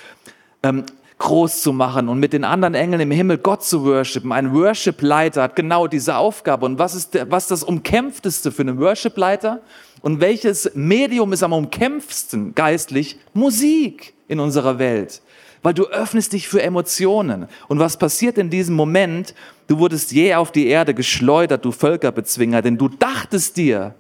ähm, 0.64 0.86
groß 1.20 1.62
zu 1.62 1.74
machen 1.74 2.08
und 2.08 2.20
mit 2.20 2.32
den 2.32 2.46
anderen 2.46 2.74
Engeln 2.74 3.02
im 3.02 3.12
Himmel 3.12 3.38
Gott 3.38 3.64
zu 3.64 3.84
worshipen. 3.84 4.32
Ein 4.32 4.54
Worship-Leiter 4.54 5.44
hat 5.44 5.56
genau 5.58 5.88
diese 5.88 6.16
Aufgabe. 6.16 6.66
Und 6.66 6.80
was 6.80 6.96
ist, 6.96 7.14
der, 7.14 7.30
was 7.30 7.48
das 7.48 7.64
Umkämpfteste 7.64 8.52
für 8.54 8.62
einen 8.62 8.80
Worship-Leiter? 8.80 9.62
Und 10.02 10.22
welches 10.22 10.72
Medium 10.76 11.34
ist 11.34 11.44
am 11.44 11.52
umkämpfsten 11.52 12.56
geistlich? 12.56 13.20
Musik 13.34 14.14
in 14.30 14.40
unserer 14.40 14.80
Welt. 14.80 15.22
Weil 15.62 15.74
du 15.74 15.88
öffnest 15.88 16.32
dich 16.32 16.48
für 16.48 16.62
Emotionen. 16.62 17.48
Und 17.68 17.80
was 17.80 17.98
passiert 17.98 18.38
in 18.38 18.50
diesem 18.50 18.76
Moment? 18.76 19.36
Du 19.68 19.80
wurdest 19.80 20.14
je 20.14 20.36
auf 20.36 20.54
die 20.54 20.68
Erde 20.68 20.94
geschleudert, 20.94 21.66
du 21.66 21.74
Völkerbezwinger, 21.74 22.62
denn 22.62 22.78
du 22.78 22.88
dachtest 22.88 23.58
dir, 23.58 23.94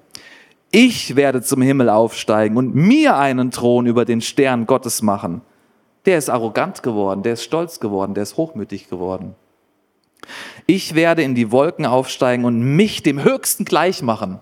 ich 0.71 1.15
werde 1.17 1.41
zum 1.41 1.61
Himmel 1.61 1.89
aufsteigen 1.89 2.55
und 2.55 2.75
mir 2.75 3.17
einen 3.17 3.51
Thron 3.51 3.88
über 3.88 4.05
den 4.05 4.21
Stern 4.21 4.67
Gottes 4.67 5.01
machen. 5.01 5.41
Der 6.05 6.17
ist 6.17 6.30
arrogant 6.30 6.82
geworden, 6.84 7.23
der 7.23 7.34
ist 7.34 7.43
stolz 7.43 7.80
geworden, 7.80 8.13
der 8.13 8.23
ist 8.23 8.38
hochmütig 8.38 8.89
geworden. 8.89 9.36
Ich 10.65 10.95
werde 10.95 11.23
in 11.23 11.36
die 11.36 11.51
Wolken 11.51 11.86
aufsteigen 11.86 12.45
und 12.45 12.61
mich 12.61 13.03
dem 13.03 13.23
Höchsten 13.23 13.65
gleich 13.65 14.01
machen. 14.01 14.39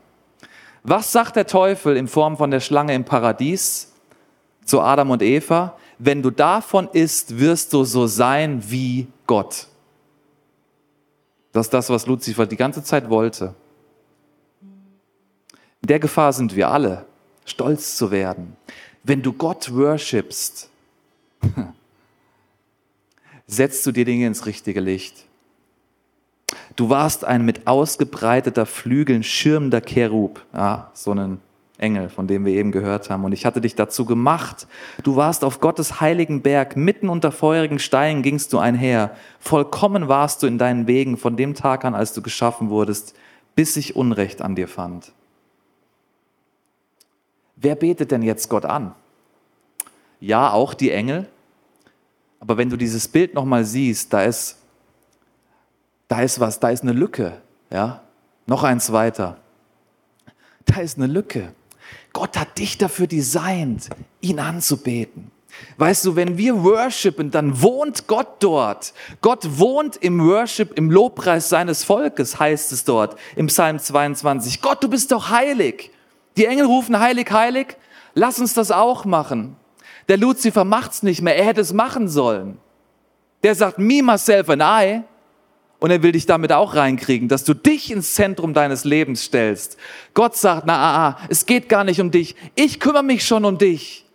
Was 0.83 1.11
sagt 1.11 1.35
der 1.35 1.47
Teufel 1.47 1.97
in 1.97 2.07
Form 2.07 2.38
von 2.38 2.51
der 2.51 2.59
Schlange 2.59 2.93
im 2.93 3.05
Paradies 3.05 3.93
zu 4.68 4.82
Adam 4.82 5.09
und 5.09 5.24
Eva? 5.24 5.78
Wenn 5.97 6.22
du 6.22 6.30
davon 6.30 6.88
isst, 6.93 7.39
wirst 7.39 7.74
du 7.74 7.84
so 7.84 8.05
sein 8.05 8.61
wie 8.70 9.07
Gott. 9.26 9.68
Das 11.51 11.68
ist 11.68 11.74
das, 11.74 11.89
was 11.89 12.05
Luzifer 12.05 12.45
die 12.45 12.55
ganze 12.55 12.84
Zeit 12.84 13.09
wollte. 13.09 13.55
In 15.82 15.88
der 15.88 15.99
Gefahr 15.99 16.34
sind 16.34 16.55
wir 16.55 16.70
alle, 16.70 17.05
stolz 17.45 17.97
zu 17.97 18.11
werden. 18.11 18.55
Wenn 19.03 19.24
du 19.24 19.34
Gott 19.34 19.74
worshipst, 19.74 20.70
setzt 23.47 23.86
du 23.86 23.91
dir 23.91 24.05
Dinge 24.05 24.28
ins 24.28 24.45
richtige 24.45 24.82
Licht. 24.82 25.26
Du 26.76 26.89
warst 26.89 27.26
ein 27.26 27.43
mit 27.43 27.65
ausgebreiteter 27.65 28.65
Flügeln 28.65 29.24
schirmender 29.24 29.82
Cherub, 29.82 30.45
ja, 30.53 30.91
so 30.93 31.11
ein 31.11 31.39
Engel, 31.78 32.09
von 32.09 32.28
dem 32.28 32.45
wir 32.45 32.53
eben 32.53 32.71
gehört 32.71 33.09
haben. 33.09 33.23
Und 33.23 33.34
ich 33.34 33.45
hatte 33.45 33.61
dich 33.61 33.75
dazu 33.75 34.05
gemacht. 34.05 34.67
Du 35.03 35.15
warst 35.15 35.43
auf 35.43 35.59
Gottes 35.59 36.01
heiligen 36.01 36.41
Berg, 36.41 36.75
mitten 36.75 37.09
unter 37.09 37.32
feurigen 37.32 37.80
Steinen 37.80 38.23
gingst 38.23 38.51
du 38.53 38.57
einher. 38.57 39.15
Vollkommen 39.39 40.07
warst 40.07 40.41
du 40.41 40.47
in 40.47 40.57
deinen 40.57 40.88
Wegen 40.88 41.17
von 41.17 41.38
dem 41.38 41.53
Tag 41.53 41.86
an, 41.86 41.93
als 41.93 42.13
du 42.13 42.21
geschaffen 42.21 42.69
wurdest, 42.69 43.15
bis 43.55 43.75
sich 43.75 43.95
Unrecht 43.95 44.41
an 44.41 44.55
dir 44.55 44.67
fand. 44.67 45.11
Wer 47.55 47.75
betet 47.75 48.11
denn 48.11 48.21
jetzt 48.21 48.49
Gott 48.49 48.65
an? 48.65 48.93
Ja, 50.19 50.51
auch 50.51 50.73
die 50.73 50.91
Engel. 50.91 51.28
Aber 52.39 52.57
wenn 52.57 52.69
du 52.69 52.78
dieses 52.78 53.07
Bild 53.07 53.34
nochmal 53.34 53.65
siehst, 53.65 54.13
da 54.13 54.23
ist, 54.23 54.57
da 56.07 56.21
ist 56.21 56.39
was, 56.39 56.59
da 56.59 56.69
ist 56.69 56.84
eine 56.84 56.93
Lücke. 56.93 57.41
Ja? 57.71 58.01
Noch 58.45 58.63
eins 58.63 58.91
weiter. 58.91 59.38
Da 60.65 60.82
ist 60.82 60.97
eine 60.97 61.07
Lücke. 61.07 61.51
Gott 62.18 62.36
hat 62.36 62.57
dich 62.57 62.80
dafür 62.80 63.05
designt, 63.05 63.91
ihn 64.22 64.39
anzubeten. 64.39 65.30
Weißt 65.78 66.03
du, 66.03 66.15
wenn 66.15 66.36
wir 66.36 66.63
worshipen, 66.63 67.30
dann 67.30 67.61
wohnt 67.61 68.07
Gott 68.07 68.38
dort. 68.39 68.95
Gott 69.22 69.59
wohnt 69.59 69.97
im 69.97 70.20
Worship, 70.28 70.76
im 70.80 70.89
Lobpreis 70.89 71.47
seines 71.47 71.84
Volkes, 71.84 72.39
heißt 72.39 72.72
es 72.72 72.86
dort 72.86 73.20
im 73.36 73.45
Psalm 73.45 73.78
22. 73.78 74.63
Gott, 74.63 74.84
du 74.84 74.89
bist 74.89 75.11
doch 75.11 75.30
heilig. 75.30 75.91
Die 76.38 76.47
Engel 76.47 76.65
rufen 76.65 76.99
heilig, 76.99 77.30
heilig. 77.30 77.78
Lass 78.15 78.39
uns 78.39 78.55
das 78.55 78.72
auch 78.72 79.05
machen. 79.05 79.55
Der 80.09 80.18
Luzifer 80.18 80.63
macht's 80.63 81.03
nicht 81.03 81.22
mehr. 81.22 81.38
Er 81.38 81.45
hätte 81.45 81.61
es 81.61 81.72
machen 81.72 82.07
sollen. 82.07 82.57
Der 83.43 83.53
sagt, 83.53 83.78
me, 83.78 84.01
myself 84.01 84.49
and 84.49 84.63
I. 84.63 85.03
Und 85.80 85.91
er 85.91 86.01
will 86.01 86.13
dich 86.13 86.25
damit 86.25 86.51
auch 86.51 86.75
reinkriegen, 86.75 87.28
dass 87.28 87.43
du 87.43 87.53
dich 87.53 87.91
ins 87.91 88.15
Zentrum 88.15 88.53
deines 88.53 88.84
Lebens 88.84 89.23
stellst. 89.23 89.78
Gott 90.13 90.36
sagt, 90.36 90.65
na, 90.65 90.75
ah, 90.75 91.09
ah, 91.09 91.17
es 91.30 91.45
geht 91.45 91.69
gar 91.69 91.84
nicht 91.84 92.01
um 92.01 92.09
dich. 92.09 92.36
Ich 92.55 92.80
kümmere 92.80 93.03
mich 93.03 93.25
schon 93.25 93.45
um 93.45 93.57
dich. 93.57 94.05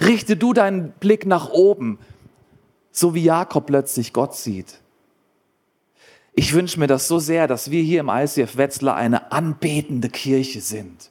Richte 0.00 0.36
du 0.36 0.52
deinen 0.52 0.92
Blick 1.00 1.24
nach 1.24 1.48
oben, 1.48 1.98
so 2.90 3.14
wie 3.14 3.24
Jakob 3.24 3.66
plötzlich 3.66 4.12
Gott 4.12 4.34
sieht. 4.34 4.80
Ich 6.34 6.52
wünsche 6.52 6.80
mir 6.80 6.88
das 6.88 7.08
so 7.08 7.18
sehr, 7.18 7.46
dass 7.46 7.70
wir 7.70 7.82
hier 7.82 8.00
im 8.00 8.10
ICF 8.10 8.56
Wetzlar 8.56 8.96
eine 8.96 9.32
anbetende 9.32 10.10
Kirche 10.10 10.60
sind 10.60 11.10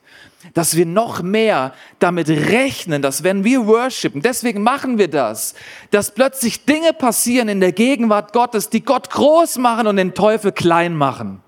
dass 0.53 0.75
wir 0.75 0.85
noch 0.85 1.21
mehr 1.21 1.73
damit 1.99 2.29
rechnen, 2.29 3.01
dass 3.01 3.23
wenn 3.23 3.43
wir 3.43 3.65
worshipen, 3.65 4.21
deswegen 4.21 4.61
machen 4.61 4.97
wir 4.97 5.07
das, 5.07 5.55
dass 5.91 6.13
plötzlich 6.13 6.65
Dinge 6.65 6.93
passieren 6.93 7.49
in 7.49 7.59
der 7.59 7.71
Gegenwart 7.71 8.33
Gottes, 8.33 8.69
die 8.69 8.83
Gott 8.83 9.09
groß 9.09 9.57
machen 9.57 9.87
und 9.87 9.97
den 9.97 10.13
Teufel 10.13 10.51
klein 10.51 10.95
machen. 10.95 11.41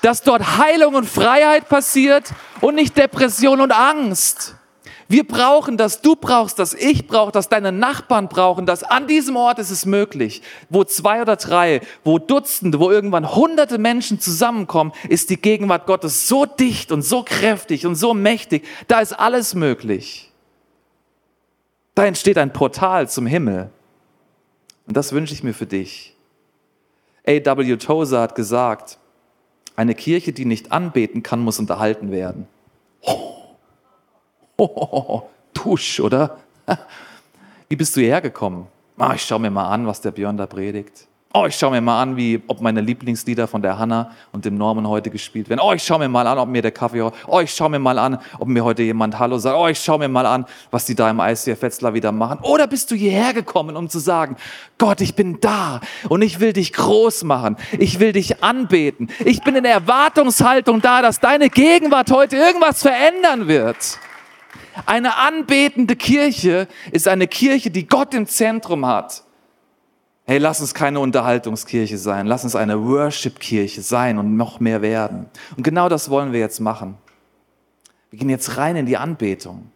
Dass 0.00 0.22
dort 0.22 0.58
Heilung 0.58 0.94
und 0.94 1.08
Freiheit 1.08 1.68
passiert 1.68 2.32
und 2.60 2.74
nicht 2.74 2.96
Depression 2.96 3.60
und 3.60 3.72
Angst. 3.72 4.56
Wir 5.12 5.28
brauchen 5.28 5.76
das, 5.76 6.00
du 6.00 6.16
brauchst 6.16 6.58
das, 6.58 6.72
ich 6.72 7.06
brauche 7.06 7.32
das, 7.32 7.50
deine 7.50 7.70
Nachbarn 7.70 8.30
brauchen 8.30 8.64
das. 8.64 8.82
An 8.82 9.06
diesem 9.06 9.36
Ort 9.36 9.58
ist 9.58 9.70
es 9.70 9.84
möglich, 9.84 10.40
wo 10.70 10.84
zwei 10.84 11.20
oder 11.20 11.36
drei, 11.36 11.82
wo 12.02 12.18
Dutzende, 12.18 12.80
wo 12.80 12.90
irgendwann 12.90 13.34
hunderte 13.34 13.76
Menschen 13.76 14.20
zusammenkommen, 14.20 14.92
ist 15.10 15.28
die 15.28 15.36
Gegenwart 15.36 15.84
Gottes 15.84 16.28
so 16.28 16.46
dicht 16.46 16.92
und 16.92 17.02
so 17.02 17.24
kräftig 17.24 17.84
und 17.84 17.94
so 17.94 18.14
mächtig. 18.14 18.64
Da 18.88 19.00
ist 19.00 19.12
alles 19.12 19.54
möglich. 19.54 20.32
Da 21.94 22.06
entsteht 22.06 22.38
ein 22.38 22.54
Portal 22.54 23.06
zum 23.06 23.26
Himmel. 23.26 23.68
Und 24.86 24.96
das 24.96 25.12
wünsche 25.12 25.34
ich 25.34 25.42
mir 25.42 25.52
für 25.52 25.66
dich. 25.66 26.16
A.W. 27.26 27.76
Tozer 27.76 28.22
hat 28.22 28.34
gesagt, 28.34 28.96
eine 29.76 29.94
Kirche, 29.94 30.32
die 30.32 30.46
nicht 30.46 30.72
anbeten 30.72 31.22
kann, 31.22 31.40
muss 31.40 31.58
unterhalten 31.58 32.10
werden. 32.10 32.48
Oh. 33.02 33.41
Oh, 34.56 35.22
tusch, 35.54 36.00
oder? 36.00 36.38
Wie 37.68 37.76
bist 37.76 37.96
du 37.96 38.00
hierher 38.00 38.20
gekommen? 38.20 38.66
Ah, 38.98 39.14
ich 39.14 39.22
schaue 39.22 39.40
mir 39.40 39.50
mal 39.50 39.68
an, 39.68 39.86
was 39.86 40.00
der 40.00 40.10
Björn 40.10 40.36
da 40.36 40.46
predigt. 40.46 41.08
Oh, 41.34 41.46
ich 41.46 41.56
schaue 41.56 41.70
mir 41.70 41.80
mal 41.80 42.02
an, 42.02 42.14
wie, 42.18 42.42
ob 42.46 42.60
meine 42.60 42.82
Lieblingslieder 42.82 43.48
von 43.48 43.62
der 43.62 43.78
Hanna 43.78 44.10
und 44.32 44.44
dem 44.44 44.58
Norman 44.58 44.86
heute 44.86 45.08
gespielt 45.08 45.48
werden. 45.48 45.60
Oh, 45.64 45.72
ich 45.72 45.82
schaue 45.82 45.98
mir 45.98 46.08
mal 46.10 46.26
an, 46.26 46.38
ob 46.38 46.46
mir 46.46 46.60
der 46.60 46.72
Kaffee, 46.72 47.00
oh, 47.00 47.40
ich 47.40 47.54
schaue 47.54 47.70
mir 47.70 47.78
mal 47.78 47.98
an, 47.98 48.18
ob 48.38 48.48
mir 48.48 48.62
heute 48.62 48.82
jemand 48.82 49.18
Hallo 49.18 49.38
sagt. 49.38 49.56
Oh, 49.56 49.66
ich 49.66 49.80
schaue 49.80 49.98
mir 49.98 50.08
mal 50.08 50.26
an, 50.26 50.44
was 50.70 50.84
die 50.84 50.94
da 50.94 51.08
im 51.08 51.20
ICF 51.20 51.62
Wetzlar 51.62 51.94
wieder 51.94 52.12
machen. 52.12 52.40
Oder 52.42 52.66
bist 52.66 52.90
du 52.90 52.94
hierher 52.94 53.32
gekommen, 53.32 53.76
um 53.76 53.88
zu 53.88 53.98
sagen, 53.98 54.36
Gott, 54.76 55.00
ich 55.00 55.14
bin 55.14 55.40
da 55.40 55.80
und 56.10 56.20
ich 56.20 56.38
will 56.38 56.52
dich 56.52 56.74
groß 56.74 57.24
machen. 57.24 57.56
Ich 57.78 57.98
will 57.98 58.12
dich 58.12 58.42
anbeten. 58.42 59.08
Ich 59.24 59.42
bin 59.42 59.56
in 59.56 59.64
Erwartungshaltung 59.64 60.82
da, 60.82 61.00
dass 61.00 61.18
deine 61.18 61.48
Gegenwart 61.48 62.10
heute 62.10 62.36
irgendwas 62.36 62.82
verändern 62.82 63.48
wird. 63.48 63.98
Eine 64.86 65.16
anbetende 65.16 65.96
Kirche 65.96 66.68
ist 66.90 67.08
eine 67.08 67.26
Kirche, 67.26 67.70
die 67.70 67.86
Gott 67.86 68.14
im 68.14 68.26
Zentrum 68.26 68.86
hat. 68.86 69.24
Hey, 70.24 70.38
lass 70.38 70.60
uns 70.60 70.72
keine 70.72 71.00
Unterhaltungskirche 71.00 71.98
sein. 71.98 72.26
Lass 72.26 72.44
uns 72.44 72.54
eine 72.54 72.84
Worship-Kirche 72.84 73.82
sein 73.82 74.18
und 74.18 74.36
noch 74.36 74.60
mehr 74.60 74.80
werden. 74.80 75.26
Und 75.56 75.64
genau 75.64 75.88
das 75.88 76.10
wollen 76.10 76.32
wir 76.32 76.40
jetzt 76.40 76.60
machen. 76.60 76.96
Wir 78.10 78.20
gehen 78.20 78.30
jetzt 78.30 78.56
rein 78.56 78.76
in 78.76 78.86
die 78.86 78.96
Anbetung. 78.96 79.70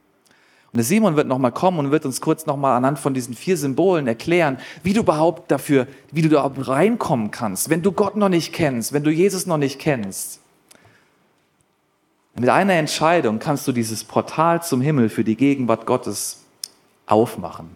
Und 0.73 0.79
der 0.79 0.85
Simon 0.85 1.17
wird 1.17 1.27
nochmal 1.27 1.53
kommen 1.53 1.79
und 1.79 1.91
wird 1.91 2.05
uns 2.05 2.21
kurz 2.21 2.47
nochmal 2.47 2.77
anhand 2.77 2.99
von 2.99 3.15
diesen 3.15 3.35
vier 3.35 3.57
Symbolen 3.57 4.07
erklären, 4.07 4.59
wie 4.83 4.93
du 4.93 5.01
überhaupt 5.01 5.51
dafür, 5.51 5.87
wie 6.13 6.23
du 6.23 6.29
da 6.29 6.47
reinkommen 6.47 7.31
kannst, 7.31 7.71
wenn 7.71 7.83
du 7.83 7.93
Gott 7.93 8.15
noch 8.17 8.29
nicht 8.29 8.53
kennst, 8.53 8.93
wenn 8.93 9.03
du 9.03 9.11
Jesus 9.11 9.47
noch 9.47 9.57
nicht 9.57 9.79
kennst. 9.79 10.41
Mit 12.39 12.51
einer 12.51 12.75
Entscheidung 12.75 13.39
kannst 13.39 13.67
du 13.67 13.73
dieses 13.73 14.05
Portal 14.05 14.63
zum 14.63 14.83
Himmel 14.83 15.09
für 15.09 15.25
die 15.25 15.37
Gegenwart 15.37 15.87
Gottes 15.87 16.45
aufmachen. 17.07 17.71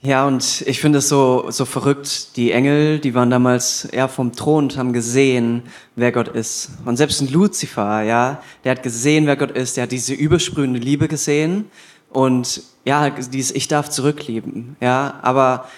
Ja, 0.00 0.26
und 0.26 0.62
ich 0.66 0.80
finde 0.80 1.00
es 1.00 1.08
so, 1.08 1.50
so 1.50 1.64
verrückt. 1.66 2.36
Die 2.36 2.52
Engel, 2.52 2.98
die 2.98 3.14
waren 3.14 3.28
damals 3.28 3.84
eher 3.84 4.08
vom 4.08 4.32
Thron 4.32 4.64
und 4.64 4.76
haben 4.78 4.92
gesehen, 4.92 5.64
wer 5.96 6.12
Gott 6.12 6.28
ist. 6.28 6.70
Und 6.86 6.96
selbst 6.96 7.20
ein 7.20 7.30
Luzifer, 7.30 8.02
ja, 8.02 8.40
der 8.64 8.72
hat 8.72 8.82
gesehen, 8.82 9.26
wer 9.26 9.36
Gott 9.36 9.50
ist. 9.50 9.76
Der 9.76 9.82
hat 9.82 9.92
diese 9.92 10.14
übersprühende 10.14 10.78
Liebe 10.78 11.08
gesehen. 11.08 11.70
Und 12.10 12.62
ja, 12.86 13.10
dieses 13.10 13.50
Ich 13.54 13.68
darf 13.68 13.90
zurücklieben. 13.90 14.76
Ja, 14.80 15.18
aber 15.20 15.68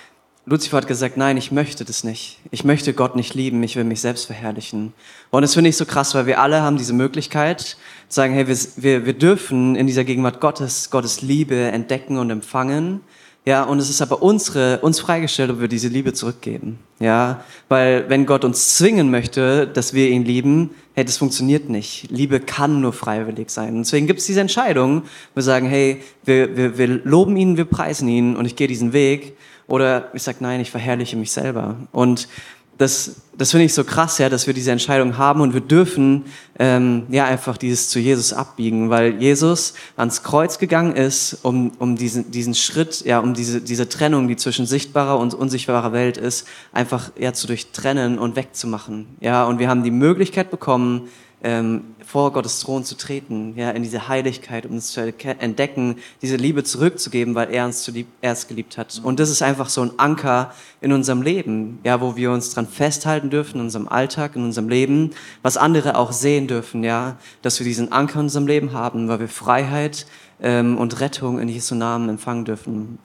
Luzifer 0.46 0.78
hat 0.78 0.88
gesagt, 0.88 1.16
nein, 1.16 1.36
ich 1.36 1.52
möchte 1.52 1.84
das 1.84 2.02
nicht. 2.02 2.38
Ich 2.50 2.64
möchte 2.64 2.94
Gott 2.94 3.14
nicht 3.14 3.34
lieben, 3.34 3.62
ich 3.62 3.76
will 3.76 3.84
mich 3.84 4.00
selbst 4.00 4.24
verherrlichen. 4.24 4.94
Und 5.30 5.42
das 5.42 5.54
finde 5.54 5.68
ich 5.68 5.76
so 5.76 5.84
krass, 5.84 6.14
weil 6.14 6.26
wir 6.26 6.40
alle 6.40 6.62
haben 6.62 6.78
diese 6.78 6.94
Möglichkeit, 6.94 7.60
zu 7.60 7.76
sagen, 8.08 8.32
hey, 8.32 8.48
wir, 8.48 8.56
wir, 8.76 9.06
wir 9.06 9.12
dürfen 9.12 9.76
in 9.76 9.86
dieser 9.86 10.04
Gegenwart 10.04 10.40
Gottes, 10.40 10.90
Gottes 10.90 11.20
Liebe 11.20 11.56
entdecken 11.56 12.16
und 12.16 12.30
empfangen. 12.30 13.02
Ja, 13.46 13.64
und 13.64 13.78
es 13.78 13.88
ist 13.88 14.02
aber 14.02 14.22
unsere, 14.22 14.80
uns 14.80 15.00
freigestellt, 15.00 15.50
ob 15.50 15.60
wir 15.60 15.68
diese 15.68 15.88
Liebe 15.88 16.12
zurückgeben. 16.12 16.78
Ja, 17.00 17.44
weil 17.68 18.08
wenn 18.08 18.26
Gott 18.26 18.44
uns 18.44 18.76
zwingen 18.76 19.10
möchte, 19.10 19.66
dass 19.66 19.94
wir 19.94 20.08
ihn 20.08 20.24
lieben, 20.24 20.70
hey, 20.94 21.04
das 21.04 21.16
funktioniert 21.16 21.70
nicht. 21.70 22.10
Liebe 22.10 22.40
kann 22.40 22.80
nur 22.80 22.92
freiwillig 22.92 23.50
sein. 23.50 23.76
Und 23.76 23.78
deswegen 23.86 24.06
gibt 24.06 24.20
es 24.20 24.26
diese 24.26 24.40
Entscheidung. 24.40 25.02
Wir 25.34 25.42
sagen, 25.42 25.66
hey, 25.66 26.02
wir, 26.24 26.56
wir, 26.56 26.76
wir 26.76 26.88
loben 27.04 27.36
ihn, 27.36 27.56
wir 27.56 27.64
preisen 27.64 28.08
ihn 28.08 28.36
und 28.36 28.44
ich 28.44 28.56
gehe 28.56 28.68
diesen 28.68 28.92
Weg. 28.92 29.36
Oder 29.70 30.10
ich 30.14 30.24
sage, 30.24 30.38
nein, 30.40 30.60
ich 30.60 30.70
verherrliche 30.70 31.16
mich 31.16 31.30
selber. 31.30 31.76
Und 31.92 32.28
das, 32.76 33.16
das 33.36 33.50
finde 33.50 33.66
ich 33.66 33.74
so 33.74 33.84
krass, 33.84 34.18
ja, 34.18 34.28
dass 34.28 34.46
wir 34.46 34.54
diese 34.54 34.72
Entscheidung 34.72 35.16
haben 35.16 35.42
und 35.42 35.52
wir 35.52 35.60
dürfen 35.60 36.24
ähm, 36.58 37.04
ja 37.10 37.26
einfach 37.26 37.56
dieses 37.56 37.88
zu 37.88 38.00
Jesus 38.00 38.32
abbiegen, 38.32 38.90
weil 38.90 39.22
Jesus 39.22 39.74
ans 39.96 40.22
Kreuz 40.22 40.58
gegangen 40.58 40.96
ist, 40.96 41.38
um, 41.42 41.72
um 41.78 41.94
diesen, 41.94 42.30
diesen 42.30 42.54
Schritt, 42.54 43.04
ja, 43.04 43.20
um 43.20 43.34
diese, 43.34 43.60
diese 43.60 43.88
Trennung, 43.88 44.28
die 44.28 44.36
zwischen 44.36 44.66
sichtbarer 44.66 45.18
und 45.18 45.34
unsichtbarer 45.34 45.92
Welt 45.92 46.16
ist, 46.16 46.48
einfach 46.72 47.12
ja 47.18 47.32
zu 47.32 47.46
durchtrennen 47.46 48.18
und 48.18 48.34
wegzumachen. 48.34 49.06
Ja, 49.20 49.44
und 49.44 49.58
wir 49.58 49.68
haben 49.68 49.84
die 49.84 49.90
Möglichkeit 49.92 50.50
bekommen, 50.50 51.08
ähm, 51.42 51.94
vor 52.04 52.32
Gottes 52.32 52.60
Thron 52.60 52.84
zu 52.84 52.96
treten, 52.96 53.54
ja, 53.56 53.70
in 53.70 53.82
diese 53.82 54.08
Heiligkeit, 54.08 54.66
um 54.66 54.76
es 54.76 54.92
zu 54.92 55.00
entdecken, 55.00 55.96
diese 56.22 56.36
Liebe 56.36 56.64
zurückzugeben, 56.64 57.34
weil 57.34 57.50
er 57.50 57.64
uns 57.64 57.82
zuerst 57.82 58.48
geliebt 58.48 58.76
hat. 58.76 59.00
Und 59.02 59.20
das 59.20 59.30
ist 59.30 59.42
einfach 59.42 59.68
so 59.68 59.82
ein 59.82 59.92
Anker 59.98 60.52
in 60.80 60.92
unserem 60.92 61.22
Leben, 61.22 61.78
ja, 61.84 62.00
wo 62.00 62.16
wir 62.16 62.30
uns 62.32 62.52
dran 62.52 62.66
festhalten 62.66 63.30
dürfen, 63.30 63.58
in 63.58 63.64
unserem 63.64 63.88
Alltag, 63.88 64.36
in 64.36 64.44
unserem 64.44 64.68
Leben, 64.68 65.10
was 65.42 65.56
andere 65.56 65.96
auch 65.96 66.12
sehen 66.12 66.46
dürfen, 66.46 66.84
ja, 66.84 67.16
dass 67.42 67.58
wir 67.58 67.64
diesen 67.64 67.92
Anker 67.92 68.20
in 68.20 68.26
unserem 68.26 68.46
Leben 68.46 68.72
haben, 68.72 69.08
weil 69.08 69.20
wir 69.20 69.28
Freiheit 69.28 70.06
ähm, 70.42 70.76
und 70.78 71.00
Rettung 71.00 71.38
in 71.38 71.48
Jesu 71.48 71.74
Namen 71.74 72.08
empfangen 72.08 72.44
dürfen. 72.44 72.98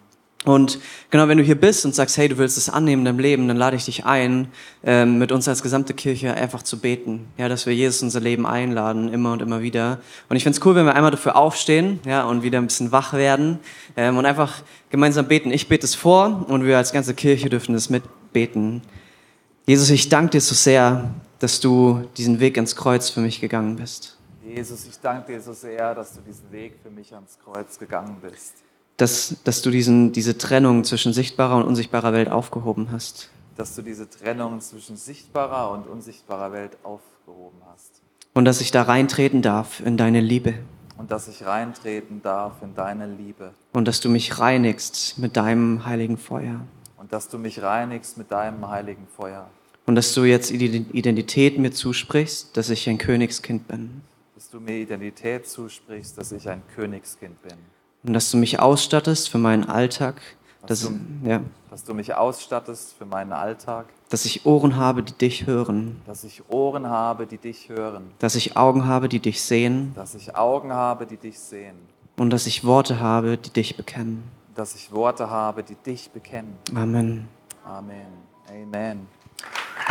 Und 0.45 0.79
genau, 1.09 1.27
wenn 1.27 1.39
du 1.39 1.43
hier 1.43 1.59
bist 1.59 1.85
und 1.85 1.95
sagst, 1.95 2.17
hey, 2.17 2.29
du 2.29 2.37
willst 2.37 2.57
es 2.57 2.69
annehmen 2.69 3.01
in 3.01 3.05
deinem 3.05 3.19
Leben, 3.19 3.47
dann 3.47 3.57
lade 3.57 3.75
ich 3.75 3.85
dich 3.85 4.05
ein, 4.05 4.47
ähm, 4.83 5.17
mit 5.17 5.31
uns 5.31 5.47
als 5.47 5.63
gesamte 5.63 5.95
Kirche 5.95 6.35
einfach 6.35 6.61
zu 6.61 6.79
beten. 6.79 7.27
Ja, 7.37 7.49
dass 7.49 7.65
wir 7.65 7.73
Jesus 7.73 8.03
unser 8.03 8.19
Leben 8.19 8.45
einladen, 8.45 9.11
immer 9.11 9.33
und 9.33 9.41
immer 9.41 9.61
wieder. 9.61 9.99
Und 10.29 10.37
ich 10.37 10.43
finde 10.43 10.59
es 10.59 10.65
cool, 10.65 10.75
wenn 10.75 10.85
wir 10.85 10.95
einmal 10.95 11.11
dafür 11.11 11.35
aufstehen, 11.35 11.99
ja, 12.05 12.23
und 12.25 12.43
wieder 12.43 12.59
ein 12.59 12.67
bisschen 12.67 12.91
wach 12.91 13.13
werden 13.13 13.59
ähm, 13.97 14.17
und 14.17 14.25
einfach 14.27 14.61
gemeinsam 14.91 15.27
beten. 15.27 15.51
Ich 15.51 15.67
bete 15.67 15.85
es 15.85 15.95
vor 15.95 16.45
und 16.47 16.63
wir 16.63 16.77
als 16.77 16.93
ganze 16.93 17.15
Kirche 17.15 17.49
dürfen 17.49 17.73
es 17.73 17.89
mitbeten. 17.89 18.83
Jesus, 19.65 19.89
ich 19.89 20.09
danke 20.09 20.31
dir 20.31 20.41
so 20.41 20.53
sehr, 20.53 21.09
dass 21.39 21.59
du 21.59 22.07
diesen 22.17 22.39
Weg 22.39 22.55
ins 22.57 22.75
Kreuz 22.75 23.09
für 23.09 23.19
mich 23.19 23.41
gegangen 23.41 23.77
bist. 23.77 24.17
Jesus, 24.47 24.85
ich 24.85 24.99
danke 24.99 25.33
dir 25.33 25.41
so 25.41 25.53
sehr, 25.53 25.95
dass 25.95 26.13
du 26.13 26.21
diesen 26.21 26.51
Weg 26.51 26.75
für 26.83 26.91
mich 26.91 27.13
ans 27.15 27.39
Kreuz 27.43 27.79
gegangen 27.79 28.17
bist 28.21 28.64
dass, 28.97 29.35
dass 29.43 29.61
du 29.61 29.71
diesen, 29.71 30.11
diese 30.11 30.37
Trennung 30.37 30.83
zwischen 30.83 31.13
sichtbarer 31.13 31.57
und 31.57 31.63
unsichtbarer 31.63 32.13
Welt 32.13 32.29
aufgehoben 32.29 32.89
hast. 32.91 33.29
Dass 33.57 33.75
du 33.75 33.81
diese 33.81 34.09
Trennung 34.09 34.61
zwischen 34.61 34.97
sichtbarer 34.97 35.71
und 35.71 35.87
unsichtbarer 35.87 36.51
Welt 36.51 36.77
aufgehoben 36.83 37.59
hast. 37.71 38.01
Und 38.33 38.45
dass 38.45 38.61
ich 38.61 38.71
da 38.71 38.83
reintreten 38.83 39.41
darf 39.41 39.79
in 39.79 39.97
deine 39.97 40.21
Liebe. 40.21 40.55
Und 40.97 41.11
dass 41.11 41.27
ich 41.27 41.45
reintreten 41.45 42.21
darf 42.21 42.61
in 42.61 42.73
deine 42.75 43.07
Liebe. 43.07 43.53
Und 43.73 43.87
dass 43.87 43.99
du 43.99 44.09
mich 44.09 44.39
reinigst 44.39 45.17
mit 45.17 45.35
deinem 45.35 45.85
heiligen 45.85 46.17
Feuer. 46.17 46.61
Und 46.97 47.13
dass 47.13 47.29
du 47.29 47.37
mich 47.37 47.61
reinigst 47.61 48.17
mit 48.17 48.31
deinem 48.31 48.67
heiligen 48.69 49.07
Feuer. 49.15 49.49
Und 49.85 49.95
dass 49.95 50.13
du 50.13 50.23
jetzt 50.23 50.51
Identität 50.51 51.59
mir 51.59 51.71
zusprichst, 51.71 52.57
dass 52.57 52.69
ich 52.69 52.89
ein 52.89 52.97
Königskind 52.97 53.67
bin. 53.67 54.01
Dass 54.33 54.49
du 54.49 54.59
mir 54.59 54.77
Identität 54.77 55.47
zusprichst, 55.47 56.17
dass 56.17 56.31
ich 56.31 56.49
ein 56.49 56.63
Königskind 56.75 57.41
bin 57.43 57.57
und 58.05 58.13
dass 58.13 58.31
du 58.31 58.37
mich 58.37 58.59
ausstattest 58.59 59.29
für 59.29 59.37
meinen 59.37 59.65
Alltag. 59.65 60.21
Dass, 60.61 60.81
dass, 60.81 60.89
du, 60.89 60.99
ja. 61.27 61.41
dass 61.69 61.83
du 61.83 61.93
mich 61.93 62.15
ausstattest 62.15 62.93
für 62.97 63.05
meinen 63.05 63.33
Alltag. 63.33 63.85
Dass 64.09 64.25
ich 64.25 64.45
Ohren 64.45 64.75
habe, 64.75 65.03
die 65.03 65.13
dich 65.13 65.45
hören. 65.45 66.01
Dass 66.05 66.23
ich 66.23 66.49
Ohren 66.49 66.89
habe, 66.89 67.27
die 67.27 67.37
dich 67.37 67.69
hören. 67.69 68.11
Dass 68.19 68.35
ich 68.35 68.57
Augen 68.57 68.85
habe, 68.85 69.09
die 69.09 69.19
dich 69.19 69.41
sehen. 69.41 69.93
Dass 69.95 70.15
ich 70.15 70.35
Augen 70.35 70.73
habe, 70.73 71.05
die 71.05 71.17
dich 71.17 71.39
sehen. 71.39 71.75
Und 72.17 72.29
dass 72.31 72.47
ich 72.47 72.63
Worte 72.63 72.99
habe, 72.99 73.37
die 73.37 73.49
dich 73.51 73.75
bekennen. 73.77 74.23
Dass 74.55 74.73
ich 74.75 74.91
Worte 74.91 75.29
habe, 75.29 75.63
die 75.63 75.75
dich 75.75 76.09
bekennen. 76.11 76.55
Amen. 76.73 77.27
Amen. 77.63 78.07
Amen. 78.49 79.07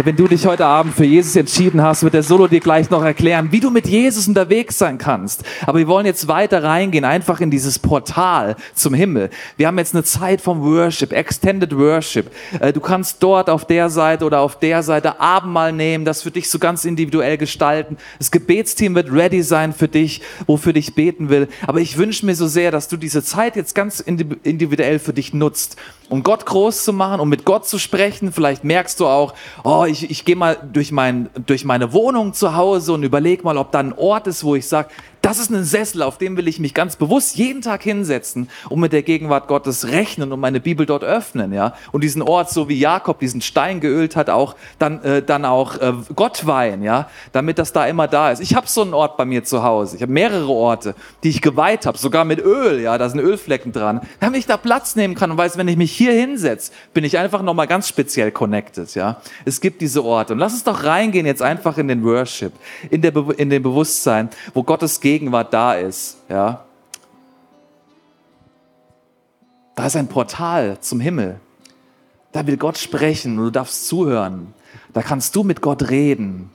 Wenn 0.02 0.16
du 0.16 0.26
dich 0.26 0.44
heute 0.44 0.66
Abend 0.66 0.92
für 0.92 1.04
Jesus 1.04 1.36
entschieden 1.36 1.80
hast, 1.80 2.02
wird 2.02 2.14
der 2.14 2.24
Solo 2.24 2.48
dir 2.48 2.58
gleich 2.58 2.90
noch 2.90 3.04
erklären, 3.04 3.52
wie 3.52 3.60
du 3.60 3.70
mit 3.70 3.86
Jesus 3.86 4.26
unterwegs 4.26 4.76
sein 4.76 4.98
kannst. 4.98 5.44
Aber 5.66 5.78
wir 5.78 5.86
wollen 5.86 6.04
jetzt 6.04 6.26
weiter 6.26 6.64
reingehen, 6.64 7.04
einfach 7.04 7.40
in 7.40 7.48
dieses 7.48 7.78
Portal 7.78 8.56
zum 8.74 8.92
Himmel. 8.92 9.30
Wir 9.56 9.68
haben 9.68 9.78
jetzt 9.78 9.94
eine 9.94 10.02
Zeit 10.02 10.40
vom 10.40 10.62
Worship, 10.62 11.12
Extended 11.12 11.76
Worship. 11.76 12.28
Äh, 12.58 12.72
du 12.72 12.80
kannst 12.80 13.22
dort 13.22 13.48
auf 13.48 13.66
der 13.66 13.88
Seite 13.88 14.24
oder 14.24 14.40
auf 14.40 14.58
der 14.58 14.82
Seite 14.82 15.20
Abendmahl 15.20 15.72
nehmen, 15.72 16.04
das 16.04 16.22
für 16.22 16.32
dich 16.32 16.50
so 16.50 16.58
ganz 16.58 16.84
individuell 16.84 17.38
gestalten. 17.38 17.96
Das 18.18 18.32
Gebetsteam 18.32 18.96
wird 18.96 19.12
ready 19.12 19.44
sein 19.44 19.72
für 19.72 19.86
dich, 19.86 20.22
wofür 20.46 20.72
dich 20.72 20.96
beten 20.96 21.28
will. 21.28 21.46
Aber 21.68 21.80
ich 21.80 21.96
wünsche 21.98 22.26
mir 22.26 22.34
so 22.34 22.48
sehr, 22.48 22.72
dass 22.72 22.88
du 22.88 22.96
diese 22.96 23.22
Zeit 23.22 23.54
jetzt 23.54 23.76
ganz 23.76 24.00
individuell 24.00 24.98
für 24.98 25.12
dich 25.12 25.32
nutzt, 25.32 25.76
um 26.14 26.22
Gott 26.22 26.46
groß 26.46 26.84
zu 26.84 26.92
machen, 26.92 27.18
um 27.18 27.28
mit 27.28 27.44
Gott 27.44 27.66
zu 27.66 27.80
sprechen. 27.80 28.32
Vielleicht 28.32 28.62
merkst 28.62 29.00
du 29.00 29.06
auch, 29.08 29.34
oh, 29.64 29.84
ich, 29.84 30.08
ich 30.12 30.24
gehe 30.24 30.36
mal 30.36 30.56
durch, 30.72 30.92
mein, 30.92 31.28
durch 31.44 31.64
meine 31.64 31.92
Wohnung 31.92 32.34
zu 32.34 32.54
Hause 32.54 32.92
und 32.92 33.02
überlege 33.02 33.42
mal, 33.42 33.58
ob 33.58 33.72
da 33.72 33.80
ein 33.80 33.92
Ort 33.92 34.28
ist, 34.28 34.44
wo 34.44 34.54
ich 34.54 34.68
sage, 34.68 34.90
das 35.24 35.38
ist 35.38 35.50
ein 35.50 35.64
Sessel, 35.64 36.02
auf 36.02 36.18
dem 36.18 36.36
will 36.36 36.48
ich 36.48 36.60
mich 36.60 36.74
ganz 36.74 36.96
bewusst 36.96 37.36
jeden 37.36 37.62
Tag 37.62 37.82
hinsetzen 37.82 38.50
und 38.68 38.78
mit 38.78 38.92
der 38.92 39.02
Gegenwart 39.02 39.48
Gottes 39.48 39.88
rechnen 39.88 40.32
und 40.32 40.38
meine 40.40 40.60
Bibel 40.60 40.84
dort 40.84 41.02
öffnen, 41.02 41.54
ja. 41.54 41.72
Und 41.92 42.04
diesen 42.04 42.20
Ort, 42.20 42.50
so 42.50 42.68
wie 42.68 42.78
Jakob 42.78 43.20
diesen 43.20 43.40
Stein 43.40 43.80
geölt 43.80 44.16
hat, 44.16 44.28
auch 44.28 44.54
dann, 44.78 45.02
äh, 45.02 45.22
dann 45.22 45.46
auch 45.46 45.80
äh, 45.80 45.94
Gott 46.14 46.46
weihen, 46.46 46.82
ja, 46.82 47.08
damit 47.32 47.58
das 47.58 47.72
da 47.72 47.86
immer 47.86 48.06
da 48.06 48.32
ist. 48.32 48.40
Ich 48.40 48.54
habe 48.54 48.68
so 48.68 48.82
einen 48.82 48.92
Ort 48.92 49.16
bei 49.16 49.24
mir 49.24 49.44
zu 49.44 49.62
Hause. 49.62 49.96
Ich 49.96 50.02
habe 50.02 50.12
mehrere 50.12 50.50
Orte, 50.50 50.94
die 51.22 51.30
ich 51.30 51.40
geweiht 51.40 51.86
habe, 51.86 51.96
sogar 51.96 52.26
mit 52.26 52.40
Öl, 52.40 52.80
ja, 52.80 52.98
da 52.98 53.08
sind 53.08 53.20
Ölflecken 53.20 53.72
dran, 53.72 54.02
damit 54.20 54.40
ich 54.40 54.46
da 54.46 54.58
Platz 54.58 54.94
nehmen 54.94 55.14
kann 55.14 55.30
und 55.30 55.38
weiß, 55.38 55.56
wenn 55.56 55.68
ich 55.68 55.78
mich 55.78 55.92
hier 55.92 56.12
hinsetze, 56.12 56.70
bin 56.92 57.02
ich 57.02 57.16
einfach 57.16 57.40
nochmal 57.40 57.66
ganz 57.66 57.88
speziell 57.88 58.30
connected, 58.30 58.94
ja. 58.94 59.22
Es 59.46 59.62
gibt 59.62 59.80
diese 59.80 60.04
Orte 60.04 60.34
und 60.34 60.38
lass 60.38 60.52
uns 60.52 60.64
doch 60.64 60.84
reingehen 60.84 61.24
jetzt 61.24 61.40
einfach 61.40 61.78
in 61.78 61.88
den 61.88 62.04
Worship, 62.04 62.52
in, 62.90 63.00
der 63.00 63.12
Be 63.12 63.32
in 63.38 63.48
den 63.48 63.62
Bewusstsein, 63.62 64.28
wo 64.52 64.62
Gottes 64.62 65.00
Gegenwart 65.00 65.13
Gegenwart 65.18 65.54
da 65.54 65.74
ist, 65.74 66.16
ja, 66.28 66.64
da 69.76 69.86
ist 69.86 69.94
ein 69.94 70.08
Portal 70.08 70.80
zum 70.80 70.98
Himmel. 70.98 71.38
Da 72.32 72.44
will 72.48 72.56
Gott 72.56 72.78
sprechen 72.78 73.38
und 73.38 73.44
du 73.44 73.50
darfst 73.52 73.86
zuhören. 73.86 74.54
Da 74.92 75.02
kannst 75.02 75.36
du 75.36 75.44
mit 75.44 75.60
Gott 75.60 75.88
reden. 75.88 76.50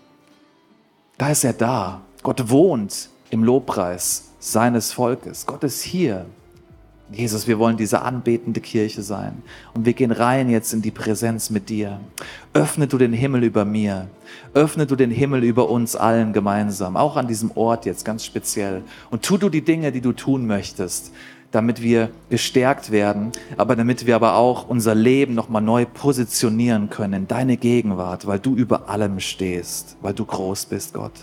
Da 1.18 1.30
ist 1.30 1.46
er 1.46 1.54
da. 1.54 2.02
Gott 2.22 2.50
wohnt 2.50 3.10
im 3.30 3.46
Lobpreis 3.46 4.32
seines 4.40 4.92
Volkes. 4.92 5.46
Gott 5.46 5.64
ist 5.64 5.82
hier. 5.82 6.26
Jesus, 7.12 7.48
wir 7.48 7.58
wollen 7.58 7.78
diese 7.78 8.04
anbetende 8.04 8.62
Kirche 8.62 9.02
sein. 9.02 9.42
Und 9.74 9.86
wir 9.86 9.94
gehen 9.94 10.12
rein 10.12 10.50
jetzt 10.50 10.74
in 10.74 10.84
die 10.84 10.92
Präsenz 10.92 11.50
mit 11.50 11.70
dir. 11.70 12.00
Öffne 12.54 12.88
du 12.88 13.00
den 13.00 13.14
Himmel 13.14 13.44
über 13.44 13.66
mir. 13.66 14.08
Öffne 14.54 14.86
du 14.86 14.96
den 14.96 15.10
Himmel 15.10 15.44
über 15.44 15.70
uns 15.70 15.96
allen 15.96 16.34
gemeinsam. 16.34 16.96
Auch 16.96 17.18
an 17.18 17.28
diesem 17.28 17.52
Ort 17.56 17.86
jetzt 17.86 18.06
ganz 18.06 18.26
speziell. 18.26 18.84
Und 19.10 19.24
tu 19.24 19.38
du 19.38 19.50
die 19.50 19.64
Dinge, 19.64 19.92
die 19.92 20.02
du 20.02 20.12
tun 20.12 20.46
möchtest, 20.46 21.12
damit 21.52 21.82
wir 21.82 22.10
gestärkt 22.30 22.92
werden, 22.92 23.32
aber 23.58 23.76
damit 23.76 24.06
wir 24.06 24.16
aber 24.16 24.36
auch 24.36 24.70
unser 24.70 24.94
Leben 24.94 25.34
nochmal 25.34 25.64
neu 25.64 25.86
positionieren 25.86 26.92
können 26.92 27.14
in 27.14 27.28
deine 27.28 27.58
Gegenwart, 27.58 28.28
weil 28.28 28.38
du 28.38 28.56
über 28.56 28.88
allem 28.88 29.20
stehst, 29.20 29.98
weil 30.02 30.14
du 30.14 30.26
groß 30.26 30.66
bist, 30.68 30.94
Gott. 30.94 31.14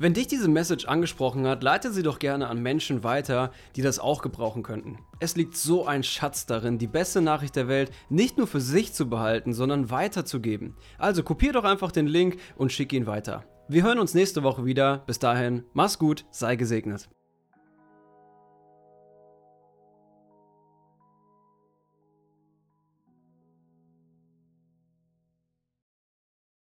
Wenn 0.00 0.14
dich 0.14 0.28
diese 0.28 0.48
Message 0.48 0.86
angesprochen 0.86 1.46
hat, 1.46 1.62
leite 1.62 1.92
sie 1.92 2.02
doch 2.02 2.18
gerne 2.18 2.48
an 2.48 2.62
Menschen 2.62 3.04
weiter, 3.04 3.52
die 3.76 3.82
das 3.82 3.98
auch 3.98 4.22
gebrauchen 4.22 4.62
könnten. 4.62 4.96
Es 5.18 5.36
liegt 5.36 5.54
so 5.58 5.84
ein 5.84 6.02
Schatz 6.02 6.46
darin, 6.46 6.78
die 6.78 6.86
beste 6.86 7.20
Nachricht 7.20 7.54
der 7.54 7.68
Welt 7.68 7.90
nicht 8.08 8.38
nur 8.38 8.46
für 8.46 8.62
sich 8.62 8.94
zu 8.94 9.10
behalten, 9.10 9.52
sondern 9.52 9.90
weiterzugeben. 9.90 10.74
Also 10.96 11.22
kopier 11.22 11.52
doch 11.52 11.64
einfach 11.64 11.92
den 11.92 12.06
Link 12.06 12.38
und 12.56 12.72
schick 12.72 12.94
ihn 12.94 13.04
weiter. 13.04 13.44
Wir 13.68 13.82
hören 13.82 13.98
uns 13.98 14.14
nächste 14.14 14.42
Woche 14.42 14.64
wieder. 14.64 15.02
Bis 15.06 15.18
dahin, 15.18 15.64
mach's 15.74 15.98
gut, 15.98 16.24
sei 16.30 16.56
gesegnet. 16.56 17.10